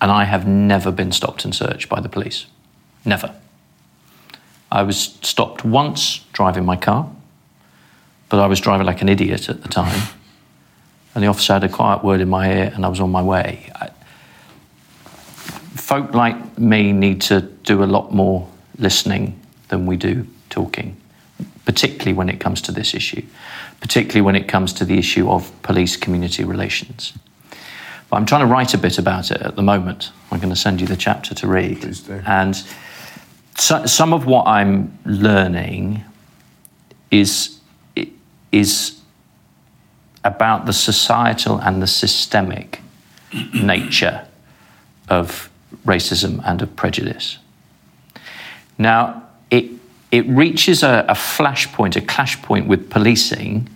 And 0.02 0.12
I 0.12 0.26
have 0.26 0.46
never 0.46 0.92
been 0.92 1.14
stopped 1.14 1.46
and 1.46 1.56
searched 1.56 1.88
by 1.88 2.02
the 2.02 2.10
police. 2.10 2.46
Never. 3.06 3.34
I 4.70 4.84
was 4.84 5.18
stopped 5.22 5.64
once 5.64 6.26
driving 6.34 6.66
my 6.66 6.76
car 6.76 7.10
but 8.34 8.40
I 8.40 8.48
was 8.48 8.60
driving 8.60 8.88
like 8.88 9.04
an 9.04 9.10
idiot 9.10 9.48
at 9.48 9.62
the 9.62 9.70
time. 9.70 10.08
And 11.14 11.24
the 11.24 11.28
officer 11.28 11.54
had 11.54 11.64
a 11.64 11.70
quiet 11.70 12.04
word 12.04 12.20
in 12.20 12.30
my 12.30 12.52
ear, 12.52 12.72
and 12.74 12.84
I 12.84 12.90
was 12.90 13.00
on 13.00 13.12
my 13.12 13.22
way. 13.22 13.70
I, 13.76 13.92
folk 15.76 16.16
like 16.16 16.58
me 16.58 16.94
need 16.94 17.22
to 17.22 17.42
do 17.42 17.84
a 17.84 17.86
lot 17.86 18.12
more 18.12 18.50
listening 18.80 19.40
than 19.68 19.86
we 19.86 19.98
do 19.98 20.26
talking, 20.50 20.98
particularly 21.66 22.14
when 22.14 22.28
it 22.28 22.40
comes 22.40 22.60
to 22.62 22.72
this 22.72 22.96
issue, 22.96 23.22
particularly 23.80 24.22
when 24.22 24.36
it 24.36 24.48
comes 24.48 24.74
to 24.74 24.84
the 24.84 24.98
issue 24.98 25.30
of 25.30 25.52
police 25.62 25.96
community 25.96 26.44
relations. 26.44 27.14
But 28.10 28.16
I'm 28.16 28.26
trying 28.26 28.42
to 28.42 28.52
write 28.52 28.74
a 28.74 28.80
bit 28.80 28.98
about 28.98 29.30
it 29.30 29.44
at 29.44 29.56
the 29.56 29.62
moment. 29.62 30.12
I'm 30.32 30.40
going 30.40 30.50
to 30.50 30.60
send 30.60 30.82
you 30.82 30.88
the 30.88 30.98
chapter 30.98 31.36
to 31.36 31.48
read. 31.48 31.86
And 32.26 32.60
so, 33.60 33.86
some 33.86 34.12
of 34.12 34.26
what 34.26 34.48
I'm 34.48 34.98
learning 35.06 36.04
is 37.12 37.60
is 38.54 39.02
about 40.24 40.66
the 40.66 40.74
societal 40.74 41.58
and 41.60 41.82
the 41.82 41.88
systemic 41.88 42.80
nature 43.54 44.26
of 45.10 45.50
racism 45.86 46.42
and 46.46 46.62
of 46.62 46.74
prejudice. 46.76 47.40
Now, 48.78 49.24
it, 49.52 49.70
it 50.12 50.26
reaches 50.28 50.84
a, 50.84 51.06
a 51.10 51.14
flashpoint, 51.14 51.96
a 51.96 52.02
clash 52.02 52.42
point 52.42 52.68
with 52.68 52.90
policing, 52.90 53.70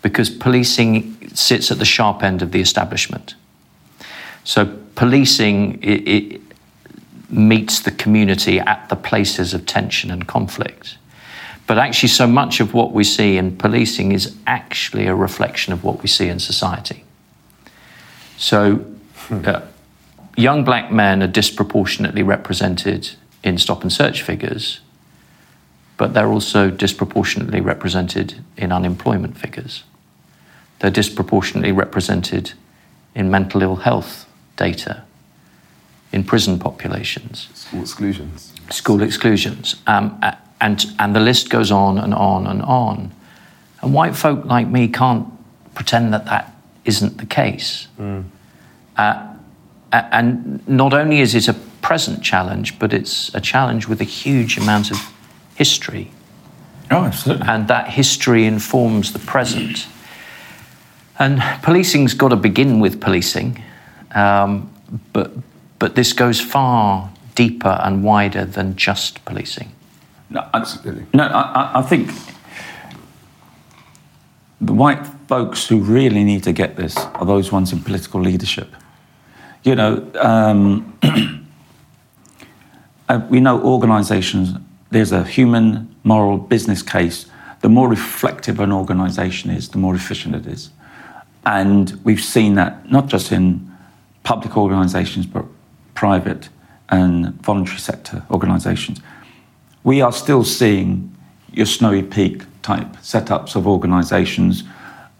because 0.00 0.30
policing 0.30 1.28
sits 1.34 1.70
at 1.70 1.78
the 1.78 1.84
sharp 1.84 2.22
end 2.22 2.40
of 2.40 2.52
the 2.52 2.60
establishment. 2.60 3.34
So, 4.44 4.78
policing 4.94 5.82
it, 5.82 6.08
it 6.08 6.40
meets 7.30 7.80
the 7.80 7.90
community 7.90 8.58
at 8.58 8.88
the 8.88 8.96
places 8.96 9.54
of 9.54 9.66
tension 9.66 10.10
and 10.10 10.26
conflict. 10.26 10.96
But 11.70 11.78
actually, 11.78 12.08
so 12.08 12.26
much 12.26 12.58
of 12.58 12.74
what 12.74 12.90
we 12.90 13.04
see 13.04 13.36
in 13.36 13.56
policing 13.56 14.10
is 14.10 14.36
actually 14.44 15.06
a 15.06 15.14
reflection 15.14 15.72
of 15.72 15.84
what 15.84 16.02
we 16.02 16.08
see 16.08 16.26
in 16.26 16.40
society. 16.40 17.04
So, 18.36 18.84
hmm. 19.28 19.42
uh, 19.46 19.60
young 20.36 20.64
black 20.64 20.90
men 20.90 21.22
are 21.22 21.28
disproportionately 21.28 22.24
represented 22.24 23.10
in 23.44 23.56
stop 23.56 23.82
and 23.82 23.92
search 23.92 24.22
figures, 24.22 24.80
but 25.96 26.12
they're 26.12 26.32
also 26.32 26.70
disproportionately 26.70 27.60
represented 27.60 28.42
in 28.56 28.72
unemployment 28.72 29.38
figures. 29.38 29.84
They're 30.80 30.90
disproportionately 30.90 31.70
represented 31.70 32.54
in 33.14 33.30
mental 33.30 33.62
ill 33.62 33.76
health 33.76 34.26
data, 34.56 35.04
in 36.10 36.24
prison 36.24 36.58
populations. 36.58 37.48
School 37.54 37.82
exclusions. 37.82 38.52
School 38.70 39.02
exclusions. 39.02 39.76
Um, 39.86 40.20
and, 40.60 40.84
and 40.98 41.14
the 41.14 41.20
list 41.20 41.50
goes 41.50 41.70
on 41.70 41.98
and 41.98 42.14
on 42.14 42.46
and 42.46 42.62
on. 42.62 43.12
And 43.82 43.94
white 43.94 44.14
folk 44.14 44.44
like 44.44 44.68
me 44.68 44.88
can't 44.88 45.26
pretend 45.74 46.12
that 46.12 46.26
that 46.26 46.54
isn't 46.84 47.18
the 47.18 47.26
case. 47.26 47.88
Mm. 47.98 48.24
Uh, 48.96 49.26
and 49.92 50.66
not 50.68 50.92
only 50.92 51.20
is 51.20 51.34
it 51.34 51.48
a 51.48 51.54
present 51.82 52.22
challenge, 52.22 52.78
but 52.78 52.92
it's 52.92 53.34
a 53.34 53.40
challenge 53.40 53.88
with 53.88 54.00
a 54.00 54.04
huge 54.04 54.58
amount 54.58 54.90
of 54.90 54.98
history. 55.54 56.10
Oh, 56.90 57.04
absolutely. 57.04 57.46
And 57.48 57.68
that 57.68 57.88
history 57.88 58.44
informs 58.44 59.12
the 59.12 59.18
present. 59.18 59.86
And 61.18 61.40
policing's 61.62 62.14
got 62.14 62.28
to 62.28 62.36
begin 62.36 62.80
with 62.80 63.00
policing, 63.00 63.62
um, 64.14 64.72
but, 65.12 65.32
but 65.78 65.94
this 65.94 66.12
goes 66.12 66.40
far 66.40 67.10
deeper 67.34 67.80
and 67.82 68.02
wider 68.02 68.44
than 68.44 68.76
just 68.76 69.24
policing. 69.24 69.70
No, 70.30 70.48
Absolutely. 70.54 71.06
No, 71.12 71.24
I, 71.24 71.80
I 71.80 71.82
think 71.82 72.10
the 74.60 74.72
white 74.72 75.04
folks 75.26 75.66
who 75.66 75.80
really 75.80 76.22
need 76.22 76.44
to 76.44 76.52
get 76.52 76.76
this 76.76 76.96
are 76.96 77.26
those 77.26 77.50
ones 77.50 77.72
in 77.72 77.80
political 77.80 78.20
leadership. 78.20 78.72
You 79.64 79.74
know, 79.74 80.10
um, 80.20 80.96
uh, 83.08 83.26
we 83.28 83.40
know 83.40 83.60
organisations, 83.62 84.54
there's 84.90 85.12
a 85.12 85.24
human, 85.24 85.94
moral, 86.04 86.38
business 86.38 86.82
case. 86.82 87.26
The 87.60 87.68
more 87.68 87.88
reflective 87.88 88.60
an 88.60 88.72
organisation 88.72 89.50
is, 89.50 89.68
the 89.68 89.78
more 89.78 89.94
efficient 89.94 90.34
it 90.34 90.46
is. 90.46 90.70
And 91.44 92.00
we've 92.04 92.22
seen 92.22 92.54
that 92.54 92.90
not 92.90 93.08
just 93.08 93.32
in 93.32 93.68
public 94.22 94.56
organisations, 94.56 95.26
but 95.26 95.44
private 95.94 96.48
and 96.88 97.34
voluntary 97.42 97.78
sector 97.78 98.24
organisations 98.30 99.00
we 99.84 100.00
are 100.00 100.12
still 100.12 100.44
seeing 100.44 101.14
your 101.52 101.66
snowy 101.66 102.02
peak 102.02 102.44
type 102.62 102.96
setups 102.98 103.56
of 103.56 103.66
organizations, 103.66 104.64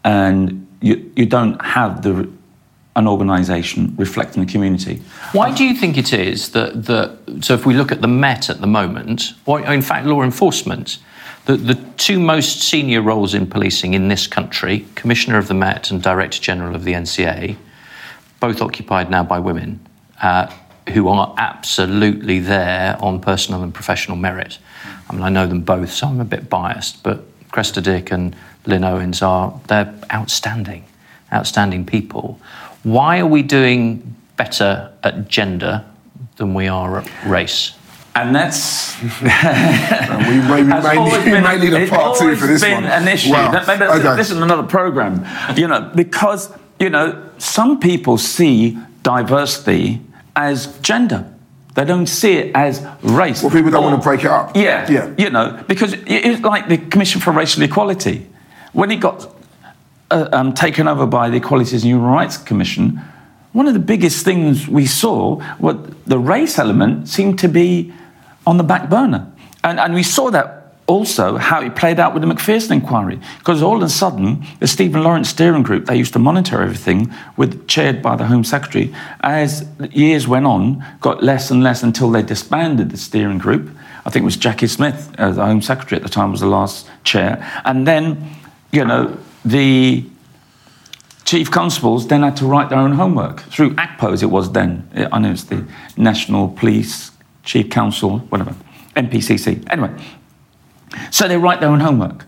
and 0.03 0.67
you, 0.81 1.11
you 1.15 1.25
don't 1.25 1.61
have 1.61 2.01
the 2.03 2.29
an 2.97 3.07
organisation 3.07 3.95
reflecting 3.97 4.45
the 4.45 4.51
community. 4.51 5.01
Why 5.31 5.53
do 5.53 5.63
you 5.63 5.73
think 5.73 5.97
it 5.97 6.11
is 6.11 6.49
that, 6.49 6.85
that 6.85 7.17
so 7.39 7.53
if 7.53 7.65
we 7.65 7.73
look 7.73 7.89
at 7.91 8.01
the 8.01 8.07
Met 8.07 8.49
at 8.49 8.59
the 8.59 8.67
moment, 8.67 9.33
or 9.45 9.61
in 9.61 9.81
fact 9.81 10.05
law 10.05 10.23
enforcement, 10.23 10.99
the, 11.45 11.55
the 11.55 11.75
two 11.95 12.19
most 12.19 12.61
senior 12.61 13.01
roles 13.01 13.33
in 13.33 13.47
policing 13.47 13.93
in 13.93 14.09
this 14.09 14.27
country, 14.27 14.85
Commissioner 14.95 15.37
of 15.37 15.47
the 15.47 15.53
Met 15.53 15.89
and 15.89 16.03
Director 16.03 16.41
General 16.41 16.75
of 16.75 16.83
the 16.83 16.91
NCA, 16.91 17.55
both 18.41 18.61
occupied 18.61 19.09
now 19.09 19.23
by 19.23 19.39
women. 19.39 19.79
uh, 20.21 20.51
who 20.89 21.07
are 21.07 21.33
absolutely 21.37 22.39
there 22.39 22.97
on 22.99 23.21
personal 23.21 23.63
and 23.63 23.73
professional 23.73 24.17
merit. 24.17 24.57
I 25.09 25.13
mean, 25.13 25.23
I 25.23 25.29
know 25.29 25.47
them 25.47 25.61
both, 25.61 25.91
so 25.91 26.07
I'm 26.07 26.19
a 26.19 26.25
bit 26.25 26.49
biased, 26.49 27.03
but 27.03 27.23
Cressida 27.51 27.81
Dick 27.81 28.11
and 28.11 28.35
Lynne 28.65 28.83
Owens 28.83 29.21
are 29.21 29.59
they're 29.67 29.93
outstanding, 30.13 30.85
outstanding 31.33 31.85
people. 31.85 32.39
Why 32.83 33.19
are 33.19 33.27
we 33.27 33.43
doing 33.43 34.15
better 34.37 34.91
at 35.03 35.27
gender 35.27 35.85
than 36.37 36.53
we 36.53 36.67
are 36.67 36.99
at 36.99 37.25
race? 37.25 37.73
And 38.13 38.35
that's 38.35 38.99
we 39.01 39.07
may, 39.07 40.63
we 40.63 40.69
has 40.69 40.83
may, 40.83 40.97
always 40.97 41.13
need, 41.13 41.25
we 41.25 41.31
been, 41.31 41.43
may 41.43 41.57
need 41.59 41.73
a 41.73 41.87
part 41.87 42.17
two 42.17 42.35
for 42.35 42.47
this 42.47 42.61
been 42.61 42.83
one. 42.83 42.85
an 42.85 43.07
issue. 43.07 43.31
Wow. 43.31 43.51
That- 43.51 43.67
maybe 43.67 43.85
Okay. 43.85 44.15
This 44.17 44.31
is 44.31 44.37
another 44.37 44.63
program, 44.63 45.25
you 45.55 45.67
know, 45.67 45.91
because 45.95 46.53
you 46.79 46.89
know 46.89 47.23
some 47.37 47.79
people 47.79 48.17
see 48.17 48.77
diversity 49.03 50.01
as 50.35 50.67
gender. 50.79 51.25
They 51.73 51.85
don't 51.85 52.07
see 52.07 52.33
it 52.33 52.55
as 52.55 52.85
race. 53.01 53.41
Well, 53.41 53.51
people 53.51 53.71
don't 53.71 53.83
Or- 53.83 53.91
want 53.91 54.01
to 54.01 54.07
break 54.07 54.21
it 54.25 54.31
up. 54.31 54.55
Yeah, 54.55 54.89
Yeah. 54.89 55.09
You 55.17 55.29
know, 55.29 55.57
because 55.67 55.95
it's 56.05 56.41
like 56.43 56.67
the 56.67 56.77
Commission 56.77 57.21
for 57.21 57.31
Racial 57.31 57.63
Equality 57.63 58.27
when 58.73 58.91
it 58.91 58.97
got 58.99 59.27
uh, 60.09 60.27
um, 60.33 60.53
taken 60.53 60.87
over 60.89 61.05
by 61.05 61.29
the 61.29 61.37
Equalities 61.37 61.83
and 61.83 61.89
Human 61.91 62.05
Rights 62.05 62.35
Commission. 62.37 62.99
One 63.53 63.67
of 63.67 63.73
the 63.73 63.79
biggest 63.79 64.25
things 64.25 64.67
we 64.67 64.85
saw 64.85 65.41
was 65.59 65.77
the 66.05 66.19
race 66.19 66.59
element 66.59 67.07
seemed 67.07 67.39
to 67.39 67.47
be 67.47 67.93
on 68.45 68.57
the 68.57 68.63
back 68.63 68.89
burner. 68.89 69.27
And, 69.63 69.79
and 69.79 69.93
we 69.93 70.03
saw 70.03 70.29
that 70.31 70.60
also 70.87 71.37
how 71.37 71.61
it 71.61 71.75
played 71.75 71.99
out 71.99 72.13
with 72.13 72.21
the 72.21 72.27
Macpherson 72.27 72.73
inquiry. 72.73 73.19
Because 73.39 73.61
all 73.61 73.77
of 73.77 73.83
a 73.83 73.89
sudden, 73.89 74.45
the 74.59 74.67
Stephen 74.67 75.03
Lawrence 75.03 75.29
steering 75.29 75.63
group, 75.63 75.85
they 75.85 75.95
used 75.95 76.13
to 76.13 76.19
monitor 76.19 76.61
everything, 76.61 77.13
with, 77.37 77.67
chaired 77.67 78.01
by 78.01 78.15
the 78.15 78.25
Home 78.25 78.43
Secretary, 78.43 78.93
as 79.21 79.65
years 79.91 80.27
went 80.27 80.45
on, 80.45 80.83
got 80.99 81.23
less 81.23 81.51
and 81.51 81.63
less 81.63 81.83
until 81.83 82.11
they 82.11 82.21
disbanded 82.21 82.89
the 82.89 82.97
steering 82.97 83.37
group. 83.37 83.69
I 84.05 84.09
think 84.09 84.23
it 84.23 84.25
was 84.25 84.37
Jacqui 84.37 84.69
Smith, 84.69 85.13
uh, 85.17 85.31
the 85.31 85.45
Home 85.45 85.61
Secretary 85.61 85.97
at 85.97 86.03
the 86.03 86.09
time, 86.09 86.31
was 86.31 86.41
the 86.41 86.47
last 86.47 86.89
chair. 87.03 87.47
And 87.65 87.87
then, 87.87 88.35
you 88.71 88.83
know, 88.83 89.17
the 89.45 90.05
chief 91.25 91.49
constables 91.49 92.07
then 92.07 92.23
had 92.23 92.35
to 92.37 92.45
write 92.45 92.69
their 92.69 92.79
own 92.79 92.93
homework 92.93 93.41
through 93.43 93.75
ACPO, 93.75 94.11
as 94.11 94.23
it 94.23 94.29
was 94.31 94.51
then. 94.51 94.89
I 95.11 95.19
know 95.19 95.31
it's 95.31 95.45
the 95.45 95.65
National 95.95 96.49
Police 96.49 97.11
Chief 97.43 97.69
Council, 97.69 98.19
whatever, 98.29 98.55
NPCC. 98.95 99.65
Anyway, 99.69 99.91
so 101.09 101.27
they 101.27 101.37
write 101.37 101.59
their 101.59 101.69
own 101.69 101.79
homework. 101.79 102.25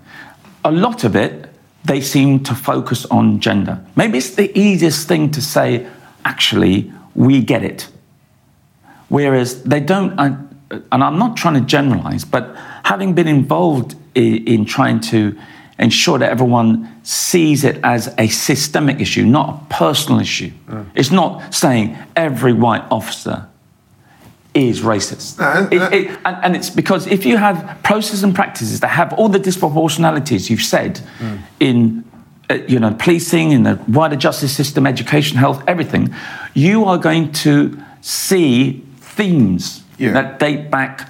A 0.63 0.71
lot 0.71 1.03
of 1.03 1.15
it, 1.15 1.49
they 1.85 2.01
seem 2.01 2.43
to 2.43 2.55
focus 2.55 3.05
on 3.07 3.39
gender. 3.39 3.83
Maybe 3.95 4.17
it's 4.17 4.35
the 4.35 4.57
easiest 4.57 5.07
thing 5.07 5.31
to 5.31 5.41
say, 5.41 5.87
actually, 6.23 6.91
we 7.15 7.41
get 7.41 7.63
it. 7.63 7.89
Whereas 9.09 9.63
they 9.63 9.79
don't, 9.79 10.17
uh, 10.17 10.37
and 10.91 11.03
I'm 11.03 11.19
not 11.19 11.35
trying 11.35 11.55
to 11.55 11.61
generalize, 11.61 12.23
but 12.25 12.55
having 12.83 13.13
been 13.13 13.27
involved 13.27 13.95
in, 14.15 14.47
in 14.47 14.65
trying 14.65 15.01
to 15.01 15.37
ensure 15.77 16.17
that 16.19 16.31
everyone 16.31 16.99
sees 17.03 17.63
it 17.63 17.79
as 17.83 18.13
a 18.17 18.27
systemic 18.27 19.01
issue, 19.01 19.25
not 19.25 19.49
a 19.49 19.73
personal 19.73 20.21
issue. 20.21 20.51
It's 20.95 21.11
not 21.11 21.53
saying 21.53 21.97
every 22.15 22.53
white 22.53 22.85
officer 22.89 23.47
is 24.53 24.81
racist. 24.81 25.39
No, 25.39 25.45
and- 25.45 25.73
It- 25.73 25.93
it- 25.93 26.19
and, 26.25 26.37
and 26.43 26.55
it's 26.55 26.69
because 26.69 27.07
if 27.07 27.25
you 27.25 27.37
have 27.37 27.77
processes 27.83 28.23
and 28.23 28.35
practices 28.35 28.79
that 28.81 28.89
have 28.89 29.11
all 29.13 29.29
the 29.29 29.39
disproportionalities 29.39 30.49
you've 30.49 30.61
said 30.61 31.01
in 31.59 32.03
uh, 32.49 32.55
you 32.67 32.77
know, 32.77 32.93
policing, 32.99 33.51
in 33.51 33.63
the 33.63 33.79
wider 33.87 34.17
justice 34.17 34.53
system, 34.55 34.85
education, 34.85 35.37
health, 35.37 35.63
everything, 35.65 36.13
you 36.53 36.83
are 36.85 36.97
going 36.97 37.31
to 37.31 37.81
see 38.01 38.83
themes 38.99 39.81
Yeah. 39.97 40.11
that 40.11 40.39
date 40.39 40.69
back 40.69 41.09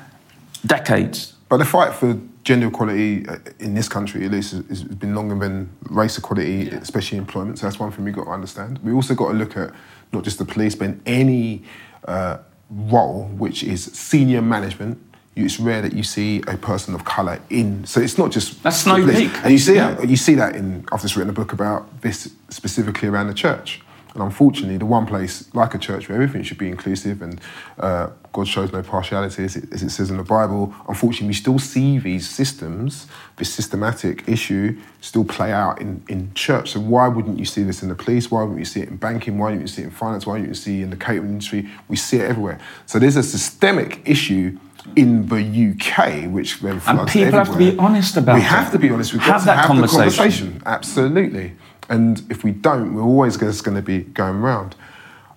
decades. 0.65 1.33
But 1.49 1.57
the 1.57 1.65
fight 1.65 1.93
for 1.93 2.17
gender 2.43 2.67
equality 2.67 3.27
uh, 3.27 3.37
in 3.59 3.73
this 3.73 3.89
country, 3.89 4.25
at 4.25 4.31
least, 4.31 4.51
has, 4.53 4.65
has 4.69 4.83
been 4.83 5.15
longer 5.15 5.35
than 5.37 5.69
race 5.89 6.17
equality, 6.17 6.69
especially 6.69 7.17
employment. 7.17 7.57
So 7.59 7.65
that's 7.65 7.79
one 7.79 7.91
thing 7.91 8.05
we've 8.05 8.15
got 8.15 8.25
to 8.25 8.31
understand. 8.31 8.79
We 8.83 8.91
also 8.93 9.15
got 9.15 9.29
to 9.29 9.33
look 9.33 9.57
at 9.57 9.71
not 10.11 10.23
just 10.23 10.37
the 10.37 10.45
police, 10.45 10.75
but 10.75 10.85
in 10.85 11.01
any 11.05 11.63
uh, 12.07 12.37
role 12.75 13.25
which 13.37 13.63
is 13.63 13.85
senior 13.85 14.41
management. 14.41 14.97
It's 15.35 15.59
rare 15.59 15.81
that 15.81 15.93
you 15.93 16.03
see 16.03 16.43
a 16.47 16.57
person 16.57 16.93
of 16.93 17.05
colour 17.05 17.39
in. 17.49 17.85
So 17.85 17.99
it's 17.99 18.17
not 18.19 18.31
just 18.31 18.61
That's 18.61 18.77
Snow. 18.77 19.05
Peak. 19.07 19.31
and 19.43 19.51
you 19.51 19.57
see 19.57 19.75
Yeah. 19.75 19.93
that 19.95 20.09
you 20.09 20.15
see 20.17 20.35
that 20.35 20.55
in. 20.55 20.85
I've 20.91 21.01
just 21.01 21.15
written 21.15 21.31
a 21.31 21.33
book 21.33 21.53
about 21.53 22.01
this 22.01 22.29
specifically 22.49 23.07
around 23.09 23.27
the 23.27 23.33
church. 23.33 23.81
And 24.13 24.21
unfortunately, 24.21 24.77
the 24.77 24.85
one 24.85 25.05
place 25.05 25.53
like 25.55 25.73
a 25.73 25.79
church 25.79 26.07
where 26.07 26.21
everything 26.21 26.43
should 26.43 26.57
be 26.59 26.67
inclusive 26.69 27.21
and 27.21 27.41
uh, 27.79 28.09
God 28.31 28.47
shows 28.47 28.71
no 28.71 28.81
partiality, 28.83 29.43
as 29.43 29.55
it, 29.55 29.71
as 29.73 29.81
it 29.83 29.89
says 29.89 30.09
in 30.11 30.17
the 30.17 30.23
Bible, 30.23 30.73
unfortunately, 30.87 31.27
we 31.27 31.33
still 31.33 31.59
see 31.59 31.97
these 31.99 32.27
systems, 32.29 33.07
this 33.37 33.53
systematic 33.53 34.27
issue, 34.27 34.79
still 35.01 35.23
play 35.23 35.51
out 35.51 35.81
in, 35.81 36.03
in 36.09 36.33
church. 36.33 36.71
So 36.71 36.79
why 36.79 37.07
wouldn't 37.07 37.37
you 37.39 37.45
see 37.45 37.63
this 37.63 37.81
in 37.83 37.89
the 37.89 37.95
police? 37.95 38.29
Why 38.31 38.41
wouldn't 38.41 38.59
you 38.59 38.65
see 38.65 38.81
it 38.81 38.89
in 38.89 38.97
banking? 38.97 39.37
Why 39.37 39.45
wouldn't 39.45 39.61
you 39.61 39.67
see 39.67 39.81
it 39.81 39.85
in 39.85 39.91
finance? 39.91 40.25
Why 40.25 40.33
wouldn't 40.33 40.49
you 40.49 40.55
see 40.55 40.79
it 40.81 40.83
in 40.83 40.89
the 40.91 40.95
catering 40.97 41.29
industry? 41.29 41.69
We 41.87 41.95
see 41.95 42.17
it 42.17 42.29
everywhere. 42.29 42.59
So 42.85 42.99
there's 42.99 43.15
a 43.15 43.23
systemic 43.23 44.01
issue 44.07 44.57
in 44.95 45.27
the 45.27 45.37
UK, 45.41 46.29
which 46.31 46.59
then 46.59 46.79
floods 46.79 47.13
people 47.13 47.31
have 47.31 47.51
to 47.51 47.57
be 47.57 47.77
honest 47.77 48.17
about 48.17 48.35
We 48.35 48.41
it. 48.41 48.45
have 48.45 48.71
to 48.73 48.79
be 48.79 48.89
honest. 48.89 49.13
We've 49.13 49.21
Have 49.21 49.33
got 49.35 49.39
to 49.39 49.45
that 49.45 49.57
have 49.59 49.67
conversation. 49.67 50.03
the 50.03 50.17
conversation. 50.17 50.63
Absolutely. 50.65 51.53
And 51.89 52.23
if 52.29 52.43
we 52.43 52.51
don't, 52.51 52.93
we're 52.93 53.01
always 53.03 53.37
just 53.37 53.63
going 53.63 53.75
to 53.75 53.81
be 53.81 53.99
going 53.99 54.41
round. 54.41 54.75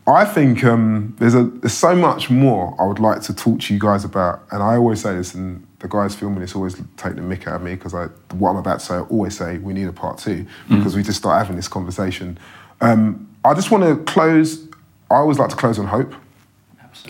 I 0.09 0.24
think 0.24 0.62
um, 0.62 1.16
there's 1.18 1.34
a 1.34 1.44
there's 1.44 1.72
so 1.72 1.97
much 1.97 2.30
more 2.30 2.76
I 2.80 2.86
would 2.86 3.01
like 3.01 3.22
to 3.22 3.34
talk 3.34 3.61
to 3.62 3.74
you 3.74 3.80
guys 3.80 4.05
about, 4.05 4.42
and 4.53 4.62
I 4.62 4.76
always 4.76 5.01
say 5.01 5.16
this, 5.16 5.34
and 5.34 5.66
the 5.80 5.88
guys 5.88 6.14
filming 6.14 6.40
this 6.40 6.55
always 6.55 6.74
take 6.97 7.16
the 7.16 7.22
mick 7.22 7.49
out 7.49 7.57
of 7.57 7.62
me 7.62 7.74
because 7.74 7.92
I 7.92 8.05
what 8.34 8.51
I'm 8.51 8.57
about 8.57 8.78
to 8.78 8.86
say, 8.86 8.94
I 8.94 9.01
always 9.01 9.36
say 9.36 9.59
we 9.59 9.72
need 9.72 9.88
a 9.88 9.92
part 9.92 10.18
two 10.18 10.47
because 10.68 10.94
we 10.94 11.03
just 11.03 11.18
start 11.18 11.38
having 11.38 11.57
this 11.57 11.66
conversation. 11.66 12.38
Um, 12.80 13.28
I 13.44 13.55
just 13.55 13.72
want 13.72 13.82
to 13.82 14.12
close. 14.12 14.64
I 15.11 15.16
always 15.16 15.40
like 15.40 15.51
to 15.51 15.57
close 15.57 15.78
on 15.78 15.86
hope. 15.86 16.14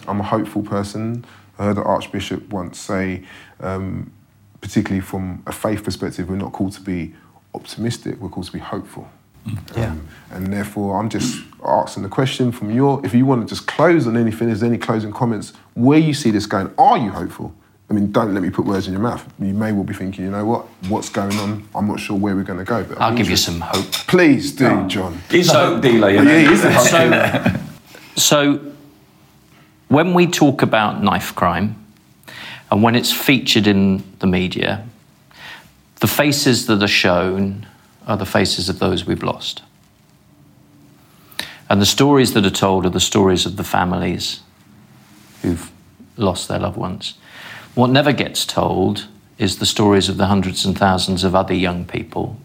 I'm 0.09 0.21
a 0.21 0.25
hopeful 0.25 0.63
person. 0.63 1.25
I 1.59 1.65
heard 1.65 1.77
the 1.77 1.83
Archbishop 1.83 2.49
once 2.49 2.79
say, 2.79 3.25
um, 3.61 4.13
particularly 4.61 5.01
from 5.01 5.43
a 5.47 5.53
faith 5.53 5.85
perspective, 5.85 6.29
we're 6.29 6.37
not 6.37 6.53
called 6.53 6.73
to 6.73 6.81
be 6.81 7.15
optimistic, 7.55 8.21
we're 8.21 8.29
called 8.29 8.47
to 8.47 8.53
be 8.53 8.59
hopeful. 8.59 9.09
Yeah. 9.77 9.93
Um, 9.93 10.09
and 10.31 10.53
therefore, 10.53 10.99
I'm 10.99 11.09
just 11.09 11.43
asking 11.65 12.03
the 12.03 12.09
question 12.09 12.53
from 12.53 12.71
your, 12.71 13.05
if 13.07 13.15
you 13.15 13.25
want 13.27 13.43
to 13.43 13.55
just 13.55 13.67
close 13.67 14.07
on 14.07 14.17
anything, 14.17 14.49
is 14.49 14.61
there 14.61 14.69
any 14.69 14.79
closing 14.79 15.13
comments 15.13 15.53
where 15.75 15.99
you 15.99 16.15
see 16.15 16.31
this 16.31 16.47
going? 16.47 16.71
Are 16.79 16.99
you 16.99 17.11
hopeful? 17.11 17.55
I 17.89 17.93
mean, 17.93 18.11
don't 18.11 18.35
let 18.35 18.43
me 18.43 18.51
put 18.51 18.65
words 18.67 18.89
in 18.89 18.93
your 18.93 19.03
mouth. 19.03 19.25
You 19.39 19.55
may 19.55 19.71
well 19.71 19.85
be 19.85 19.95
thinking, 19.95 20.25
you 20.25 20.31
know 20.33 20.45
what, 20.45 20.67
what's 20.89 21.09
going 21.09 21.37
on? 21.39 21.69
I'm 21.75 21.87
not 21.87 22.01
sure 22.01 22.17
where 22.19 22.35
we're 22.35 22.43
going 22.43 22.59
to 22.59 22.65
go. 22.65 22.83
But 22.83 23.01
I'll 23.01 23.11
I'm 23.11 23.15
give 23.15 23.31
you 23.31 23.37
some 23.37 23.61
hope. 23.61 23.85
Please 24.09 24.53
do, 24.53 24.87
John. 24.89 25.21
He's 25.31 25.49
So- 25.51 25.63
a 25.63 25.75
hope 25.75 25.83
dealer, 25.83 26.11
you 26.11 26.19
Oh, 26.19 26.25
know. 26.25 26.31
yeah, 26.33 26.49
he 26.49 26.53
is 26.55 26.65
a 26.65 26.73
hope 26.73 26.91
dealer. 26.91 27.61
So, 28.17 28.61
when 29.89 30.15
we 30.15 30.27
talk 30.27 30.63
about 30.63 31.03
knife 31.03 31.35
crime, 31.37 31.77
and 32.73 32.83
when 32.83 32.97
it's 32.97 33.13
featured 33.13 33.69
in 33.69 34.03
the 34.19 34.27
media, 34.27 34.85
the 36.01 36.09
faces 36.09 36.67
that 36.67 36.83
are 36.83 36.89
shown 36.89 37.67
are 38.07 38.17
the 38.17 38.27
faces 38.27 38.69
of 38.69 38.79
those 38.79 39.05
we've 39.05 39.23
lost. 39.23 39.63
And 41.69 41.81
the 41.81 41.87
stories 41.87 42.33
that 42.35 42.47
are 42.47 42.51
told 42.51 42.87
are 42.87 42.91
the 42.91 43.01
stories 43.01 43.45
of 43.45 43.57
the 43.57 43.65
families 43.65 44.41
who've 45.43 45.71
lost 46.17 46.49
their 46.49 46.59
loved 46.59 46.77
ones. 46.77 47.15
What 47.75 47.91
never 47.91 48.13
gets 48.13 48.47
told 48.47 49.09
is 49.39 49.59
the 49.59 49.67
stories 49.67 50.09
of 50.09 50.17
the 50.17 50.27
hundreds 50.27 50.65
and 50.65 50.79
thousands 50.79 51.25
of 51.25 51.35
other 51.35 51.55
young 51.55 51.85
people 51.85 52.39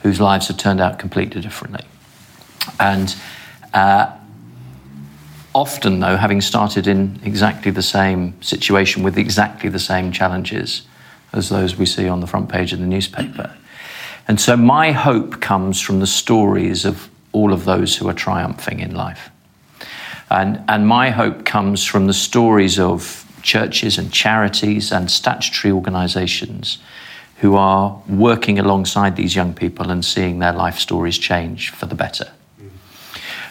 whose 0.00 0.20
lives 0.20 0.48
have 0.48 0.56
turned 0.56 0.80
out 0.80 0.98
completely 0.98 1.40
differently. 1.40 1.84
And 2.78 3.14
uh, 3.74 4.12
often, 5.54 6.00
though, 6.00 6.16
having 6.16 6.40
started 6.40 6.86
in 6.86 7.20
exactly 7.24 7.70
the 7.70 7.82
same 7.82 8.40
situation 8.42 9.02
with 9.02 9.18
exactly 9.18 9.68
the 9.68 9.78
same 9.78 10.12
challenges 10.12 10.82
as 11.32 11.48
those 11.48 11.76
we 11.76 11.86
see 11.86 12.08
on 12.08 12.20
the 12.20 12.26
front 12.26 12.48
page 12.48 12.72
of 12.72 12.78
the 12.78 12.86
newspaper. 12.86 13.54
And 14.32 14.40
so, 14.40 14.56
my 14.56 14.92
hope 14.92 15.42
comes 15.42 15.78
from 15.78 16.00
the 16.00 16.06
stories 16.06 16.86
of 16.86 17.10
all 17.32 17.52
of 17.52 17.66
those 17.66 17.94
who 17.94 18.08
are 18.08 18.14
triumphing 18.14 18.80
in 18.80 18.94
life. 18.94 19.28
And, 20.30 20.64
and 20.68 20.88
my 20.88 21.10
hope 21.10 21.44
comes 21.44 21.84
from 21.84 22.06
the 22.06 22.14
stories 22.14 22.78
of 22.78 23.30
churches 23.42 23.98
and 23.98 24.10
charities 24.10 24.90
and 24.90 25.10
statutory 25.10 25.70
organisations 25.70 26.78
who 27.40 27.56
are 27.56 28.02
working 28.08 28.58
alongside 28.58 29.16
these 29.16 29.36
young 29.36 29.52
people 29.52 29.90
and 29.90 30.02
seeing 30.02 30.38
their 30.38 30.54
life 30.54 30.78
stories 30.78 31.18
change 31.18 31.68
for 31.68 31.84
the 31.84 31.94
better. 31.94 32.32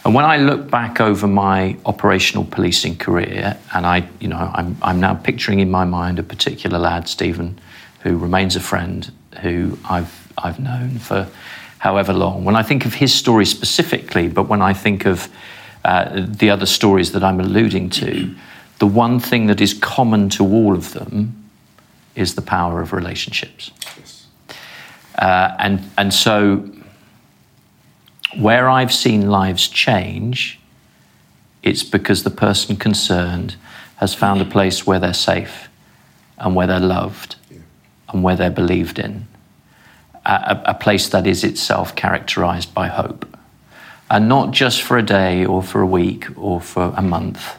And 0.03 0.15
when 0.15 0.25
I 0.25 0.37
look 0.37 0.71
back 0.71 0.99
over 0.99 1.27
my 1.27 1.77
operational 1.85 2.43
policing 2.43 2.97
career, 2.97 3.55
and 3.75 3.85
I, 3.85 4.09
you 4.19 4.29
know, 4.29 4.51
I'm, 4.55 4.75
I'm 4.81 4.99
now 4.99 5.13
picturing 5.13 5.59
in 5.59 5.69
my 5.69 5.85
mind 5.85 6.17
a 6.17 6.23
particular 6.23 6.79
lad, 6.79 7.07
Stephen, 7.07 7.59
who 7.99 8.17
remains 8.17 8.55
a 8.55 8.59
friend, 8.59 9.11
who 9.41 9.77
I've, 9.87 10.20
I've 10.43 10.59
known 10.59 10.99
for 10.99 11.27
however 11.79 12.13
long. 12.13 12.45
When 12.45 12.55
I 12.55 12.63
think 12.63 12.85
of 12.85 12.93
his 12.93 13.13
story 13.13 13.45
specifically, 13.45 14.27
but 14.27 14.43
when 14.43 14.61
I 14.61 14.73
think 14.73 15.05
of 15.05 15.29
uh, 15.83 16.25
the 16.27 16.49
other 16.49 16.65
stories 16.65 17.11
that 17.13 17.23
I'm 17.23 17.39
alluding 17.39 17.89
to, 17.91 18.35
the 18.79 18.87
one 18.87 19.19
thing 19.19 19.47
that 19.47 19.61
is 19.61 19.73
common 19.73 20.29
to 20.29 20.43
all 20.43 20.73
of 20.73 20.93
them 20.93 21.49
is 22.15 22.35
the 22.35 22.41
power 22.41 22.81
of 22.81 22.93
relationships. 22.93 23.71
Yes. 23.97 24.27
Uh, 25.17 25.55
and, 25.59 25.81
and 25.97 26.13
so, 26.13 26.69
where 28.37 28.69
I've 28.69 28.93
seen 28.93 29.29
lives 29.29 29.67
change, 29.67 30.59
it's 31.63 31.83
because 31.83 32.23
the 32.23 32.29
person 32.29 32.75
concerned 32.75 33.55
has 33.97 34.13
found 34.13 34.41
a 34.41 34.45
place 34.45 34.85
where 34.85 34.99
they're 34.99 35.13
safe 35.13 35.69
and 36.37 36.55
where 36.55 36.67
they're 36.67 36.79
loved 36.79 37.35
and 38.09 38.23
where 38.23 38.35
they're 38.35 38.49
believed 38.49 38.99
in. 38.99 39.27
A, 40.25 40.61
a 40.65 40.73
place 40.73 41.09
that 41.09 41.25
is 41.25 41.43
itself 41.43 41.95
characterized 41.95 42.73
by 42.73 42.87
hope. 42.87 43.25
And 44.09 44.27
not 44.29 44.51
just 44.51 44.81
for 44.81 44.97
a 44.97 45.01
day 45.01 45.45
or 45.45 45.63
for 45.63 45.81
a 45.81 45.85
week 45.85 46.27
or 46.37 46.61
for 46.61 46.93
a 46.95 47.01
month, 47.01 47.57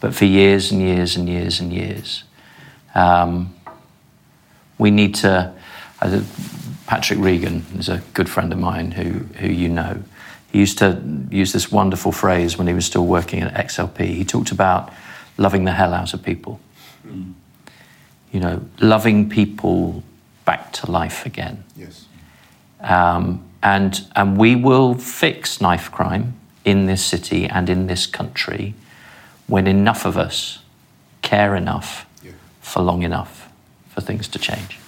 but 0.00 0.14
for 0.14 0.24
years 0.24 0.72
and 0.72 0.82
years 0.82 1.16
and 1.16 1.28
years 1.28 1.60
and 1.60 1.72
years. 1.72 2.24
Um, 2.94 3.54
we 4.78 4.90
need 4.90 5.14
to. 5.16 5.54
Uh, 6.00 6.22
Patrick 6.86 7.20
Regan 7.20 7.64
is 7.78 7.88
a 7.88 8.02
good 8.12 8.28
friend 8.28 8.52
of 8.52 8.58
mine 8.58 8.90
who, 8.90 9.20
who 9.36 9.46
you 9.46 9.68
know. 9.68 10.02
He 10.50 10.58
used 10.58 10.78
to 10.78 11.00
use 11.30 11.52
this 11.52 11.72
wonderful 11.72 12.12
phrase 12.12 12.58
when 12.58 12.66
he 12.66 12.74
was 12.74 12.84
still 12.84 13.06
working 13.06 13.42
at 13.42 13.54
XLP. 13.54 14.06
He 14.06 14.24
talked 14.24 14.50
about 14.50 14.92
loving 15.38 15.64
the 15.64 15.72
hell 15.72 15.94
out 15.94 16.12
of 16.12 16.22
people. 16.22 16.60
Mm. 17.06 17.32
You 18.32 18.40
know, 18.40 18.60
loving 18.80 19.30
people 19.30 20.02
back 20.44 20.72
to 20.74 20.90
life 20.90 21.26
again. 21.26 21.64
Yes. 21.76 22.06
Um, 22.80 23.44
and, 23.62 24.00
and 24.16 24.36
we 24.36 24.56
will 24.56 24.94
fix 24.94 25.60
knife 25.60 25.90
crime 25.90 26.34
in 26.64 26.86
this 26.86 27.04
city 27.04 27.46
and 27.46 27.68
in 27.68 27.86
this 27.86 28.06
country 28.06 28.74
when 29.46 29.66
enough 29.66 30.04
of 30.04 30.16
us 30.16 30.58
care 31.22 31.54
enough 31.56 32.06
Yeah. 32.24 32.32
for 32.60 32.82
long 32.82 33.02
enough 33.02 33.48
for 33.90 34.00
things 34.00 34.28
to 34.28 34.38
change. 34.38 34.78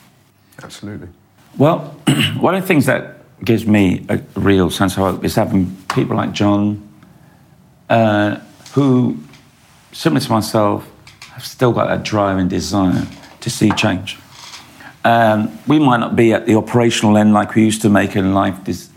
Absolutely. 0.62 1.08
Well, 1.56 1.80
one 2.38 2.54
of 2.54 2.62
the 2.62 2.66
things 2.66 2.86
that 2.86 3.18
gives 3.44 3.66
me 3.66 4.04
a 4.08 4.18
real 4.34 4.70
sense 4.70 4.92
of 4.96 4.98
hope 4.98 5.24
is 5.24 5.34
having 5.34 5.76
people 5.94 6.16
like 6.16 6.32
John, 6.32 6.88
uh, 7.90 8.40
who, 8.72 9.18
similar 9.92 10.20
to 10.20 10.30
myself, 10.32 10.90
have 11.32 11.44
still 11.44 11.72
got 11.72 11.88
that 11.88 12.02
drive 12.04 12.38
and 12.38 12.48
desire 12.48 13.06
to 13.40 13.50
see 13.50 13.70
change. 13.72 14.18
Um, 15.04 15.58
we 15.66 15.78
might 15.78 15.98
not 15.98 16.16
be 16.16 16.32
at 16.32 16.46
the 16.46 16.54
operational 16.54 17.18
end 17.18 17.34
like 17.34 17.54
we 17.54 17.64
used 17.64 17.82
to 17.82 17.90
making 17.90 18.32
life 18.32 18.64
dis- 18.64 18.88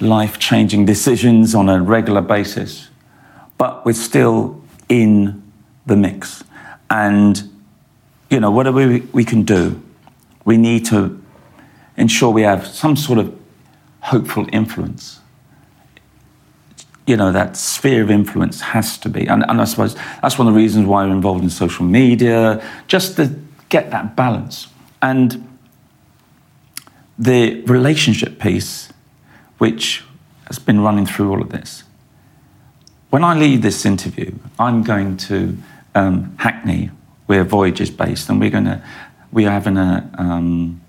life-changing 0.00 0.84
decisions 0.84 1.54
on 1.54 1.68
a 1.68 1.82
regular 1.82 2.20
basis, 2.20 2.88
but 3.58 3.84
we're 3.84 3.92
still 3.92 4.62
in 4.88 5.42
the 5.86 5.96
mix. 5.96 6.44
And 6.90 7.50
you 8.30 8.40
know, 8.40 8.50
whatever 8.50 8.86
we, 8.86 9.00
we 9.12 9.24
can 9.24 9.42
do, 9.42 9.82
we 10.44 10.56
need 10.56 10.84
to 10.86 11.20
ensure 11.96 12.30
we 12.30 12.42
have 12.42 12.66
some 12.66 12.96
sort 12.96 13.18
of 13.18 13.36
hopeful 14.00 14.46
influence. 14.52 15.20
You 17.06 17.16
know, 17.16 17.32
that 17.32 17.56
sphere 17.56 18.02
of 18.02 18.10
influence 18.10 18.60
has 18.60 18.98
to 18.98 19.08
be. 19.08 19.26
And, 19.26 19.44
and 19.48 19.60
I 19.60 19.64
suppose 19.64 19.94
that's 20.22 20.38
one 20.38 20.48
of 20.48 20.54
the 20.54 20.58
reasons 20.58 20.86
why 20.86 21.04
we're 21.04 21.12
involved 21.12 21.42
in 21.42 21.50
social 21.50 21.84
media, 21.84 22.64
just 22.88 23.16
to 23.16 23.34
get 23.68 23.90
that 23.90 24.16
balance. 24.16 24.68
And 25.00 25.58
the 27.18 27.62
relationship 27.62 28.38
piece, 28.38 28.92
which 29.58 30.04
has 30.46 30.58
been 30.58 30.80
running 30.80 31.06
through 31.06 31.30
all 31.30 31.40
of 31.42 31.48
this. 31.50 31.84
When 33.10 33.24
I 33.24 33.34
leave 33.38 33.62
this 33.62 33.86
interview, 33.86 34.34
I'm 34.58 34.82
going 34.82 35.16
to 35.18 35.56
um, 35.94 36.36
Hackney, 36.38 36.90
where 37.26 37.44
Voyage 37.44 37.80
is 37.80 37.90
based, 37.90 38.28
and 38.28 38.40
we're 38.40 38.50
going 38.50 38.64
to 38.64 38.82
we're 39.32 39.50
having 39.50 39.76
a 39.76 40.08
um, 40.18 40.80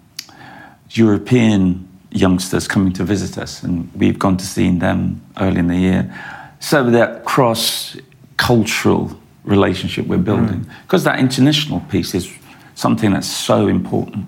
European 0.92 1.88
youngsters 2.12 2.68
coming 2.68 2.94
to 2.94 3.04
visit 3.04 3.38
us, 3.38 3.64
and 3.64 3.92
we've 3.94 4.20
gone 4.20 4.38
to 4.38 4.46
see 4.46 4.70
them 4.78 5.22
early 5.38 5.60
in 5.60 5.68
the 5.68 5.78
year. 5.78 6.14
So 6.60 6.90
that 6.92 7.24
cross-cultural 7.26 9.12
relationship 9.44 10.08
we're 10.08 10.18
building, 10.18 10.66
because 10.84 11.04
that 11.04 11.20
international 11.20 11.82
piece 11.82 12.14
is 12.16 12.34
something 12.78 13.12
that's 13.12 13.28
so 13.28 13.68
important. 13.68 14.28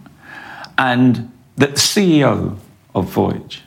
And 0.77 1.31
the 1.55 1.67
CEO 1.67 2.57
of 2.95 3.05
Voyage, 3.05 3.61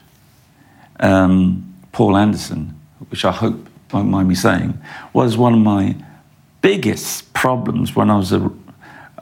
um, 0.99 1.74
Paul 1.93 2.16
Anderson, 2.16 2.78
which 3.09 3.24
I 3.24 3.30
hope 3.30 3.68
won't 3.93 4.09
mind 4.09 4.28
me 4.28 4.35
saying, 4.35 4.78
was 5.12 5.37
one 5.37 5.55
of 5.55 5.61
my 5.61 5.95
biggest 6.62 7.33
problems 7.33 7.95
when 7.95 8.11
I 8.11 8.16
was 8.16 8.33
a 8.33 8.51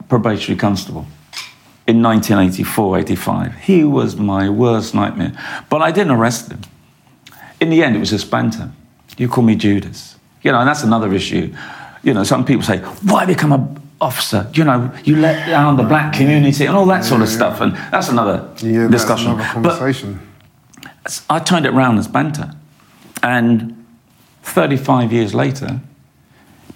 probationary 0.09 0.57
constable 0.57 1.05
in 1.85 2.01
1984 2.01 2.99
85. 2.99 3.55
He 3.55 3.83
was 3.83 4.15
my 4.15 4.49
worst 4.49 4.95
nightmare. 4.95 5.33
But 5.69 5.83
I 5.83 5.91
didn't 5.91 6.13
arrest 6.13 6.51
him. 6.51 6.61
In 7.59 7.69
the 7.69 7.83
end, 7.83 7.95
it 7.95 7.99
was 7.99 8.09
just 8.09 8.31
banter. 8.31 8.71
You 9.17 9.27
call 9.27 9.43
me 9.43 9.55
Judas. 9.55 10.15
You 10.41 10.53
know, 10.53 10.59
and 10.59 10.67
that's 10.67 10.83
another 10.83 11.13
issue. 11.13 11.53
You 12.01 12.15
know, 12.15 12.23
some 12.23 12.45
people 12.45 12.63
say, 12.63 12.79
why 12.79 13.25
become 13.25 13.51
an 13.51 13.80
officer? 14.01 14.49
You 14.53 14.63
know, 14.65 14.91
you 15.05 15.15
let 15.15 15.47
down 15.47 15.77
the 15.77 15.83
black 15.83 16.13
community 16.13 16.65
and 16.65 16.75
all 16.75 16.85
that 16.87 17.05
sort 17.05 17.21
of 17.21 17.27
Yeah, 17.27 17.33
yeah. 17.33 17.37
stuff. 17.37 17.61
And 17.61 17.73
that's 17.91 18.09
another 18.09 18.49
Yeah, 18.61 18.87
that's 18.87 18.91
discussion. 19.03 19.31
another 19.31 19.61
But. 19.61 21.23
I 21.29 21.39
turned 21.39 21.65
it 21.65 21.73
around 21.73 21.97
as 21.99 22.07
banter. 22.07 22.51
And 23.23 23.85
35 24.43 25.13
years 25.13 25.33
later, 25.33 25.79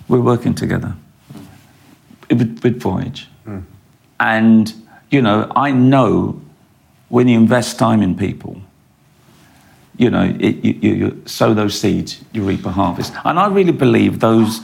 we're 0.07 0.21
working 0.21 0.53
together 0.53 0.95
with, 2.29 2.59
with 2.63 2.79
Voyage. 2.81 3.27
Hmm. 3.45 3.59
And, 4.19 4.73
you 5.11 5.21
know, 5.21 5.51
I 5.55 5.71
know 5.71 6.39
when 7.09 7.27
you 7.27 7.37
invest 7.37 7.77
time 7.79 8.01
in 8.01 8.15
people, 8.15 8.61
you 9.97 10.09
know, 10.09 10.35
it, 10.39 10.55
you, 10.63 10.73
you, 10.81 10.93
you 10.95 11.21
sow 11.25 11.53
those 11.53 11.79
seeds, 11.79 12.21
you 12.33 12.43
reap 12.43 12.65
a 12.65 12.71
harvest. 12.71 13.13
And 13.23 13.39
I 13.39 13.47
really 13.47 13.71
believe 13.71 14.19
those, 14.19 14.61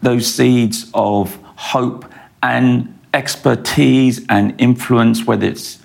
those 0.00 0.32
seeds 0.32 0.90
of 0.94 1.38
hope 1.62 2.04
and 2.42 2.98
expertise 3.14 4.26
and 4.28 4.60
influence, 4.60 5.24
whether 5.24 5.46
it's 5.46 5.78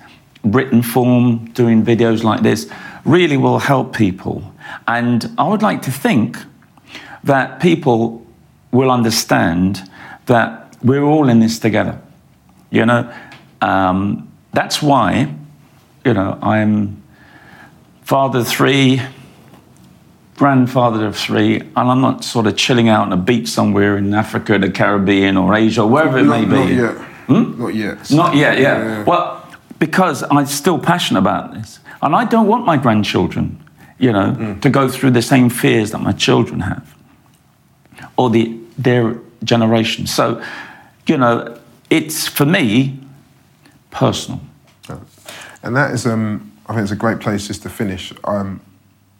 written 0.43 0.82
form, 0.82 1.45
doing 1.51 1.86
videos 1.86 2.23
like 2.23 2.41
this, 2.41 2.69
really 3.05 3.38
will 3.38 3.59
help 3.59 3.95
people. 3.95 4.41
And 4.88 5.32
I 5.38 5.47
would 5.47 5.61
like 5.61 5.84
to 5.84 5.91
think 5.91 6.38
that 7.23 7.59
people 7.59 8.25
will 8.71 8.89
understand 8.89 9.88
that 10.25 10.75
we're 10.82 11.03
all 11.03 11.30
in 11.30 11.39
this 11.39 11.59
together. 11.59 12.01
You 12.71 12.86
know, 12.86 13.13
um, 13.61 14.32
that's 14.53 14.82
why, 14.82 15.34
you 16.03 16.13
know, 16.13 16.39
I'm 16.41 17.03
father 18.01 18.43
three, 18.43 19.01
grandfather 20.38 21.05
of 21.05 21.15
three, 21.17 21.55
and 21.59 21.75
I'm 21.75 21.99
not 21.99 22.23
sort 22.23 22.47
of 22.47 22.55
chilling 22.55 22.88
out 22.89 23.01
on 23.07 23.11
a 23.13 23.17
beach 23.17 23.47
somewhere 23.49 23.97
in 23.97 24.13
Africa, 24.13 24.57
the 24.57 24.69
Caribbean, 24.69 25.35
or 25.35 25.53
Asia, 25.53 25.81
or 25.81 25.89
wherever 25.89 26.19
it 26.19 26.23
may 26.23 26.45
not, 26.45 26.67
be. 26.67 26.75
not 26.75 26.95
yet. 27.27 27.57
Not 27.59 27.75
yet. 27.75 28.11
Not 28.11 28.35
yet, 28.35 28.59
yeah. 28.59 28.77
Yeah. 28.83 29.03
Well, 29.03 29.43
because 29.79 30.23
I'm 30.31 30.45
still 30.45 30.79
passionate 30.79 31.19
about 31.19 31.53
this. 31.53 31.79
And 32.01 32.15
I 32.15 32.23
don't 32.25 32.47
want 32.47 32.65
my 32.65 32.77
grandchildren, 32.77 33.57
you 33.97 34.11
know, 34.13 34.31
Mm. 34.38 34.61
to 34.61 34.69
go 34.69 34.88
through 34.88 35.11
the 35.11 35.21
same 35.21 35.49
fears 35.49 35.89
that 35.91 36.01
my 36.01 36.11
children 36.13 36.59
have 36.61 36.95
or 38.15 38.29
the, 38.29 38.55
their 38.77 39.15
generation. 39.43 40.05
So, 40.07 40.41
you 41.07 41.17
know, 41.17 41.57
it's 41.89 42.27
for 42.27 42.45
me 42.45 42.99
personal. 43.89 44.39
And 45.63 45.75
that 45.75 45.91
is, 45.91 46.05
um, 46.05 46.51
I 46.67 46.73
think 46.73 46.83
it's 46.83 46.91
a 46.91 46.95
great 46.95 47.19
place 47.19 47.47
just 47.47 47.63
to 47.63 47.69
finish. 47.69 48.13
Um, 48.23 48.61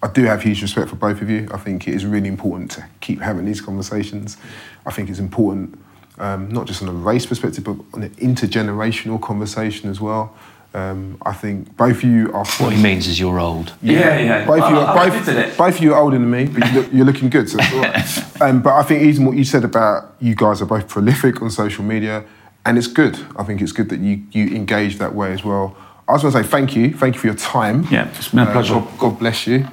I 0.04 0.08
do 0.08 0.24
have 0.26 0.44
huge 0.44 0.62
respect 0.62 0.90
for 0.90 0.96
both 0.96 1.22
of 1.22 1.30
you. 1.30 1.48
I 1.52 1.58
think 1.58 1.88
it 1.88 1.94
is 1.96 2.06
really 2.06 2.28
important 2.28 2.72
to 2.72 2.86
keep 3.02 3.20
having 3.22 3.46
these 3.46 3.62
conversations. 3.62 4.38
I 4.86 4.92
think 4.92 5.10
it's 5.10 5.20
important, 5.20 5.80
um, 6.20 6.50
not 6.52 6.68
just 6.68 6.82
on 6.84 6.88
a 6.88 6.92
race 6.94 7.26
perspective, 7.26 7.64
but 7.64 7.78
on 7.94 8.04
an 8.04 8.12
intergenerational 8.16 9.20
conversation 9.22 9.90
as 9.90 10.00
well. 10.00 10.36
Um, 10.74 11.18
I 11.26 11.34
think 11.34 11.76
both 11.78 11.98
of 11.98 12.04
you 12.04 12.32
are. 12.34 12.46
What 12.46 12.74
he 12.74 12.82
means 12.84 13.08
is 13.08 13.20
you're 13.20 13.40
old. 13.40 13.74
Yeah, 13.82 14.20
yeah. 14.20 14.46
Both 14.46 14.64
of 14.64 14.70
you, 14.70 14.78
are, 14.78 14.98
I 14.98 15.10
both, 15.10 15.28
admitted 15.28 15.58
both 15.58 15.78
of 15.78 15.84
you 15.84 15.94
are 15.94 16.00
older 16.02 16.20
than 16.20 16.30
me, 16.30 16.46
but 16.46 16.68
you 16.68 16.82
look, 16.82 16.94
you're 16.94 17.06
looking 17.06 17.30
good. 17.30 17.50
So 17.50 17.58
it's 17.60 17.74
all 17.74 17.82
right. 17.82 18.42
um, 18.42 18.62
but 18.62 18.74
I 18.76 18.84
think 18.84 19.02
even 19.02 19.26
what 19.26 19.36
you 19.38 19.44
said 19.44 19.64
about 19.64 20.14
you 20.20 20.36
guys 20.36 20.62
are 20.62 20.66
both 20.66 20.88
prolific 20.88 21.42
on 21.42 21.50
social 21.50 21.84
media, 21.84 22.24
and 22.66 22.78
it's 22.78 22.86
good. 22.88 23.18
I 23.38 23.44
think 23.44 23.62
it's 23.62 23.72
good 23.72 23.90
that 23.90 24.02
you 24.02 24.22
you 24.32 24.56
engage 24.56 24.98
that 25.00 25.16
way 25.16 25.32
as 25.32 25.44
well. 25.44 25.76
I 26.08 26.14
just 26.14 26.26
want 26.26 26.36
to 26.36 26.44
say 26.44 26.48
thank 26.50 26.76
you, 26.76 26.94
thank 26.94 27.16
you 27.16 27.22
for 27.22 27.28
your 27.28 27.36
time. 27.36 27.88
Yeah, 27.90 28.08
it's 28.10 28.28
been 28.28 28.40
a 28.40 28.44
Uh, 28.44 28.52
pleasure. 28.52 28.74
God, 28.76 29.00
God 29.00 29.20
bless 29.20 29.48
you. 29.48 29.68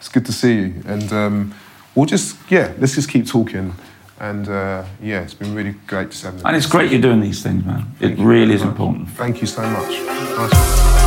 It's 0.00 0.08
good 0.08 0.24
to 0.26 0.32
see 0.32 0.54
you, 0.54 0.82
and 0.86 1.12
um, 1.12 1.54
we'll 1.94 2.06
just 2.06 2.38
yeah, 2.50 2.72
let's 2.78 2.94
just 2.94 3.10
keep 3.10 3.26
talking. 3.26 3.74
And 4.18 4.48
uh, 4.48 4.84
yeah, 5.02 5.20
it's 5.20 5.34
been 5.34 5.54
really 5.54 5.74
great 5.86 6.10
to 6.10 6.26
have. 6.26 6.44
And 6.44 6.56
it's 6.56 6.66
great 6.66 6.90
you're 6.90 7.02
doing 7.02 7.20
these 7.20 7.42
things, 7.42 7.64
man. 7.66 7.84
It 8.00 8.18
really 8.18 8.54
is 8.54 8.62
important. 8.62 9.10
Thank 9.10 9.42
you 9.42 9.46
so 9.46 9.62
much. 9.62 9.90
Nice. 9.90 10.99